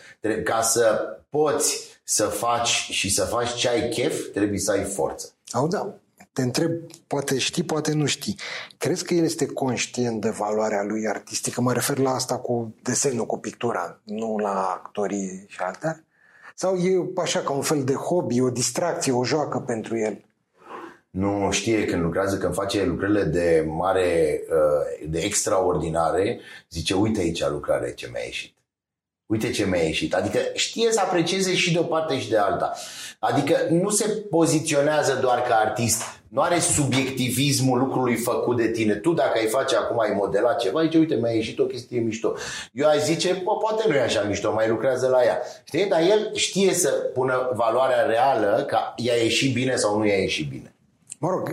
Ca 0.45 0.63
să 0.63 1.17
poți 1.29 1.99
să 2.05 2.25
faci 2.25 2.69
și 2.69 3.11
să 3.11 3.25
faci 3.25 3.55
ce 3.55 3.69
ai 3.69 3.89
chef, 3.89 4.31
trebuie 4.33 4.59
să 4.59 4.71
ai 4.71 4.85
forță. 4.85 5.33
Au 5.51 5.69
da. 5.69 5.95
Te 6.33 6.43
întreb, 6.43 6.71
poate 7.07 7.39
știi, 7.39 7.63
poate 7.63 7.93
nu 7.93 8.07
știi. 8.07 8.39
Crezi 8.79 9.05
că 9.05 9.15
el 9.15 9.25
este 9.25 9.47
conștient 9.47 10.21
de 10.21 10.31
valoarea 10.31 10.83
lui 10.83 11.09
artistică? 11.09 11.61
Mă 11.61 11.73
refer 11.73 11.99
la 11.99 12.11
asta 12.11 12.39
cu 12.39 12.75
desenul, 12.83 13.27
cu 13.27 13.39
pictura, 13.39 14.01
nu 14.03 14.39
la 14.39 14.81
actorii 14.83 15.45
și 15.49 15.59
altea? 15.61 16.05
Sau 16.55 16.77
e 16.77 17.11
așa 17.17 17.41
ca 17.41 17.53
un 17.53 17.63
fel 17.63 17.85
de 17.85 17.93
hobby, 17.93 18.41
o 18.41 18.51
distracție, 18.51 19.13
o 19.13 19.25
joacă 19.25 19.59
pentru 19.59 19.99
el? 19.99 20.25
Nu 21.17 21.51
știe 21.51 21.85
când 21.85 22.03
lucrează, 22.03 22.37
când 22.37 22.55
face 22.55 22.85
lucrările 22.85 23.23
de 23.23 23.65
mare, 23.67 24.41
uh, 24.51 25.09
de 25.09 25.19
extraordinare, 25.19 26.41
zice, 26.71 26.95
uite 26.95 27.21
aici 27.21 27.49
lucrare 27.49 27.93
ce 27.95 28.09
mi-a 28.13 28.23
ieșit. 28.25 28.55
Uite 29.27 29.51
ce 29.51 29.67
mi-a 29.67 29.83
ieșit. 29.83 30.15
Adică 30.15 30.39
știe 30.55 30.93
să 30.93 31.01
aprecieze 31.01 31.55
și 31.55 31.73
de 31.73 31.79
o 31.79 31.83
parte 31.83 32.19
și 32.21 32.29
de 32.29 32.37
alta. 32.37 32.73
Adică 33.19 33.57
nu 33.71 33.91
se 33.91 34.09
poziționează 34.31 35.19
doar 35.21 35.43
ca 35.43 35.55
artist. 35.55 36.03
Nu 36.29 36.41
are 36.41 36.59
subiectivismul 36.59 37.79
lucrului 37.79 38.17
făcut 38.17 38.57
de 38.57 38.71
tine. 38.71 38.95
Tu 38.95 39.13
dacă 39.13 39.39
ai 39.39 39.47
face 39.47 39.77
acum, 39.77 40.01
ai 40.01 40.13
modelat 40.17 40.59
ceva, 40.61 40.83
zice, 40.83 40.99
uite, 40.99 41.15
mi-a 41.15 41.33
ieșit 41.33 41.59
o 41.59 41.65
chestie 41.65 42.01
mișto. 42.01 42.35
Eu 42.73 42.89
ai 42.89 43.01
zice, 43.01 43.41
bă, 43.45 43.57
poate 43.57 43.89
nu 43.89 43.95
e 43.95 44.01
așa 44.01 44.23
mișto, 44.23 44.53
mai 44.53 44.69
lucrează 44.69 45.09
la 45.09 45.25
ea. 45.25 45.43
Știi? 45.65 45.87
Dar 45.87 46.01
el 46.01 46.31
știe 46.35 46.75
să 46.75 46.89
pună 46.89 47.51
valoarea 47.55 48.03
reală 48.03 48.65
ca 48.69 48.95
i-a 48.97 49.15
ieșit 49.15 49.53
bine 49.53 49.77
sau 49.77 49.99
nu 49.99 50.07
i-a 50.07 50.19
ieșit 50.19 50.49
bine. 50.49 50.76
Mă 51.27 51.33
rog, 51.33 51.51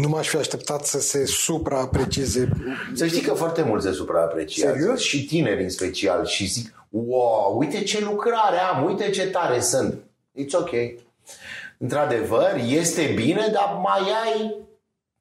nu 0.00 0.08
m-aș 0.08 0.28
fi 0.28 0.36
așteptat 0.36 0.84
să 0.84 1.00
se 1.00 1.26
supraaprecieze. 1.26 2.48
Să 2.94 3.06
știi 3.06 3.20
că 3.20 3.34
foarte 3.34 3.62
mult 3.62 3.82
se 3.82 3.92
supraapreciază. 3.92 4.72
Serios? 4.72 5.00
Și 5.00 5.24
tineri 5.24 5.62
în 5.62 5.70
special. 5.70 6.24
Și 6.24 6.46
zic, 6.46 6.86
wow, 6.90 7.58
uite 7.58 7.82
ce 7.82 8.00
lucrare 8.00 8.58
am, 8.58 8.84
uite 8.84 9.10
ce 9.10 9.26
tare 9.26 9.60
sunt. 9.60 9.94
It's 10.34 10.52
ok. 10.52 10.70
Într-adevăr, 11.78 12.60
este 12.68 13.12
bine, 13.14 13.50
dar 13.52 13.80
mai 13.82 14.00
ai 14.24 14.54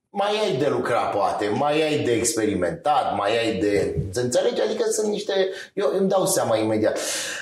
mai 0.09 0.39
ai 0.43 0.57
de 0.57 0.67
lucra 0.67 0.99
poate, 0.99 1.47
mai 1.47 1.81
ai 1.81 1.99
de 2.03 2.11
experimentat, 2.11 3.17
mai 3.17 3.38
ai 3.38 3.53
de... 3.53 3.95
Înțelegi? 4.13 4.61
Adică 4.61 4.83
sunt 4.91 5.07
niște... 5.07 5.33
Eu 5.73 5.91
îmi 5.97 6.09
dau 6.09 6.25
seama 6.25 6.57
imediat. 6.57 6.99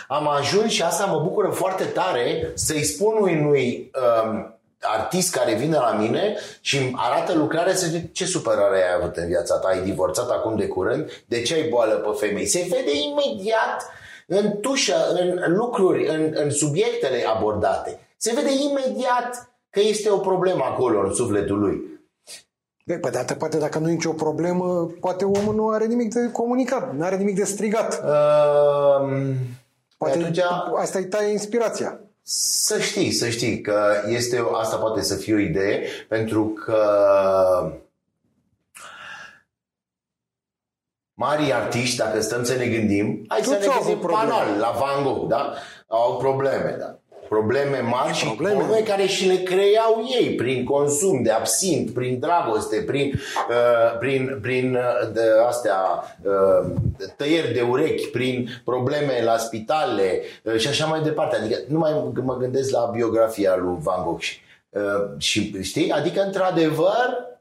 Am 0.07 0.27
ajuns 0.27 0.71
și 0.71 0.83
asta 0.83 1.05
mă 1.05 1.19
bucură 1.19 1.49
foarte 1.49 1.83
tare 1.83 2.51
să-i 2.53 2.83
spun 2.83 3.15
unui 3.19 3.91
um, 4.23 4.52
artist 4.83 5.35
care 5.35 5.53
vine 5.53 5.77
la 5.77 5.91
mine 5.91 6.35
și 6.61 6.77
îmi 6.77 6.93
arată 6.95 7.33
lucrarea 7.33 7.75
să 7.75 7.87
zic 7.87 8.13
ce 8.13 8.25
supărare 8.25 8.75
ai 8.75 8.93
avut 9.01 9.15
în 9.15 9.27
viața 9.27 9.55
ta, 9.55 9.67
ai 9.67 9.81
divorțat 9.81 10.29
acum 10.29 10.55
de 10.55 10.67
curând, 10.67 11.23
de 11.25 11.41
ce 11.41 11.53
ai 11.53 11.69
boală 11.69 11.93
pe 11.93 12.25
femei? 12.25 12.45
Se 12.45 12.67
vede 12.69 12.91
imediat 13.09 13.89
în 14.27 14.59
tușă, 14.61 14.95
în 15.19 15.53
lucruri, 15.53 16.07
în, 16.07 16.31
în 16.33 16.51
subiectele 16.51 17.23
abordate. 17.35 17.99
Se 18.17 18.33
vede 18.35 18.49
imediat 18.69 19.51
că 19.69 19.79
este 19.79 20.09
o 20.09 20.17
problemă 20.17 20.63
acolo 20.63 20.99
în 20.99 21.13
sufletul 21.13 21.59
lui. 21.59 21.91
Pe 22.85 23.09
de 23.11 23.17
altă 23.17 23.33
parte, 23.33 23.57
dacă 23.57 23.79
nu 23.79 23.89
e 23.89 23.91
nicio 23.91 24.11
problemă, 24.11 24.91
poate 24.99 25.25
omul 25.25 25.55
nu 25.55 25.69
are 25.69 25.85
nimic 25.85 26.13
de 26.13 26.31
comunicat, 26.31 26.95
nu 26.95 27.03
are 27.03 27.17
nimic 27.17 27.35
de 27.35 27.43
strigat. 27.43 28.03
Uh, 28.03 29.33
poate 29.97 30.17
atunci... 30.17 30.39
asta 30.77 30.99
îi 30.99 31.05
taie 31.05 31.31
inspirația. 31.31 31.99
Să 32.25 32.79
știi, 32.79 33.11
să 33.11 33.29
știi 33.29 33.61
că 33.61 34.03
este, 34.07 34.43
asta 34.51 34.77
poate 34.77 35.01
să 35.01 35.15
fie 35.15 35.33
o 35.33 35.37
idee, 35.37 35.87
pentru 36.07 36.45
că 36.45 36.79
mari 41.13 41.53
artiști, 41.53 41.97
dacă 41.97 42.21
stăm 42.21 42.43
să 42.43 42.55
ne 42.55 42.67
gândim, 42.67 43.25
hai 43.27 43.41
Toți 43.41 43.49
să 43.49 43.57
ne 43.57 43.65
gândim 43.79 44.07
banal, 44.07 44.59
la 44.59 44.71
Van 44.71 45.03
Gogh, 45.03 45.27
da? 45.27 45.53
Au 45.87 46.17
probleme, 46.17 46.75
da? 46.79 46.99
Probleme 47.33 47.79
mari 47.79 48.13
și 48.13 48.25
probleme. 48.25 48.57
probleme 48.57 48.81
care 48.83 49.05
și 49.05 49.27
le 49.27 49.35
creau 49.35 50.03
ei 50.19 50.35
prin 50.35 50.63
consum 50.63 51.23
de 51.23 51.31
absint, 51.31 51.93
prin 51.93 52.19
dragoste, 52.19 52.83
prin, 52.85 53.13
uh, 53.49 53.97
prin, 53.99 54.39
prin 54.41 54.75
uh, 54.75 55.13
de 55.13 55.21
astea 55.47 55.79
uh, 56.21 56.71
tăieri 57.17 57.53
de 57.53 57.61
urechi, 57.61 58.07
prin 58.07 58.61
probleme 58.63 59.23
la 59.23 59.37
spitale 59.37 60.21
uh, 60.43 60.57
și 60.57 60.67
așa 60.67 60.85
mai 60.85 61.01
departe. 61.01 61.35
Adică 61.35 61.57
nu 61.67 61.77
mai 61.77 62.11
mă 62.23 62.37
gândesc 62.37 62.71
la 62.71 62.89
biografia 62.93 63.55
lui 63.55 63.77
Van 63.79 64.03
Gogh 64.03 64.21
și, 64.21 64.39
uh, 64.69 64.81
și 65.17 65.63
știi? 65.63 65.91
Adică 65.91 66.21
într-adevăr 66.21 67.32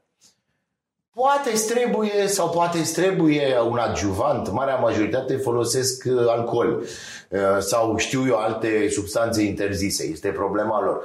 Poate 1.13 1.49
îți 1.51 1.67
trebuie 1.67 2.27
sau 2.27 2.49
poate 2.49 2.77
îți 2.77 2.93
trebuie 2.93 3.59
un 3.69 3.77
adjuvant. 3.77 4.51
Marea 4.51 4.75
majoritate 4.75 5.35
folosesc 5.35 6.03
uh, 6.05 6.27
alcool 6.27 6.83
uh, 7.29 7.39
sau 7.59 7.97
știu 7.97 8.27
eu 8.27 8.35
alte 8.35 8.89
substanțe 8.89 9.41
interzise. 9.41 10.03
Este 10.03 10.29
problema 10.29 10.81
lor. 10.81 11.03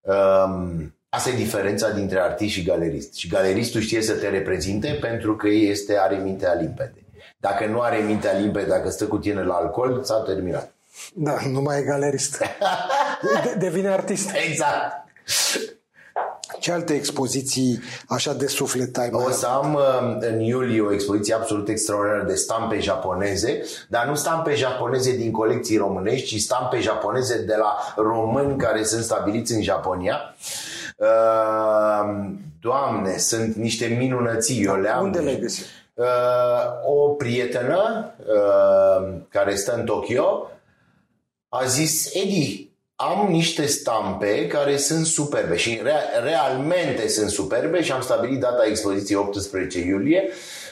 Um, 0.00 0.94
asta 1.08 1.30
e 1.30 1.32
diferența 1.36 1.90
dintre 1.90 2.20
artist 2.20 2.52
și 2.52 2.62
galerist. 2.62 3.14
Și 3.14 3.28
galeristul 3.28 3.80
știe 3.80 4.02
să 4.02 4.12
te 4.12 4.28
reprezinte 4.28 4.98
pentru 5.00 5.36
că 5.36 5.48
este, 5.48 5.98
are 5.98 6.16
mintea 6.16 6.54
limpede. 6.54 7.04
Dacă 7.38 7.66
nu 7.66 7.80
are 7.80 7.96
mintea 7.98 8.32
limpede, 8.32 8.68
dacă 8.68 8.90
stă 8.90 9.04
cu 9.06 9.18
tine 9.18 9.42
la 9.42 9.54
alcool, 9.54 10.04
s-a 10.04 10.22
terminat. 10.26 10.74
Da, 11.14 11.36
nu 11.50 11.60
mai 11.60 11.78
e 11.78 11.82
galerist. 11.82 12.38
De- 13.44 13.54
devine 13.58 13.88
artist. 13.88 14.30
Exact. 14.48 15.04
Ce 16.66 16.72
alte 16.72 16.94
expoziții 16.94 17.80
așa 18.08 18.32
de 18.32 18.46
suflet 18.46 18.96
ai? 18.98 19.10
O 19.12 19.30
să 19.30 19.46
am 19.46 19.74
um, 19.74 20.18
în 20.20 20.40
iulie 20.40 20.80
o 20.80 20.92
expoziție 20.92 21.34
absolut 21.34 21.68
extraordinară 21.68 22.24
de 22.24 22.34
stampe 22.34 22.80
japoneze, 22.80 23.62
dar 23.88 24.06
nu 24.06 24.14
stampe 24.14 24.54
japoneze 24.54 25.16
din 25.16 25.30
colecții 25.30 25.76
românești, 25.76 26.36
ci 26.36 26.40
stampe 26.40 26.80
japoneze 26.80 27.42
de 27.42 27.54
la 27.56 27.76
români 27.96 28.58
care 28.58 28.84
sunt 28.84 29.04
stabiliți 29.04 29.52
în 29.52 29.62
Japonia. 29.62 30.34
Um, 30.96 32.40
Doamne, 32.60 33.16
sunt 33.16 33.54
niște 33.54 33.86
minunății, 33.86 34.64
eu 34.64 34.76
le 34.76 34.88
am. 34.88 35.04
Unde 35.04 35.18
le-ai 35.18 35.40
găsit? 35.40 35.64
Uh, 35.94 36.06
o 36.86 37.08
prietenă 37.08 38.12
uh, 38.18 39.14
care 39.28 39.54
stă 39.54 39.74
în 39.74 39.84
Tokyo 39.84 40.50
a 41.48 41.64
zis, 41.64 42.14
Edi, 42.14 42.65
am 42.96 43.30
niște 43.30 43.66
stampe 43.66 44.46
care 44.46 44.76
sunt 44.76 45.06
superbe 45.06 45.56
și 45.56 45.80
re- 45.82 46.20
realmente 46.22 47.08
sunt 47.08 47.30
superbe 47.30 47.82
și 47.82 47.92
am 47.92 48.00
stabilit 48.00 48.40
data 48.40 48.66
expoziției 48.66 49.18
18 49.18 49.78
iulie. 49.80 50.28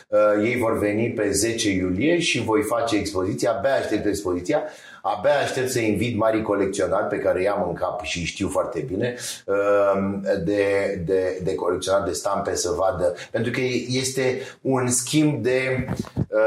Uh, 0.08 0.44
ei 0.44 0.56
vor 0.56 0.78
veni 0.78 1.10
pe 1.10 1.30
10 1.30 1.70
iulie 1.70 2.18
și 2.18 2.42
voi 2.42 2.62
face 2.62 2.96
expoziția, 2.96 3.52
abia 3.52 3.74
aștept 3.74 4.06
expoziția. 4.06 4.62
Abia 5.06 5.38
aștept 5.42 5.70
să 5.70 5.78
invit 5.78 6.16
mari 6.16 6.42
colecționari 6.42 7.06
pe 7.06 7.18
care 7.18 7.42
i-am 7.42 7.64
în 7.68 7.74
cap 7.74 8.02
și 8.02 8.24
știu 8.24 8.48
foarte 8.48 8.80
bine 8.80 9.14
um, 9.46 10.20
de, 10.44 10.94
de, 11.04 11.40
de 11.42 11.54
colecționari 11.54 12.04
de 12.04 12.12
stampe 12.12 12.54
să 12.54 12.70
vadă. 12.70 13.14
Pentru 13.30 13.50
că 13.52 13.60
este 13.88 14.40
un 14.60 14.88
schimb 14.88 15.42
de 15.42 15.86
uh, 16.16 16.38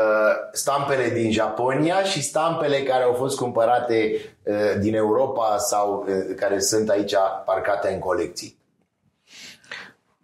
stampele 0.52 1.10
din 1.10 1.32
Japonia 1.32 2.04
și 2.04 2.24
stampele 2.24 2.84
care 2.84 3.04
au 3.04 3.14
fost 3.14 3.38
cumpărate 3.38 4.12
uh, 4.44 4.80
din 4.80 4.96
Europa 4.96 5.58
sau 5.58 6.06
uh, 6.08 6.36
care 6.36 6.60
sunt 6.60 6.90
aici 6.90 7.14
parcate 7.46 7.94
în 7.94 8.00
colecții. 8.00 8.58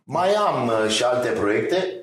Mai 0.04 0.34
am 0.34 0.72
și 0.88 1.04
alte 1.04 1.30
proiecte 1.30 2.03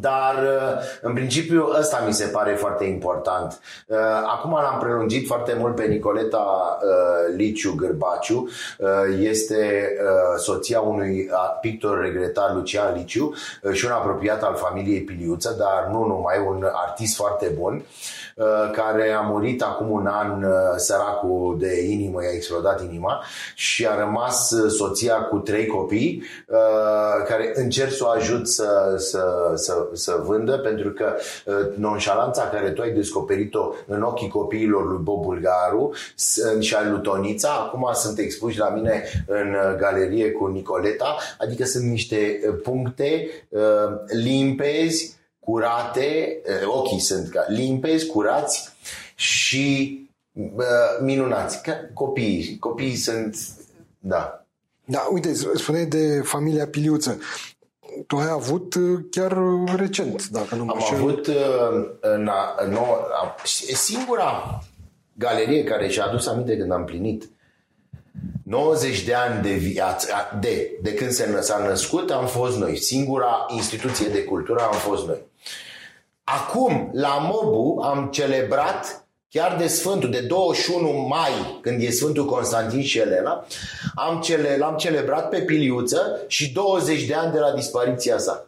dar, 0.00 0.34
uh, 0.34 0.82
în 1.00 1.12
principiu, 1.12 1.68
ăsta 1.78 2.04
mi 2.06 2.12
se 2.12 2.26
pare 2.26 2.54
foarte 2.54 2.84
important. 2.84 3.60
Uh, 3.86 3.96
acum 4.26 4.50
l-am 4.50 4.78
prelungit 4.78 5.26
foarte 5.26 5.56
mult 5.58 5.74
pe 5.74 5.84
Nicoleta 5.84 6.78
uh, 6.82 7.36
Liciu 7.36 7.74
Gârbaciu. 7.74 8.48
Este 9.20 9.90
soția 10.36 10.80
unui 10.80 11.30
pictor 11.60 12.00
regretar, 12.00 12.54
Lucian 12.54 12.94
Liciu, 12.94 13.34
și 13.72 13.84
un 13.84 13.90
apropiat 13.90 14.42
al 14.42 14.54
familiei 14.54 15.00
Piliuță, 15.00 15.54
dar 15.58 15.88
nu 15.90 16.06
numai, 16.06 16.38
un 16.38 16.66
artist 16.72 17.16
foarte 17.16 17.46
bun. 17.58 17.74
Uh, 17.74 18.21
care 18.72 19.10
a 19.10 19.20
murit 19.20 19.62
acum 19.62 19.90
un 19.90 20.06
an, 20.06 20.42
uh, 20.42 20.52
săracul 20.76 21.56
de 21.58 21.86
inimă, 21.88 22.22
i-a 22.22 22.30
explodat 22.34 22.82
inima 22.82 23.22
și 23.54 23.86
a 23.86 23.98
rămas 23.98 24.50
uh, 24.50 24.70
soția 24.70 25.14
cu 25.14 25.36
trei 25.36 25.66
copii 25.66 26.22
care 27.26 27.52
încerc 27.54 27.92
să 27.92 28.04
o 28.04 28.08
ajut 28.08 28.48
să, 28.48 28.94
să, 28.96 29.52
să, 29.54 29.88
să 29.92 30.22
vândă 30.26 30.58
pentru 30.58 30.90
că 30.90 31.14
nonșalanța 31.76 32.42
care 32.42 32.70
tu 32.70 32.82
ai 32.82 32.90
descoperit-o 32.90 33.72
în 33.86 34.02
ochii 34.02 34.28
copiilor 34.28 34.88
lui 34.88 34.98
Bob 35.02 35.22
Bulgaru 35.22 35.94
și 36.60 36.74
al 36.74 36.90
lui 36.90 37.00
Tonița, 37.00 37.48
acum 37.48 37.90
sunt 37.92 38.18
expuși 38.18 38.58
la 38.58 38.68
mine 38.68 39.02
în 39.26 39.56
galerie 39.78 40.30
cu 40.30 40.46
Nicoleta, 40.46 41.16
adică 41.38 41.64
sunt 41.64 41.84
niște 41.84 42.40
puncte 42.62 43.28
limpezi 44.06 45.21
curate, 45.44 46.40
eh, 46.44 46.66
ochii 46.66 47.00
sunt 47.00 47.28
ca 47.28 47.44
limpezi, 47.48 48.06
curați 48.06 48.68
și 49.14 49.98
minunați. 51.00 51.62
Ca 51.62 51.72
copiii, 51.94 52.56
copiii 52.58 52.96
sunt, 52.96 53.36
da. 53.98 54.46
Da, 54.84 55.08
uite, 55.12 55.34
spuneai 55.34 55.86
de 55.86 56.20
familia 56.24 56.66
Piliuță. 56.66 57.18
Tu 58.06 58.16
ai 58.16 58.28
avut 58.30 58.74
eh, 58.74 59.04
chiar 59.10 59.36
recent, 59.76 60.28
dacă 60.28 60.54
nu 60.54 60.64
mă 60.64 60.72
Am 60.72 60.94
avut 60.94 61.26
uh, 61.26 61.34
în, 61.70 61.90
în, 62.00 62.30
în, 62.56 62.78
singura 63.74 64.60
galerie 65.12 65.64
care 65.64 65.88
și-a 65.88 66.04
adus 66.04 66.26
aminte 66.26 66.56
când 66.56 66.72
am 66.72 66.84
plinit 66.84 67.28
90 68.42 69.04
de 69.04 69.14
ani 69.14 69.42
de 69.42 69.52
viață, 69.52 70.08
de, 70.40 70.70
de 70.82 70.94
când 70.94 71.10
se, 71.10 71.38
s-a 71.40 71.58
născut, 71.58 72.10
am 72.10 72.26
fost 72.26 72.56
noi. 72.56 72.76
Singura 72.76 73.46
instituție 73.56 74.08
de 74.08 74.24
cultură 74.24 74.60
am 74.60 74.72
fost 74.72 75.06
noi. 75.06 75.30
Acum, 76.24 76.90
la 76.92 77.30
Mobu, 77.32 77.80
am 77.80 78.08
celebrat 78.10 79.06
chiar 79.28 79.56
de 79.56 79.66
Sfântul, 79.66 80.10
de 80.10 80.20
21 80.20 81.06
mai, 81.08 81.58
când 81.60 81.82
e 81.82 81.90
Sfântul 81.90 82.24
Constantin 82.24 82.82
și 82.82 82.98
Elena, 82.98 83.46
am 83.94 84.20
cele, 84.20 84.56
l-am 84.56 84.76
celebrat 84.76 85.28
pe 85.28 85.40
Piliuță 85.40 86.20
și 86.26 86.52
20 86.52 87.04
de 87.04 87.14
ani 87.14 87.32
de 87.32 87.38
la 87.38 87.52
dispariția 87.52 88.18
sa. 88.18 88.46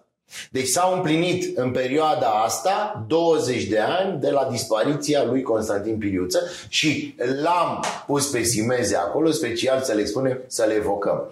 Deci 0.51 0.67
s-au 0.67 0.95
împlinit 0.95 1.59
în 1.59 1.71
perioada 1.71 2.29
asta 2.29 3.05
20 3.09 3.65
de 3.65 3.79
ani 3.79 4.21
de 4.21 4.31
la 4.31 4.49
dispariția 4.51 5.25
lui 5.25 5.43
Constantin 5.43 5.99
Piliuță 5.99 6.41
și 6.69 7.15
l-am 7.43 7.85
pus 8.07 8.31
pe 8.31 8.43
simeze 8.43 8.97
acolo, 8.97 9.31
special 9.31 9.81
să 9.83 9.93
le 9.93 10.05
spunem, 10.05 10.41
să 10.47 10.65
le 10.65 10.75
evocăm. 10.75 11.31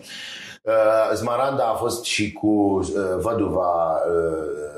Uh, 0.63 0.73
Zmaranda 1.15 1.65
a 1.65 1.75
fost 1.75 2.05
și 2.05 2.33
cu 2.33 2.47
uh, 2.47 2.89
văduva 3.21 3.93
uh, 3.93 4.72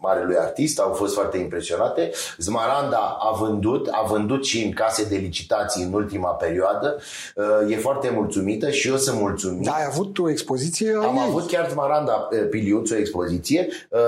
marelui 0.00 0.36
artist, 0.36 0.78
au 0.78 0.92
fost 0.92 1.14
foarte 1.14 1.38
impresionate. 1.38 2.10
Zmaranda 2.38 3.16
a 3.18 3.36
vândut, 3.38 3.88
a 3.90 4.06
vândut 4.08 4.44
și 4.44 4.64
în 4.64 4.72
case 4.72 5.04
de 5.04 5.16
licitații 5.16 5.84
în 5.84 5.92
ultima 5.92 6.28
perioadă. 6.28 6.96
Uh, 7.34 7.72
e 7.72 7.76
foarte 7.76 8.10
mulțumită 8.14 8.70
și 8.70 8.88
eu 8.88 8.96
sunt 8.96 9.20
mulțumit. 9.20 9.64
Da, 9.64 9.72
ai 9.72 9.86
avut 9.88 10.18
o 10.18 10.30
expoziție? 10.30 10.92
Am 10.94 11.16
ei. 11.16 11.26
avut 11.28 11.46
chiar 11.46 11.68
Zmaranda 11.70 12.28
uh, 12.32 12.48
Piliuț, 12.50 12.90
o 12.90 12.96
expoziție 12.96 13.68
uh, 13.88 14.00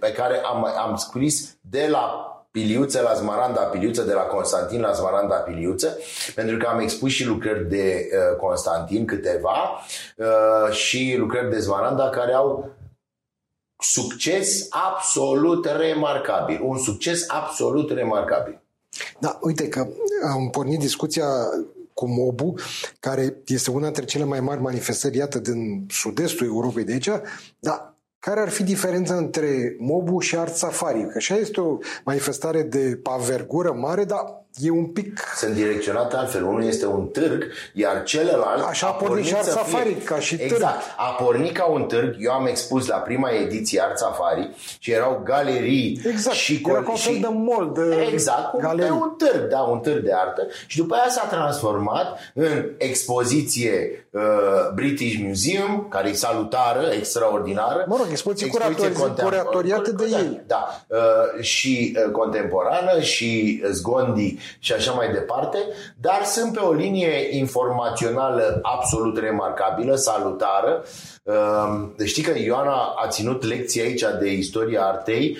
pe 0.00 0.12
care 0.12 0.40
am, 0.44 0.66
am 0.86 0.96
scris 0.96 1.56
de 1.70 1.88
la 1.90 2.30
Piliuță 2.56 3.00
la 3.00 3.12
Zmaranda 3.12 3.60
Piliuță, 3.60 4.02
de 4.02 4.12
la 4.12 4.20
Constantin 4.20 4.80
la 4.80 4.92
Zmaranda 4.92 5.34
Piliuță, 5.34 5.98
pentru 6.34 6.56
că 6.56 6.66
am 6.66 6.78
expus 6.78 7.10
și 7.10 7.26
lucrări 7.26 7.68
de 7.68 8.08
uh, 8.12 8.36
Constantin 8.36 9.04
câteva 9.04 9.80
uh, 10.16 10.72
și 10.72 11.14
lucrări 11.18 11.50
de 11.50 11.58
Zmaranda 11.58 12.08
care 12.08 12.32
au 12.32 12.70
succes 13.78 14.66
absolut 14.70 15.66
remarcabil. 15.66 16.60
Un 16.62 16.78
succes 16.78 17.24
absolut 17.28 17.90
remarcabil. 17.90 18.60
Da, 19.18 19.38
uite 19.40 19.68
că 19.68 19.86
am 20.34 20.48
pornit 20.50 20.78
discuția 20.78 21.26
cu 21.92 22.06
Mobu, 22.08 22.54
care 23.00 23.42
este 23.46 23.70
una 23.70 23.84
dintre 23.84 24.04
cele 24.04 24.24
mai 24.24 24.40
mari 24.40 24.60
manifestări, 24.60 25.16
iată, 25.16 25.38
din 25.38 25.86
sud-estul 25.90 26.46
Europei 26.46 26.84
de 26.84 26.92
aici, 26.92 27.10
dar 27.58 27.94
care 28.18 28.40
ar 28.40 28.48
fi 28.48 28.62
diferența 28.62 29.14
între 29.14 29.76
Mobu 29.78 30.18
și 30.18 30.36
Art 30.36 30.54
Safari? 30.54 31.06
Că 31.06 31.12
așa 31.16 31.34
este 31.34 31.60
o 31.60 31.78
manifestare 32.04 32.62
de 32.62 33.00
pavergură 33.02 33.72
mare, 33.72 34.04
dar 34.04 34.45
e 34.58 34.70
un 34.70 34.86
pic... 34.86 35.20
Sunt 35.36 35.54
direcționate 35.54 36.16
altfel. 36.16 36.44
Unul 36.44 36.64
este 36.64 36.86
un 36.86 37.06
târg, 37.06 37.44
iar 37.72 38.02
celălalt... 38.02 38.64
Așa 38.64 38.86
a 38.86 38.90
pornit 38.90 39.24
și 39.24 39.34
Art 39.34 39.44
Safari, 39.44 39.92
fie... 39.92 40.02
ca 40.02 40.18
și 40.18 40.34
exact. 40.34 40.52
târg. 40.52 40.62
Exact. 40.62 40.84
A 40.96 41.24
pornit 41.24 41.56
ca 41.56 41.64
un 41.64 41.82
târg. 41.82 42.16
Eu 42.18 42.32
am 42.32 42.46
expus 42.46 42.86
la 42.86 42.96
prima 42.96 43.30
ediție 43.30 43.82
Art 43.82 43.98
Safari 43.98 44.50
și 44.78 44.90
erau 44.92 45.20
galerii 45.24 46.00
exact. 46.04 46.36
și... 46.36 46.62
Era 46.68 46.82
ca 46.82 46.90
un 46.90 46.96
fel 46.96 47.18
de 47.20 47.28
mall 47.28 47.72
de 47.74 48.08
Exact. 48.12 48.58
Galerii. 48.60 48.90
Un, 48.90 48.96
un 48.96 49.14
târg, 49.16 49.48
da, 49.48 49.60
un 49.60 49.78
târg 49.78 50.04
de 50.04 50.12
artă. 50.14 50.46
Și 50.66 50.76
după 50.76 50.94
aia 50.94 51.08
s-a 51.08 51.26
transformat 51.26 52.18
în 52.34 52.70
expoziție 52.78 54.06
uh, 54.10 54.22
British 54.74 55.18
Museum, 55.26 55.86
care 55.88 56.08
e 56.08 56.12
salutară, 56.12 56.88
extraordinară. 56.92 57.84
Mă 57.88 57.96
rog, 57.98 58.06
expoziție, 58.10 58.46
expoziție 58.46 58.92
curatoriată 59.22 59.90
de 59.90 60.04
ei. 60.04 60.42
Da. 60.46 60.84
Uh, 60.88 61.42
și 61.42 61.96
uh, 61.96 62.10
contemporană 62.12 63.00
și 63.00 63.62
zgondi 63.70 64.36
și 64.58 64.72
așa 64.72 64.92
mai 64.92 65.12
departe, 65.12 65.58
dar 66.00 66.20
sunt 66.24 66.52
pe 66.52 66.60
o 66.60 66.72
linie 66.72 67.36
informațională 67.36 68.58
absolut 68.62 69.18
remarcabilă, 69.18 69.94
salutară, 69.94 70.84
deci 71.96 72.08
știi 72.08 72.22
că 72.22 72.38
Ioana 72.38 72.94
a 73.04 73.08
ținut 73.08 73.44
lecții 73.44 73.82
aici 73.82 74.04
de 74.20 74.32
istoria 74.32 74.82
artei, 74.82 75.36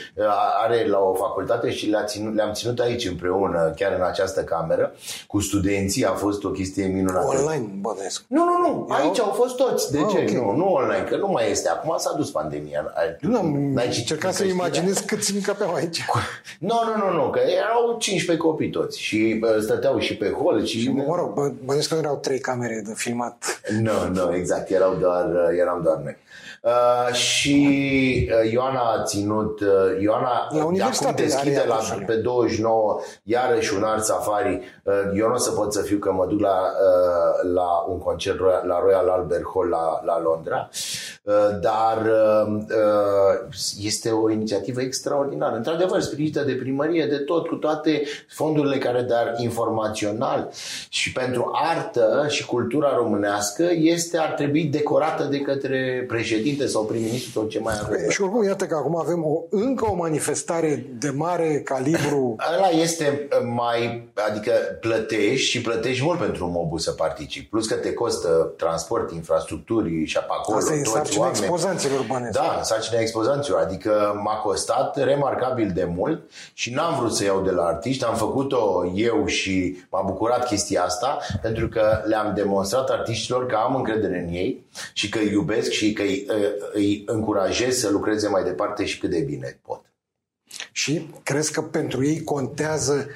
are 0.62 0.86
la 0.88 0.98
o 0.98 1.14
facultate 1.14 1.70
și 1.70 1.86
le-a 1.86 2.04
ținut, 2.04 2.34
le-am 2.34 2.52
ținut 2.52 2.78
aici 2.78 3.06
împreună, 3.06 3.72
chiar 3.76 3.92
în 3.92 4.02
această 4.02 4.44
cameră, 4.44 4.94
cu 5.26 5.40
studenții, 5.40 6.04
a 6.04 6.12
fost 6.12 6.44
o 6.44 6.50
chestie 6.50 6.86
minunată. 6.86 7.26
Online, 7.26 7.68
bănesc. 7.80 8.24
Nu, 8.28 8.44
nu, 8.44 8.58
nu, 8.58 8.86
aici 8.90 9.20
au 9.20 9.30
fost 9.30 9.56
toți. 9.56 9.92
De 9.92 9.98
ah, 9.98 10.06
ce? 10.10 10.18
Okay. 10.18 10.34
Nu, 10.34 10.56
nu 10.56 10.72
online, 10.72 11.04
că 11.08 11.16
nu 11.16 11.28
mai 11.28 11.50
este. 11.50 11.68
Acum 11.68 11.94
s-a 11.98 12.14
dus 12.16 12.30
pandemia. 12.30 12.92
Nu 13.20 13.38
am 13.38 13.76
încercat 13.84 14.34
să 14.34 14.44
imaginez 14.44 14.98
câți 14.98 15.34
încăpeau 15.34 15.74
aici. 15.74 16.04
Nu, 16.58 16.80
nu, 16.86 17.04
nu, 17.04 17.16
nu, 17.16 17.30
că 17.30 17.40
erau 17.56 17.96
15 17.98 18.46
copii 18.46 18.70
toți 18.70 18.95
și 18.96 19.44
stăteau 19.60 19.98
și 19.98 20.16
pe 20.16 20.30
hol. 20.30 20.64
Și, 20.64 20.78
și 20.78 20.90
mă 20.90 21.14
rog, 21.16 21.52
bănesc 21.64 21.88
că 21.88 21.94
nu 21.94 22.00
erau 22.00 22.16
trei 22.16 22.38
camere 22.38 22.82
de 22.86 22.92
filmat. 22.94 23.60
Nu, 23.80 24.08
nu, 24.12 24.34
exact, 24.34 24.70
erau 24.70 24.94
doar, 24.94 25.26
erau 25.56 25.76
eram 25.76 25.82
doar 25.82 25.96
noi. 25.96 26.16
Uh, 26.62 27.14
și 27.14 28.30
uh, 28.30 28.52
Ioana 28.52 28.80
a 28.80 29.02
ținut, 29.02 29.60
uh, 29.60 30.00
Ioana 30.00 30.48
la 30.50 30.70
de 30.72 30.82
acum 30.82 31.12
deschide 31.16 31.64
la, 31.68 31.78
pe 32.06 32.14
29 32.14 33.00
iarăși 33.22 33.74
un 33.74 33.82
art 33.82 34.04
safari. 34.04 34.60
Uh, 34.82 34.94
eu 35.14 35.28
nu 35.28 35.34
o 35.34 35.36
să 35.36 35.50
pot 35.50 35.72
să 35.72 35.82
fiu 35.82 35.98
că 35.98 36.12
mă 36.12 36.26
duc 36.26 36.40
la, 36.40 36.56
uh, 36.56 37.52
la 37.54 37.84
un 37.88 37.98
concert 37.98 38.38
la 38.40 38.80
Royal 38.80 39.08
Albert 39.08 39.44
Hall 39.54 39.68
la, 39.68 40.00
la 40.04 40.20
Londra, 40.20 40.68
uh, 40.72 40.78
dar 41.60 42.02
uh, 42.02 42.62
uh, 42.68 43.56
este 43.80 44.10
o 44.10 44.30
inițiativă 44.30 44.80
extraordinară. 44.80 45.56
Într-adevăr, 45.56 46.00
sprijinită 46.00 46.42
de 46.42 46.52
primărie, 46.52 47.06
de 47.06 47.16
tot, 47.16 47.46
cu 47.46 47.54
toate 47.54 48.02
fondurile 48.28 48.78
care 48.78 49.02
dar 49.02 49.34
informațional 49.38 50.50
și 50.88 51.12
pentru 51.12 51.50
artă 51.52 52.26
și 52.28 52.46
cultura 52.46 52.96
românească 52.96 53.68
este, 53.72 54.18
ar 54.18 54.30
trebui 54.30 54.64
decorată 54.64 55.24
de 55.24 55.40
către 55.40 56.04
președinte 56.08 56.66
sau 56.66 56.84
prim-ministru 56.84 57.30
sau 57.30 57.46
ce 57.46 57.58
mai 57.58 57.74
avem. 57.84 58.08
Și 58.08 58.22
oricum, 58.22 58.44
iată 58.44 58.64
că 58.64 58.74
acum 58.74 58.96
avem 58.96 59.24
o, 59.24 59.42
încă 59.50 59.90
o 59.90 59.94
manifestare 59.94 60.86
de 60.98 61.10
mare 61.10 61.60
calibru. 61.64 62.36
Ăla 62.56 62.68
este 62.68 63.28
mai, 63.54 64.10
adică 64.30 64.52
plătești 64.80 65.48
și 65.48 65.60
plătești 65.60 66.04
mult 66.04 66.18
pentru 66.18 66.44
un 66.44 66.50
mobul 66.50 66.78
să 66.78 66.90
participi. 66.90 67.46
Plus 67.46 67.66
că 67.66 67.74
te 67.74 67.92
costă 67.92 68.52
transport, 68.56 69.12
infrastructuri 69.12 70.04
și 70.04 70.18
acolo 70.28 70.58
Asta 70.58 70.74
e 70.74 70.82
sarcina 71.24 71.46
expozanților 71.46 72.04
bănesc. 72.08 72.38
Da, 72.38 72.60
sarcina 72.62 73.00
expozanților. 73.00 73.60
Adică 73.60 74.20
m-a 74.24 74.34
costat 74.34 74.96
remarcabil 75.04 75.70
de 75.74 75.84
mult 75.84 76.30
și 76.54 76.72
n-am 76.72 76.98
vrut 76.98 77.14
să 77.14 77.24
iau 77.24 77.42
de 77.42 77.50
la 77.50 77.64
artiști. 77.64 78.04
Am 78.04 78.14
făcut-o 78.14 78.92
eu 78.94 79.26
și 79.26 79.76
m-a 79.90 80.02
bucurat 80.02 80.46
chestia 80.46 80.82
asta 80.82 81.18
pentru 81.42 81.68
că 81.68 82.02
le-am 82.04 82.34
demonstrat 82.34 82.88
artiștilor 82.88 83.46
că 83.46 83.56
am 83.56 83.74
încredere 83.74 84.18
în 84.18 84.34
ei 84.34 84.66
și 84.92 85.08
că 85.08 85.18
îi 85.18 85.30
iubesc 85.32 85.70
și 85.70 85.92
că 85.92 86.02
îi, 86.02 86.26
îi 86.72 87.02
încurajez 87.06 87.78
să 87.78 87.90
lucreze 87.90 88.28
mai 88.28 88.44
departe 88.44 88.84
și 88.84 88.98
cât 88.98 89.10
de 89.10 89.20
bine 89.20 89.58
pot. 89.62 89.80
Și 90.72 91.10
crezi 91.22 91.52
că 91.52 91.62
pentru 91.62 92.04
ei 92.04 92.22
contează 92.24 93.06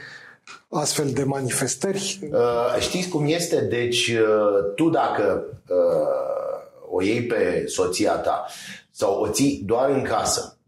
astfel 0.69 1.11
de 1.11 1.25
manifestări? 1.25 2.19
Uh, 2.33 2.77
știți 2.79 3.09
cum 3.09 3.27
este? 3.27 3.61
Deci, 3.61 4.09
uh, 4.09 4.75
tu 4.75 4.89
dacă 4.89 5.45
uh, 5.69 6.50
o 6.91 7.03
iei 7.03 7.23
pe 7.23 7.65
soția 7.67 8.13
ta 8.13 8.47
sau 8.91 9.21
o 9.21 9.29
ții 9.29 9.63
doar 9.65 9.91
în 9.91 10.03
casă, 10.03 10.59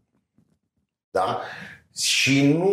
da? 1.11 1.41
Și 1.95 2.47
nu 2.47 2.71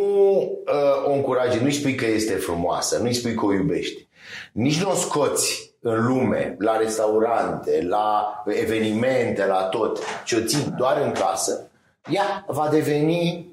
uh, 0.66 1.06
o 1.06 1.12
încuraji, 1.12 1.62
nu-i 1.62 1.72
spui 1.72 1.94
că 1.94 2.06
este 2.06 2.34
frumoasă, 2.34 2.98
nu-i 2.98 3.14
spui 3.14 3.34
că 3.34 3.44
o 3.44 3.52
iubești, 3.52 4.08
nici 4.52 4.82
nu 4.82 4.90
o 4.90 4.94
scoți 4.94 5.74
în 5.80 6.06
lume, 6.06 6.56
la 6.58 6.76
restaurante, 6.76 7.82
la 7.82 8.42
evenimente, 8.46 9.46
la 9.46 9.62
tot, 9.62 9.98
ci 10.24 10.32
o 10.32 10.40
ții 10.40 10.74
doar 10.76 11.00
în 11.00 11.12
casă, 11.12 11.70
ea 12.10 12.44
va 12.48 12.68
deveni 12.68 13.48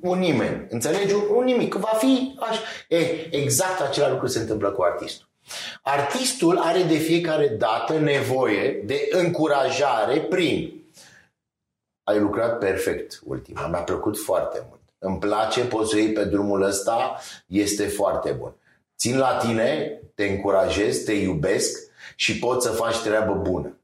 un 0.00 0.18
nimeni. 0.18 0.66
Înțelegi? 0.68 1.14
Un, 1.14 1.22
un 1.34 1.44
nimic. 1.44 1.74
Va 1.74 1.92
fi 1.98 2.36
așa. 2.38 2.60
E, 2.88 2.96
exact 3.36 3.80
același 3.80 4.12
lucru 4.12 4.26
se 4.26 4.38
întâmplă 4.38 4.70
cu 4.70 4.82
artistul. 4.82 5.28
Artistul 5.82 6.58
are 6.58 6.82
de 6.82 6.96
fiecare 6.96 7.48
dată 7.48 7.98
nevoie 7.98 8.82
de 8.84 9.08
încurajare 9.10 10.20
prin 10.20 10.84
ai 12.08 12.18
lucrat 12.18 12.58
perfect 12.58 13.20
ultima. 13.24 13.66
Mi-a 13.66 13.80
plăcut 13.80 14.18
foarte 14.18 14.66
mult. 14.68 14.80
Îmi 14.98 15.18
place, 15.18 15.60
poți 15.60 15.90
să 15.90 15.96
iei 15.96 16.12
pe 16.12 16.24
drumul 16.24 16.62
ăsta, 16.62 17.20
este 17.46 17.86
foarte 17.86 18.30
bun. 18.30 18.54
Țin 18.98 19.18
la 19.18 19.36
tine, 19.36 20.00
te 20.14 20.24
încurajez, 20.24 20.98
te 20.98 21.12
iubesc 21.12 21.90
și 22.16 22.38
poți 22.38 22.66
să 22.66 22.72
faci 22.72 22.96
treabă 22.96 23.34
bună. 23.34 23.78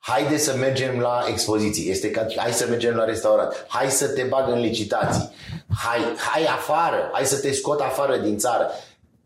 Haide 0.00 0.36
să 0.36 0.56
mergem 0.56 1.00
la 1.00 1.24
expoziții. 1.28 1.90
Este 1.90 2.10
ca, 2.10 2.26
hai 2.36 2.52
să 2.52 2.66
mergem 2.68 2.94
la 2.94 3.04
restaurant. 3.04 3.66
Hai 3.68 3.90
să 3.90 4.08
te 4.08 4.22
bag 4.22 4.48
în 4.48 4.60
licitații. 4.60 5.30
Hai, 5.84 6.00
hai 6.32 6.44
afară. 6.44 7.10
Hai 7.12 7.26
să 7.26 7.40
te 7.40 7.52
scot 7.52 7.80
afară 7.80 8.16
din 8.16 8.38
țară. 8.38 8.70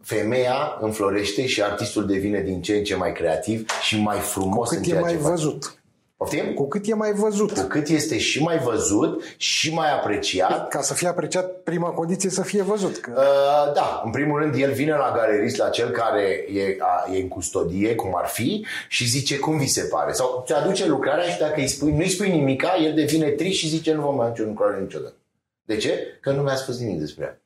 Femeia 0.08 0.78
înflorește 0.80 1.46
și 1.46 1.62
artistul 1.62 2.06
devine 2.06 2.40
din 2.40 2.62
ce 2.62 2.74
în 2.76 2.84
ce 2.84 2.94
mai 2.94 3.12
creativ 3.12 3.70
și 3.82 4.00
mai 4.00 4.18
frumos 4.18 4.68
Cu 4.68 4.74
cât 4.74 4.76
în 4.76 4.82
ceea 4.82 4.98
e 4.98 5.02
mai 5.02 5.12
ce 5.12 5.18
văzut. 5.18 5.64
Face. 5.64 5.76
Poftim? 6.16 6.54
Cu 6.54 6.68
cât 6.68 6.86
e 6.86 6.94
mai 6.94 7.12
văzut. 7.12 7.52
Cu 7.52 7.60
cât 7.60 7.88
este 7.88 8.18
și 8.18 8.42
mai 8.42 8.58
văzut 8.58 9.22
și 9.36 9.74
mai 9.74 9.92
apreciat. 9.92 10.68
Ca 10.68 10.80
să 10.80 10.94
fie 10.94 11.08
apreciat, 11.08 11.62
prima 11.62 11.88
condiție 11.88 12.30
să 12.30 12.42
fie 12.42 12.62
văzut. 12.62 12.96
Că... 12.96 13.12
Uh, 13.16 13.74
da, 13.74 14.02
în 14.04 14.10
primul 14.10 14.40
rând 14.40 14.54
el 14.54 14.72
vine 14.72 14.92
la 14.92 15.12
galerist, 15.16 15.56
la 15.56 15.68
cel 15.68 15.90
care 15.90 16.44
e, 16.52 16.76
a, 16.78 17.12
e 17.14 17.20
în 17.20 17.28
custodie, 17.28 17.94
cum 17.94 18.16
ar 18.16 18.26
fi, 18.26 18.66
și 18.88 19.06
zice 19.06 19.38
cum 19.38 19.58
vi 19.58 19.66
se 19.66 19.82
pare. 19.82 20.12
Sau 20.12 20.42
ți 20.46 20.52
aduce 20.52 20.86
lucrarea 20.86 21.24
și 21.24 21.38
dacă 21.38 21.60
îi 21.60 21.68
spui, 21.68 21.92
nu-i 21.92 22.08
spui 22.08 22.30
nimica, 22.30 22.76
el 22.84 22.94
devine 22.94 23.28
trist 23.28 23.58
și 23.58 23.68
zice 23.68 23.92
nu 23.92 24.00
vom 24.00 24.16
mai 24.16 24.28
face 24.28 24.42
o 24.42 24.46
lucrare 24.46 24.80
niciodată. 24.80 25.16
De 25.62 25.76
ce? 25.76 26.18
Că 26.20 26.30
nu 26.30 26.42
mi-a 26.42 26.56
spus 26.56 26.78
nimic 26.78 26.98
despre 26.98 27.24
ea. 27.24 27.40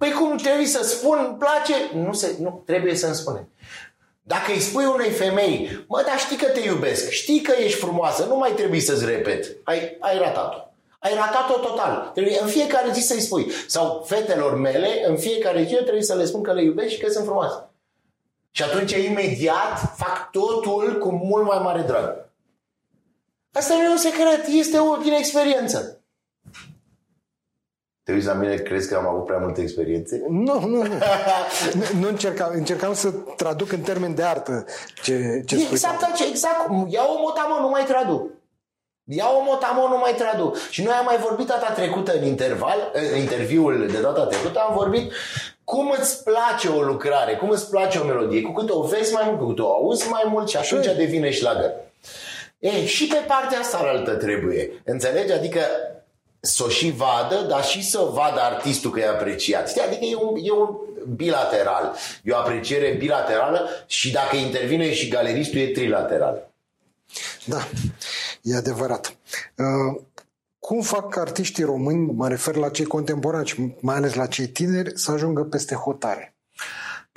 Păi 0.00 0.10
cum 0.10 0.36
trebuie 0.36 0.66
să 0.66 0.82
spun, 0.82 1.18
îmi 1.28 1.36
place? 1.38 1.74
Nu, 1.94 2.12
se, 2.12 2.36
nu 2.38 2.62
trebuie 2.66 2.94
să-mi 2.94 3.14
spune. 3.14 3.48
Dacă 4.22 4.52
îi 4.52 4.60
spui 4.60 4.84
unei 4.84 5.10
femei, 5.10 5.84
mă, 5.88 6.02
dar 6.06 6.18
știi 6.18 6.36
că 6.36 6.46
te 6.46 6.60
iubesc, 6.60 7.08
știi 7.08 7.40
că 7.40 7.52
ești 7.58 7.78
frumoasă, 7.78 8.24
nu 8.24 8.36
mai 8.36 8.52
trebuie 8.52 8.80
să-ți 8.80 9.04
repet, 9.04 9.56
ai, 9.64 9.96
ai 9.98 10.18
ratat-o. 10.18 10.58
Ai 10.98 11.14
ratat-o 11.14 11.58
total. 11.58 12.10
Trebuie 12.14 12.38
în 12.40 12.46
fiecare 12.46 12.92
zi 12.92 13.00
să-i 13.00 13.20
spui. 13.20 13.50
Sau 13.66 14.04
fetelor 14.06 14.58
mele, 14.58 15.04
în 15.06 15.16
fiecare 15.16 15.62
zi 15.62 15.74
trebuie 15.74 16.02
să 16.02 16.14
le 16.14 16.24
spun 16.24 16.42
că 16.42 16.52
le 16.52 16.62
iubesc 16.62 16.88
și 16.88 16.98
că 16.98 17.10
sunt 17.10 17.24
frumoase. 17.24 17.70
Și 18.50 18.62
atunci 18.62 18.92
imediat 18.92 19.94
fac 19.96 20.30
totul 20.30 20.98
cu 20.98 21.10
mult 21.10 21.46
mai 21.46 21.58
mare 21.62 21.82
drag. 21.82 22.30
Asta 23.52 23.74
nu 23.74 23.82
e 23.82 23.88
un 23.88 23.96
secret, 23.96 24.46
este 24.46 24.78
o 24.78 24.96
din 24.96 25.12
experiență. 25.12 25.99
Te 28.10 28.16
uiți 28.16 28.28
la 28.28 28.34
mine, 28.34 28.54
crezi 28.54 28.88
că 28.88 28.96
am 28.96 29.06
avut 29.06 29.24
prea 29.24 29.38
multe 29.38 29.60
experiențe? 29.60 30.24
Nu, 30.28 30.60
nu, 30.60 30.82
nu. 30.82 30.94
nu 32.00 32.08
încercam, 32.08 32.50
încercam 32.54 32.94
să 32.94 33.10
traduc 33.36 33.72
în 33.72 33.80
termen 33.80 34.14
de 34.14 34.22
artă 34.22 34.64
ce, 35.02 35.42
ce 35.46 35.56
Exact, 35.70 36.14
ce, 36.14 36.26
exact. 36.28 36.68
Ia 36.88 37.02
o 37.16 37.20
motamă, 37.20 37.58
nu 37.60 37.68
mai 37.68 37.84
traduc. 37.84 38.30
Ia 39.04 39.26
o 39.38 39.42
motamă, 39.42 39.86
nu 39.90 39.98
mai 39.98 40.14
traduc. 40.14 40.56
Și 40.70 40.82
noi 40.82 40.92
am 40.92 41.04
mai 41.04 41.16
vorbit 41.18 41.46
data 41.46 41.72
trecută 41.72 42.12
în 42.16 42.24
interval, 42.24 42.90
în 43.12 43.18
interviul 43.18 43.88
de 43.92 44.00
data 44.00 44.26
trecută, 44.26 44.58
am 44.58 44.74
vorbit 44.74 45.12
cum 45.64 45.94
îți 45.98 46.24
place 46.24 46.68
o 46.68 46.82
lucrare, 46.82 47.36
cum 47.36 47.48
îți 47.48 47.70
place 47.70 47.98
o 47.98 48.04
melodie. 48.04 48.42
Cu 48.42 48.52
cât 48.52 48.70
o 48.70 48.82
vezi 48.82 49.12
mai 49.12 49.22
mult, 49.26 49.38
cu 49.38 49.46
cât 49.46 49.58
o 49.58 49.72
auzi 49.72 50.08
mai 50.08 50.22
mult 50.26 50.48
și 50.48 50.56
atunci 50.56 50.96
devine 50.96 51.30
șlagăr. 51.30 51.72
E, 52.58 52.86
și 52.86 53.06
pe 53.06 53.24
partea 53.26 53.58
asta 53.58 53.78
altă 53.78 54.14
trebuie. 54.14 54.82
Înțelegi? 54.84 55.32
Adică 55.32 55.60
să 56.40 56.64
o 56.64 56.68
și 56.68 56.90
vadă, 56.90 57.46
dar 57.48 57.64
și 57.64 57.90
să 57.90 57.98
vadă 58.12 58.40
artistul 58.40 58.90
că 58.90 59.00
e 59.00 59.08
apreciat. 59.08 59.68
Știi? 59.68 59.80
Adică 59.80 60.04
e 60.04 60.16
un, 60.16 60.36
e 60.42 60.52
un 60.52 60.76
bilateral. 61.14 61.96
E 62.22 62.32
o 62.32 62.36
apreciere 62.36 62.96
bilaterală 62.98 63.68
și 63.86 64.12
dacă 64.12 64.36
intervine 64.36 64.92
și 64.92 65.08
galeristul 65.08 65.58
e 65.58 65.66
trilateral. 65.66 66.50
Da, 67.44 67.68
e 68.42 68.56
adevărat. 68.56 69.16
Uh, 69.56 70.00
cum 70.58 70.80
fac 70.80 71.16
artiștii 71.16 71.64
români, 71.64 72.12
mă 72.12 72.28
refer 72.28 72.54
la 72.54 72.68
cei 72.68 72.84
contemporani 72.84 73.46
și 73.46 73.74
mai 73.80 73.96
ales 73.96 74.14
la 74.14 74.26
cei 74.26 74.46
tineri, 74.46 74.98
să 74.98 75.10
ajungă 75.10 75.42
peste 75.42 75.74
hotare? 75.74 76.34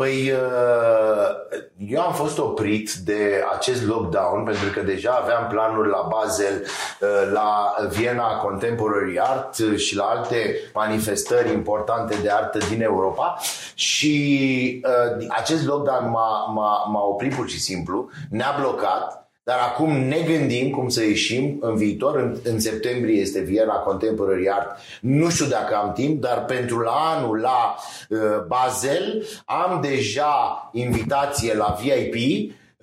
Păi 0.04 0.32
uh, 0.32 1.62
eu 1.78 2.02
am 2.02 2.14
fost 2.14 2.38
oprit 2.40 2.92
de 2.94 3.44
acest 3.56 3.86
lockdown 3.86 4.44
pentru 4.44 4.70
că 4.74 4.80
deja 4.82 5.12
aveam 5.12 5.48
planuri 5.48 5.90
la 5.90 6.08
Basel, 6.10 6.66
uh, 7.02 7.32
la 7.34 7.76
Viena 7.90 8.38
Contemporary 8.38 9.20
Art 9.20 9.56
și 9.76 9.96
la 9.96 10.04
alte 10.04 10.56
manifestări 10.74 11.54
importante 11.54 12.16
de 12.22 12.30
artă 12.30 12.58
din 12.70 12.82
Europa. 12.82 13.38
Și 13.74 14.82
uh, 14.86 15.26
acest 15.30 15.66
lockdown 15.66 16.10
m-a, 16.10 16.46
m-a, 16.54 16.86
m-a 16.92 17.04
oprit 17.04 17.36
pur 17.36 17.50
și 17.50 17.60
simplu, 17.60 18.10
ne-a 18.30 18.56
blocat 18.60 19.23
dar 19.44 19.60
acum 19.60 19.92
ne 19.92 20.20
gândim 20.20 20.70
cum 20.70 20.90
să 20.90 21.04
ieșim 21.04 21.58
în 21.62 21.76
viitor. 21.76 22.16
În, 22.16 22.38
în 22.44 22.60
septembrie 22.60 23.22
este 23.22 23.40
Viena 23.40 23.74
Contemporary 23.74 24.50
Art. 24.50 24.80
Nu 25.02 25.30
știu 25.30 25.46
dacă 25.46 25.76
am 25.76 25.94
timp, 25.94 26.22
dar 26.22 26.46
pentru 26.46 26.80
la 26.80 26.92
anul 26.92 27.40
la 27.40 27.76
uh, 28.10 28.20
Basel 28.48 29.26
am 29.46 29.82
deja 29.82 30.70
invitație 30.74 31.56
la 31.56 31.78
VIP 31.82 32.16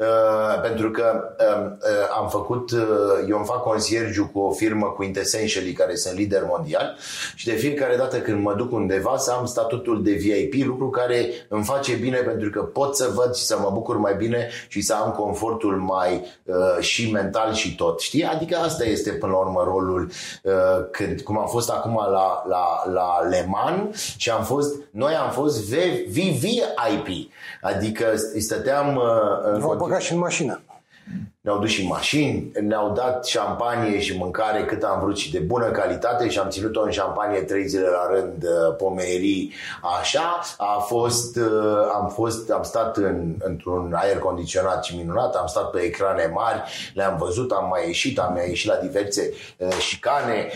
Uh, 0.01 0.61
pentru 0.63 0.91
că 0.91 1.35
uh, 1.39 1.71
uh, 1.71 2.17
am 2.21 2.29
făcut, 2.29 2.71
uh, 2.71 2.81
eu 3.29 3.37
îmi 3.37 3.47
fac 3.47 3.63
conciergiu 3.63 4.31
cu 4.33 4.39
o 4.39 4.51
firmă 4.51 4.87
cu 4.87 5.03
Intessentially 5.03 5.73
care 5.73 5.95
sunt 5.95 6.15
lider 6.15 6.43
mondial 6.49 6.97
și 7.35 7.47
de 7.47 7.53
fiecare 7.53 7.97
dată 7.97 8.17
când 8.17 8.43
mă 8.43 8.55
duc 8.55 8.73
undeva 8.73 9.17
să 9.17 9.31
am 9.31 9.47
statutul 9.47 10.03
de 10.03 10.13
VIP, 10.13 10.67
lucru 10.67 10.91
care 10.91 11.29
îmi 11.49 11.65
face 11.65 11.95
bine 11.95 12.17
pentru 12.17 12.51
că 12.51 12.61
pot 12.61 12.97
să 12.97 13.11
văd 13.15 13.35
și 13.35 13.45
să 13.45 13.59
mă 13.59 13.71
bucur 13.73 13.97
mai 13.97 14.15
bine 14.15 14.49
și 14.69 14.81
să 14.81 14.95
am 14.95 15.11
confortul 15.11 15.77
mai 15.77 16.25
uh, 16.45 16.79
și 16.79 17.11
mental 17.11 17.53
și 17.53 17.75
tot, 17.75 18.01
știi? 18.01 18.25
Adică 18.25 18.57
asta 18.57 18.85
este 18.85 19.11
până 19.11 19.33
la 19.33 19.39
urmă 19.39 19.63
rolul 19.65 20.11
uh, 20.43 20.53
când, 20.91 21.21
cum 21.21 21.39
am 21.39 21.47
fost 21.47 21.71
acum 21.71 21.95
la, 21.95 22.45
la, 22.49 22.93
la 22.93 23.29
Le 23.29 23.47
Mans 23.49 23.97
și 24.17 24.31
am 24.31 24.45
fost, 24.45 24.75
noi 24.91 25.15
am 25.15 25.31
fost 25.31 25.71
VVIP, 26.09 27.31
adică 27.61 28.05
stăteam 28.39 28.97
uh, 28.97 29.03
în 29.53 29.61
băgat 29.91 30.05
și 30.05 30.13
în 30.13 30.19
mașină 30.19 30.61
ne-au 31.43 31.59
dus 31.59 31.71
și 31.71 31.87
mașini, 31.87 32.51
ne-au 32.61 32.93
dat 32.93 33.27
șampanie 33.27 34.01
și 34.01 34.17
mâncare 34.17 34.65
cât 34.65 34.83
am 34.83 35.01
vrut 35.01 35.17
și 35.17 35.31
de 35.31 35.39
bună 35.39 35.71
calitate 35.71 36.29
și 36.29 36.39
am 36.39 36.49
ținut-o 36.49 36.83
în 36.83 36.91
șampanie 36.91 37.41
trei 37.41 37.69
zile 37.69 37.87
la 37.87 38.15
rând, 38.15 38.43
uh, 38.43 38.77
pomerii, 38.77 39.53
așa. 40.01 40.41
A 40.57 40.79
fost, 40.79 41.37
uh, 41.37 41.91
am 41.95 42.09
fost, 42.09 42.51
am 42.51 42.63
stat 42.63 42.97
în, 42.97 43.35
într-un 43.39 43.93
aer 43.95 44.19
condiționat 44.19 44.85
și 44.85 44.97
minunat, 44.97 45.35
am 45.35 45.47
stat 45.47 45.71
pe 45.71 45.81
ecrane 45.81 46.31
mari, 46.35 46.63
le-am 46.95 47.17
văzut, 47.19 47.51
am 47.51 47.69
mai 47.69 47.87
ieșit, 47.87 48.19
am 48.19 48.33
mai 48.33 48.49
ieșit 48.49 48.69
la 48.69 48.77
diverse 48.77 49.33
uh, 49.57 49.69
șicane, 49.79 50.49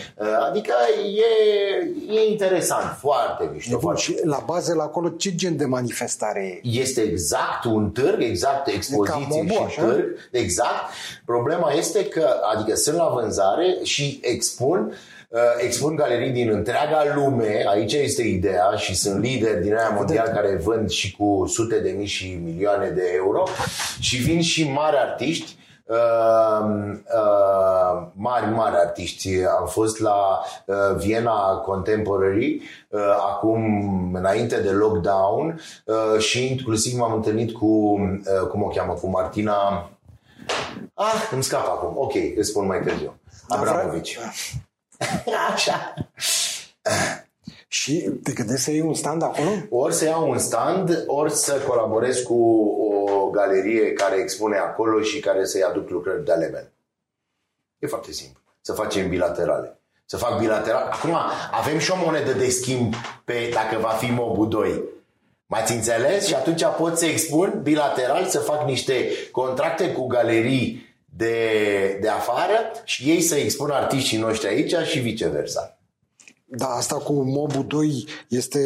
adică 0.49 0.73
e, 1.15 2.15
e 2.15 2.29
interesant, 2.29 2.97
foarte 2.97 3.49
mișto. 3.53 3.79
Foarte. 3.79 4.01
Și 4.01 4.19
la 4.23 4.43
bază 4.45 4.73
la 4.73 4.83
acolo 4.83 5.09
ce 5.09 5.35
gen 5.35 5.57
de 5.57 5.65
manifestare 5.65 6.61
e? 6.63 6.79
Este 6.79 7.01
exact 7.01 7.63
un 7.63 7.89
târg, 7.89 8.21
exact 8.21 8.67
expoziție 8.67 9.67
și 9.69 9.79
târg, 9.79 10.05
exact 10.31 10.73
Problema 11.25 11.71
este 11.71 12.05
că, 12.05 12.27
adică 12.53 12.75
sunt 12.75 12.95
la 12.95 13.11
vânzare 13.13 13.77
și 13.83 14.19
expun 14.23 14.93
uh, 15.29 15.39
expun 15.57 15.95
galerii 15.95 16.31
din 16.31 16.49
întreaga 16.49 17.03
lume, 17.15 17.65
aici 17.67 17.93
este 17.93 18.21
ideea 18.21 18.71
și 18.75 18.95
sunt 18.95 19.21
lideri 19.23 19.61
din 19.61 19.75
aia 19.75 19.93
mondial 19.95 20.27
care 20.27 20.55
vând 20.63 20.89
și 20.89 21.15
cu 21.15 21.45
sute 21.47 21.79
de 21.79 21.89
mii 21.97 22.05
și 22.05 22.39
milioane 22.43 22.89
de 22.89 23.11
euro. 23.15 23.43
Și 23.99 24.15
vin 24.17 24.41
și 24.41 24.69
mari 24.69 24.97
artiști 24.97 25.55
Uh, 25.87 26.97
uh, 27.15 28.07
mari, 28.13 28.45
mari 28.45 28.75
artiști. 28.75 29.29
Am 29.59 29.67
fost 29.67 29.99
la 29.99 30.41
uh, 30.65 30.75
Viena 30.97 31.55
Contemporary 31.65 32.61
uh, 32.89 32.99
acum, 33.33 34.13
înainte 34.13 34.61
de 34.61 34.71
lockdown 34.71 35.61
uh, 35.85 36.19
și 36.19 36.51
inclusiv 36.51 36.97
m-am 36.97 37.13
întâlnit 37.13 37.51
cu, 37.51 37.65
uh, 37.65 38.47
cum 38.49 38.63
o 38.63 38.67
cheamă, 38.67 38.93
cu 38.93 39.09
Martina 39.09 39.89
Ah, 40.93 41.29
îmi 41.31 41.43
scap 41.43 41.67
acum. 41.67 41.97
Ok, 41.97 42.13
îți 42.35 42.49
spun 42.49 42.65
mai 42.65 42.81
târziu. 42.81 43.19
Abramovici. 43.47 44.19
Așa. 45.53 45.93
Și 47.67 48.09
te 48.23 48.31
gândești 48.31 48.63
să 48.63 48.71
iei 48.71 48.81
un 48.81 48.93
stand 48.93 49.23
acolo? 49.23 49.49
Ori 49.69 49.93
să 49.93 50.05
iau 50.05 50.29
un 50.29 50.37
stand, 50.37 51.03
ori 51.07 51.31
să 51.31 51.61
colaborez 51.67 52.19
cu 52.19 52.33
o 53.07 53.29
galerie 53.29 53.93
care 53.93 54.15
expune 54.15 54.57
acolo 54.57 55.01
și 55.01 55.19
care 55.19 55.45
să-i 55.45 55.63
aduc 55.63 55.89
lucrări 55.89 56.25
de 56.25 56.31
ale 56.31 56.47
mele. 56.47 56.73
E 57.79 57.87
foarte 57.87 58.11
simplu. 58.11 58.41
Să 58.61 58.73
facem 58.73 59.09
bilaterale. 59.09 59.79
Să 60.05 60.17
fac 60.17 60.39
bilateral. 60.39 60.89
Acum 60.91 61.17
avem 61.51 61.77
și 61.77 61.91
o 61.91 61.95
monedă 62.05 62.31
de 62.31 62.49
schimb 62.49 62.93
pe 63.25 63.49
dacă 63.53 63.77
va 63.77 63.89
fi 63.89 64.11
Mobu 64.11 64.45
2 64.45 64.83
M-ați 65.45 65.73
înțeles? 65.73 66.27
Și 66.27 66.33
atunci 66.33 66.63
pot 66.77 66.97
să 66.97 67.05
expun 67.05 67.59
bilateral, 67.63 68.25
să 68.25 68.39
fac 68.39 68.67
niște 68.67 69.09
contracte 69.31 69.91
cu 69.91 70.07
galerii 70.07 70.95
de, 71.05 71.97
de 72.01 72.09
afară 72.09 72.71
și 72.83 73.09
ei 73.09 73.21
să 73.21 73.35
expun 73.35 73.69
artiștii 73.69 74.17
noștri 74.17 74.47
aici 74.47 74.75
și 74.87 74.99
viceversa. 74.99 75.74
Da, 76.57 76.67
asta 76.67 76.95
cu 76.95 77.13
Mobu 77.13 77.63
2 77.67 78.05
este 78.27 78.59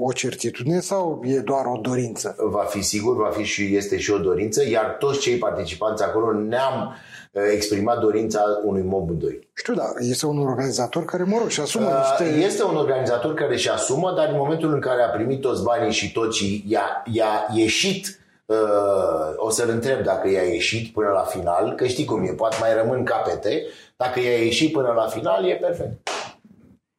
o 0.00 0.12
certitudine 0.12 0.80
sau 0.80 1.20
e 1.24 1.38
doar 1.38 1.64
o 1.66 1.78
dorință? 1.82 2.36
Va 2.38 2.62
fi 2.62 2.82
sigur, 2.82 3.16
va 3.16 3.28
fi 3.28 3.42
și 3.42 3.76
este 3.76 3.98
și 3.98 4.10
o 4.10 4.18
dorință, 4.18 4.68
iar 4.68 4.96
toți 4.98 5.18
cei 5.18 5.36
participanți 5.36 6.02
acolo 6.02 6.32
ne-am 6.32 6.96
uh, 7.32 7.42
exprimat 7.52 7.98
dorința 7.98 8.40
unui 8.64 8.82
Mobu 8.82 9.12
2. 9.12 9.48
Știu, 9.54 9.74
da, 9.74 9.92
este 9.98 10.26
un 10.26 10.38
organizator 10.38 11.04
care, 11.04 11.22
mă 11.22 11.36
rog, 11.38 11.48
și 11.48 11.60
asumă 11.60 11.86
uh, 11.86 12.16
niște... 12.18 12.44
Este 12.46 12.64
un 12.64 12.76
organizator 12.76 13.34
care 13.34 13.56
și 13.56 13.68
asumă, 13.68 14.12
dar 14.16 14.28
în 14.28 14.36
momentul 14.36 14.74
în 14.74 14.80
care 14.80 15.02
a 15.02 15.08
primit 15.08 15.40
toți 15.40 15.62
banii 15.62 15.92
și 15.92 16.12
tot 16.12 16.34
și 16.34 16.64
i-a, 16.68 17.02
i-a 17.12 17.46
ieșit 17.54 18.20
Uh, 18.46 19.34
o 19.36 19.50
să-l 19.50 19.68
întreb 19.68 20.02
dacă 20.02 20.28
i-a 20.28 20.42
ieșit 20.42 20.92
până 20.92 21.08
la 21.08 21.20
final, 21.20 21.74
că 21.74 21.86
știi 21.86 22.04
cum 22.04 22.22
e, 22.22 22.32
poate 22.32 22.56
mai 22.60 22.74
rămân 22.74 23.04
capete, 23.04 23.62
dacă 23.96 24.20
i-a 24.20 24.42
ieșit 24.42 24.72
până 24.72 24.92
la 24.96 25.06
final, 25.06 25.48
e 25.48 25.54
perfect. 25.54 26.08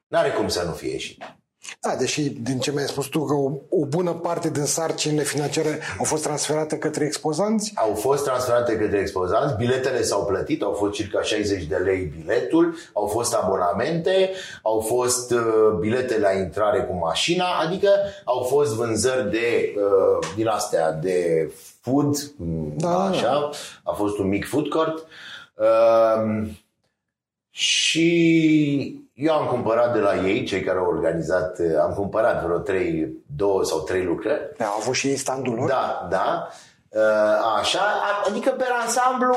N-are 0.07 0.29
cum 0.29 0.47
să 0.47 0.63
nu 0.63 0.71
fie 0.71 0.91
ieșit. 0.91 1.23
Da, 1.79 1.95
deși 1.95 2.29
din 2.29 2.59
ce 2.59 2.71
mi-ai 2.71 2.85
spus 2.85 3.05
tu 3.05 3.25
că 3.25 3.33
o, 3.33 3.51
o 3.69 3.85
bună 3.85 4.11
parte 4.11 4.49
din 4.49 4.65
sarcinile 4.65 5.23
financiare 5.23 5.79
au 5.97 6.03
fost 6.03 6.23
transferate 6.23 6.77
către 6.77 7.05
expozanți? 7.05 7.71
Au 7.75 7.93
fost 7.93 8.23
transferate 8.23 8.77
către 8.77 8.99
expozanți, 8.99 9.55
biletele 9.55 10.01
s-au 10.01 10.25
plătit, 10.25 10.61
au 10.61 10.71
fost 10.71 10.93
circa 10.93 11.21
60 11.21 11.63
de 11.63 11.75
lei 11.75 12.13
biletul, 12.17 12.75
au 12.93 13.05
fost 13.05 13.33
abonamente, 13.33 14.31
au 14.61 14.79
fost 14.79 15.31
uh, 15.31 15.77
bilete 15.79 16.19
la 16.19 16.31
intrare 16.31 16.83
cu 16.83 16.93
mașina, 16.93 17.45
adică 17.65 17.89
au 18.23 18.43
fost 18.43 18.73
vânzări 18.73 19.31
de 19.31 19.73
uh, 19.75 20.27
din 20.35 20.47
astea 20.47 20.91
de 20.91 21.51
food, 21.81 22.17
da, 22.77 22.87
da, 22.87 23.03
așa, 23.03 23.21
da. 23.21 23.49
a 23.83 23.93
fost 23.93 24.17
un 24.17 24.27
mic 24.27 24.47
food 24.47 24.67
court. 24.67 25.05
Uh, 25.55 26.47
și 27.49 29.06
eu 29.17 29.33
am 29.33 29.47
cumpărat 29.47 29.93
de 29.93 29.99
la 29.99 30.15
ei, 30.15 30.43
cei 30.43 30.61
care 30.61 30.77
au 30.77 30.85
organizat, 30.85 31.57
am 31.81 31.93
cumpărat 31.93 32.43
vreo 32.43 32.57
trei, 32.57 33.13
două 33.35 33.63
sau 33.63 33.79
trei 33.79 34.03
lucrări. 34.03 34.53
Da, 34.57 34.65
au 34.65 34.77
avut 34.79 34.93
și 34.93 35.07
ei 35.07 35.15
standul 35.15 35.53
lor? 35.53 35.67
Da, 35.67 36.07
da. 36.09 36.47
Uh, 36.89 37.57
așa, 37.59 37.79
adică 38.27 38.49
pe 38.49 38.63
ansamblu 38.81 39.35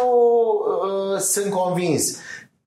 uh, 1.12 1.18
sunt 1.18 1.52
convins. 1.52 2.18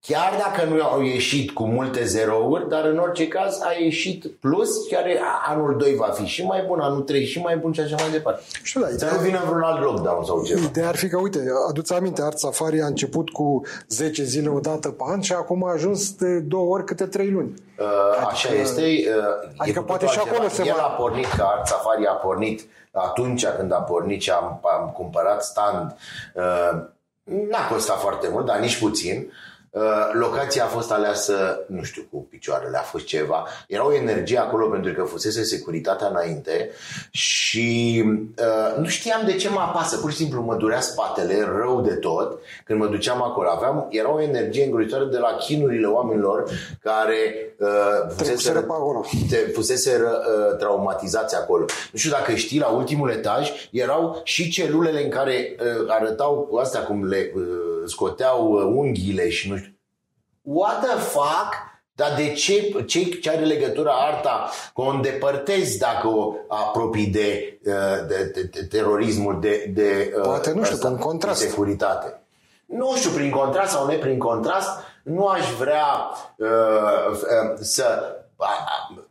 Chiar 0.08 0.34
dacă 0.38 0.70
nu 0.70 0.84
au 0.84 1.02
ieșit 1.02 1.52
cu 1.52 1.64
multe 1.64 2.06
zerouri, 2.06 2.70
dar 2.70 2.86
în 2.86 2.98
orice 2.98 3.28
caz 3.28 3.62
a 3.62 3.72
ieșit 3.80 4.26
plus, 4.26 4.88
chiar 4.88 5.06
anul 5.46 5.78
2 5.78 5.96
va 5.96 6.06
fi 6.06 6.26
și 6.26 6.46
mai 6.46 6.64
bun, 6.68 6.80
anul 6.80 7.02
3 7.02 7.26
și 7.26 7.40
mai 7.40 7.58
bun 7.58 7.72
și 7.72 7.80
așa 7.80 7.96
mai 8.00 8.12
departe. 8.12 8.42
Știu, 8.64 8.82
da, 8.82 8.88
Să 8.98 9.10
nu 9.16 9.22
vină 9.22 9.42
vreun 9.46 9.62
alt 9.62 9.84
lockdown 9.84 10.24
sau 10.24 10.44
ceva. 10.44 10.62
Ideea 10.64 10.88
ar 10.88 10.96
fi 10.96 11.08
că, 11.08 11.18
uite, 11.18 11.44
aduți 11.70 11.94
aminte, 11.94 12.22
Art 12.22 12.38
Safari 12.38 12.82
a 12.82 12.86
început 12.86 13.30
cu 13.30 13.62
10 13.88 14.24
zile 14.24 14.50
o 14.50 14.60
dată 14.60 14.90
pe 14.90 15.04
an 15.08 15.22
și 15.22 15.34
acum 15.34 15.68
a 15.68 15.72
ajuns 15.72 16.16
de 16.16 16.40
două 16.40 16.74
ori 16.74 16.86
câte 16.86 17.06
3 17.06 17.30
luni. 17.30 17.54
Uh, 17.80 17.86
adică, 18.16 18.28
așa 18.30 18.54
este. 18.54 18.82
Uh, 18.82 19.54
adică 19.58 19.80
e 19.80 19.86
poate 19.86 20.06
și 20.06 20.20
acolo 20.20 20.50
se 20.50 20.66
El 20.66 20.80
a 20.80 20.90
pornit, 20.90 21.26
că 21.26 21.44
Art 21.56 21.68
Safari 21.68 22.08
a 22.08 22.14
pornit 22.14 22.66
atunci 22.92 23.46
când 23.46 23.72
a 23.72 23.82
pornit 23.82 24.22
și 24.22 24.30
am, 24.30 24.62
am 24.80 24.92
cumpărat 24.96 25.44
stand. 25.44 25.96
Uh, 26.36 26.84
n-a 27.24 27.68
costat 27.72 28.00
foarte 28.00 28.28
mult, 28.32 28.46
dar 28.46 28.60
nici 28.60 28.80
puțin. 28.80 29.18
Uh, 29.28 29.52
locația 30.12 30.64
a 30.64 30.68
fost 30.68 30.92
aleasă, 30.92 31.66
nu 31.68 31.84
știu, 31.84 32.06
cu 32.12 32.28
picioarele, 32.30 32.78
a 32.78 32.82
fost 32.82 33.06
ceva. 33.06 33.48
Era 33.68 33.86
o 33.86 33.94
energie 33.94 34.38
acolo 34.38 34.68
pentru 34.68 34.94
că 34.94 35.04
fusese 35.04 35.44
securitatea 35.44 36.08
înainte 36.08 36.70
și 37.12 38.04
uh, 38.38 38.78
nu 38.78 38.88
știam 38.88 39.22
de 39.26 39.36
ce 39.36 39.50
mă 39.50 39.60
apasă. 39.60 39.98
Pur 39.98 40.12
și 40.12 40.18
simplu 40.18 40.42
mă 40.42 40.56
durea 40.56 40.82
spatele 40.82 41.48
rău 41.58 41.82
de 41.82 41.94
tot 41.94 42.40
când 42.66 42.80
mă 42.80 42.88
duceam 42.88 43.24
acolo. 43.24 43.50
Aveam, 43.50 43.88
era 43.90 44.14
o 44.14 44.22
energie 44.22 44.64
îngrozitoare 44.64 45.06
de 45.06 45.18
la 45.18 45.36
chinurile 45.40 45.88
oamenilor 45.88 46.50
care 46.82 47.54
uh, 47.60 48.14
fuseseră, 48.16 48.58
acolo. 48.58 49.06
Te, 49.30 49.36
fuseseră 49.36 50.10
uh, 50.10 50.58
traumatizați 50.58 51.36
acolo. 51.36 51.66
Nu 51.92 52.00
știu 52.00 52.12
dacă 52.12 52.34
știi, 52.34 52.60
la 52.60 52.68
ultimul 52.68 53.10
etaj 53.10 53.50
erau 53.72 54.22
și 54.24 54.50
celulele 54.50 55.04
în 55.04 55.10
care 55.10 55.56
uh, 55.60 55.86
arătau 55.88 56.48
cu 56.50 56.58
astea 56.58 56.84
cum 56.84 57.06
le 57.06 57.32
uh, 57.36 57.44
scoteau 57.86 58.52
uh, 58.52 58.64
unghiile 58.76 59.30
și 59.30 59.50
nu 59.50 59.58
știu 59.58 59.63
what 60.44 60.82
the 60.84 60.98
fuck? 60.98 61.72
Dar 61.96 62.16
de 62.16 62.34
ce, 62.34 62.84
ce, 62.86 63.04
ce 63.04 63.30
are 63.30 63.46
legătură 63.46 63.90
arta 63.90 64.50
că 64.76 64.82
o 64.82 64.88
îndepărtezi 64.88 65.78
dacă 65.78 66.08
o 66.08 66.34
apropii 66.48 67.08
de, 67.08 67.60
uh, 67.66 68.08
de, 68.08 68.32
de, 68.34 68.42
de 68.42 68.66
terorismul, 68.66 69.40
de, 69.40 69.72
de 69.74 70.14
uh, 70.18 70.24
Poate, 70.24 70.52
nu 70.52 70.64
știu, 70.64 70.78
prin 70.78 70.98
contrast. 70.98 71.40
securitate? 71.40 72.22
Nu 72.66 72.96
știu, 72.96 73.10
prin 73.10 73.30
contrast 73.30 73.72
sau 73.72 73.88
ne 73.88 73.96
prin 73.96 74.18
contrast, 74.18 74.70
nu 75.04 75.28
aș 75.28 75.52
vrea 75.60 75.86
uh, 76.36 76.48
uh, 77.12 77.58
să... 77.60 78.16
Uh, 78.36 79.04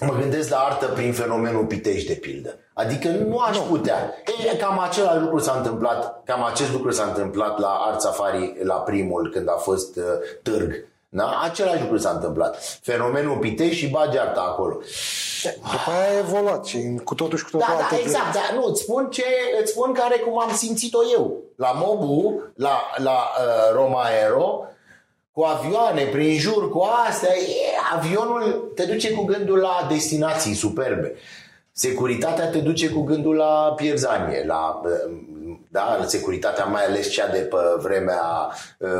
mă 0.00 0.14
gândesc 0.20 0.50
la 0.50 0.58
artă 0.58 0.86
prin 0.86 1.12
fenomenul 1.12 1.66
Pitești, 1.66 2.08
de 2.08 2.14
pildă. 2.14 2.58
Adică 2.80 3.08
nu 3.08 3.38
aș 3.38 3.56
putea. 3.56 4.14
E, 4.52 4.56
cam 4.56 4.78
același 4.78 5.20
lucru 5.20 5.38
s-a 5.38 5.54
întâmplat, 5.56 6.22
cam 6.24 6.44
acest 6.44 6.72
lucru 6.72 6.90
s-a 6.90 7.04
întâmplat 7.04 7.58
la 7.58 7.68
Art 7.68 8.00
Safari 8.00 8.56
la 8.62 8.74
primul, 8.74 9.30
când 9.30 9.48
a 9.48 9.56
fost 9.56 9.96
uh, 9.96 10.04
târg. 10.42 10.88
Da? 11.08 11.40
Același 11.44 11.80
lucru 11.80 11.96
s-a 11.96 12.10
întâmplat. 12.10 12.78
Fenomenul 12.82 13.36
Pitești 13.36 13.76
și 13.76 13.88
bagi 13.88 14.18
arta 14.18 14.40
acolo. 14.40 14.78
După 15.54 15.90
aia 15.90 16.16
a 16.16 16.18
evoluat 16.18 16.64
și 16.64 17.00
cu 17.04 17.14
totul 17.14 17.38
și 17.38 17.44
cu 17.44 17.50
totul 17.50 17.66
Da, 17.68 17.86
da, 17.90 17.96
exact. 17.96 18.32
Da, 18.32 18.54
nu, 18.54 18.64
îți 18.64 18.82
spun, 18.82 19.08
ce, 19.10 19.24
îți 19.60 19.70
spun 19.70 19.92
care 19.92 20.18
cum 20.18 20.40
am 20.40 20.54
simțit-o 20.54 20.98
eu. 21.12 21.36
La 21.56 21.72
Mobu, 21.74 22.42
la, 22.54 22.80
la 22.96 23.10
uh, 23.10 23.74
Roma 23.74 24.02
Aero, 24.02 24.64
cu 25.32 25.42
avioane 25.42 26.04
prin 26.04 26.38
jur, 26.38 26.70
cu 26.70 26.88
astea, 27.08 27.34
e, 27.36 27.54
avionul 27.96 28.72
te 28.74 28.84
duce 28.84 29.12
cu 29.12 29.24
gândul 29.24 29.58
la 29.58 29.86
destinații 29.88 30.54
superbe. 30.54 31.14
Securitatea 31.72 32.50
te 32.50 32.58
duce 32.58 32.90
cu 32.90 33.02
gândul 33.02 33.34
la 33.34 33.72
pierzanie, 33.76 34.44
la, 34.46 34.80
da, 35.68 36.04
securitatea 36.06 36.64
mai 36.64 36.84
ales 36.84 37.10
cea 37.10 37.28
de 37.28 37.38
pe 37.38 37.56
vremea 37.78 38.52
uh, 38.78 38.90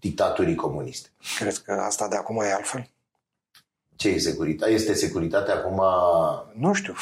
dictaturii 0.00 0.54
comuniste. 0.54 1.08
Crezi 1.38 1.62
că 1.62 1.72
asta 1.72 2.08
de 2.08 2.16
acum 2.16 2.40
e 2.40 2.52
altfel? 2.52 2.88
Ce 3.96 4.08
e 4.08 4.18
securitatea? 4.18 4.74
Este 4.74 4.94
securitatea 4.94 5.54
acum... 5.54 5.82
Nu 6.54 6.72
știu. 6.72 6.94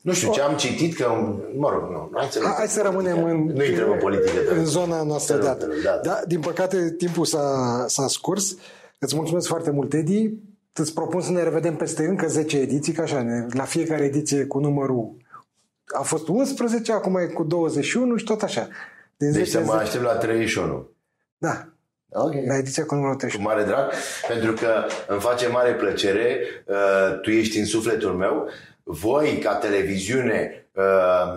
Nu 0.00 0.12
știu 0.12 0.32
ce 0.32 0.40
am 0.40 0.56
citit 0.56 0.96
că, 0.96 1.08
mă 1.56 1.70
rog, 1.70 1.90
nu, 1.90 2.10
hai 2.14 2.28
să, 2.30 2.40
hai 2.56 2.68
să 2.68 2.82
rămânem 2.82 3.24
în, 3.24 3.44
nu 3.44 3.64
intrăm 3.64 3.90
în 3.90 3.98
politică. 3.98 4.54
În 4.54 4.64
zona 4.64 5.02
noastră 5.02 5.36
de 5.36 5.42
da, 5.42 5.56
da. 5.84 6.00
da, 6.02 6.20
din 6.26 6.40
păcate 6.40 6.94
timpul 6.98 7.24
s-a, 7.24 7.84
s-a 7.88 8.08
scurs. 8.08 8.56
Îți 8.98 9.16
mulțumesc 9.16 9.48
foarte 9.48 9.70
mult, 9.70 9.92
Edi. 9.92 10.30
Îți 10.74 10.94
propun 10.94 11.20
să 11.20 11.30
ne 11.30 11.42
revedem 11.42 11.76
peste 11.76 12.04
încă 12.04 12.26
10 12.26 12.58
ediții, 12.58 12.92
ca 12.92 13.02
așa, 13.02 13.46
la 13.50 13.64
fiecare 13.64 14.04
ediție 14.04 14.44
cu 14.44 14.58
numărul 14.58 15.16
a 15.86 16.02
fost 16.02 16.28
11, 16.28 16.92
acum 16.92 17.16
e 17.16 17.26
cu 17.26 17.42
21 17.42 18.16
și 18.16 18.24
tot 18.24 18.42
așa. 18.42 18.68
Din 19.16 19.32
deci 19.32 19.48
să 19.48 19.60
mă 19.60 19.72
aștept 19.72 20.04
la 20.04 20.14
31. 20.14 20.88
Da. 21.38 21.68
Okay. 22.08 22.44
La 22.46 22.56
ediția 22.56 22.84
cu 22.84 22.94
numărul 22.94 23.16
31. 23.16 23.48
Cu 23.48 23.54
mare 23.54 23.66
drag, 23.70 23.90
pentru 24.28 24.52
că 24.52 24.84
îmi 25.08 25.20
face 25.20 25.48
mare 25.48 25.74
plăcere, 25.74 26.40
uh, 26.66 27.20
tu 27.20 27.30
ești 27.30 27.58
în 27.58 27.64
sufletul 27.64 28.12
meu, 28.12 28.48
voi 28.84 29.38
ca 29.38 29.54
televiziune 29.54 30.66
uh, 30.72 30.82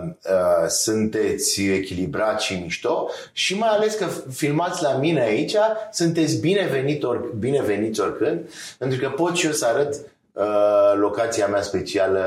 uh, 0.06 0.68
sunteți 0.68 1.62
echilibrați 1.62 2.44
și 2.44 2.54
mișto 2.54 3.10
și 3.32 3.58
mai 3.58 3.68
ales 3.68 3.94
că 3.94 4.06
filmați 4.32 4.82
la 4.82 4.92
mine 4.96 5.20
aici, 5.20 5.56
sunteți 5.92 6.40
bineveniți, 6.40 7.04
or, 7.04 7.32
bineveniți 7.38 8.00
oricând, 8.00 8.40
pentru 8.78 8.98
că 8.98 9.08
pot 9.08 9.36
și 9.36 9.46
eu 9.46 9.52
să 9.52 9.66
arăt 9.66 9.94
uh, 10.32 10.92
locația 10.96 11.46
mea 11.46 11.62
specială 11.62 12.22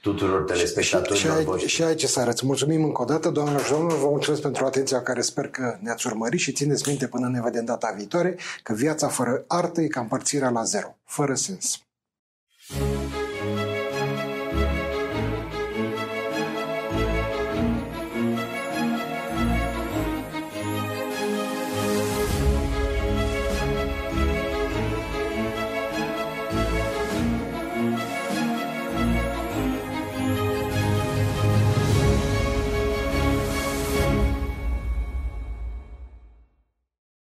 tuturor 0.00 0.42
telespectatorilor 0.42 1.16
și, 1.16 1.26
și, 1.26 1.38
și, 1.38 1.44
voștri. 1.44 1.68
Și 1.68 1.82
aici 1.82 2.04
să 2.04 2.20
arăți. 2.20 2.46
Mulțumim 2.46 2.84
încă 2.84 3.02
o 3.02 3.04
dată, 3.04 3.28
doamnelor 3.28 3.62
și 3.62 3.70
domnilor, 3.70 3.98
vă 3.98 4.08
mulțumesc 4.08 4.42
pentru 4.42 4.64
atenția 4.64 5.02
care 5.02 5.20
sper 5.20 5.48
că 5.48 5.76
ne-ați 5.80 6.06
urmărit 6.06 6.40
și 6.40 6.52
țineți 6.52 6.88
minte 6.88 7.06
până 7.06 7.28
ne 7.28 7.40
vedem 7.42 7.64
data 7.64 7.94
viitoare 7.96 8.38
că 8.62 8.72
viața 8.72 9.08
fără 9.08 9.44
artă 9.46 9.80
e 9.80 9.86
ca 9.86 10.00
împărțirea 10.00 10.50
la 10.50 10.62
zero, 10.62 10.96
fără 11.04 11.34
sens. 11.34 11.80
thank 12.68 13.14
you 13.14 13.19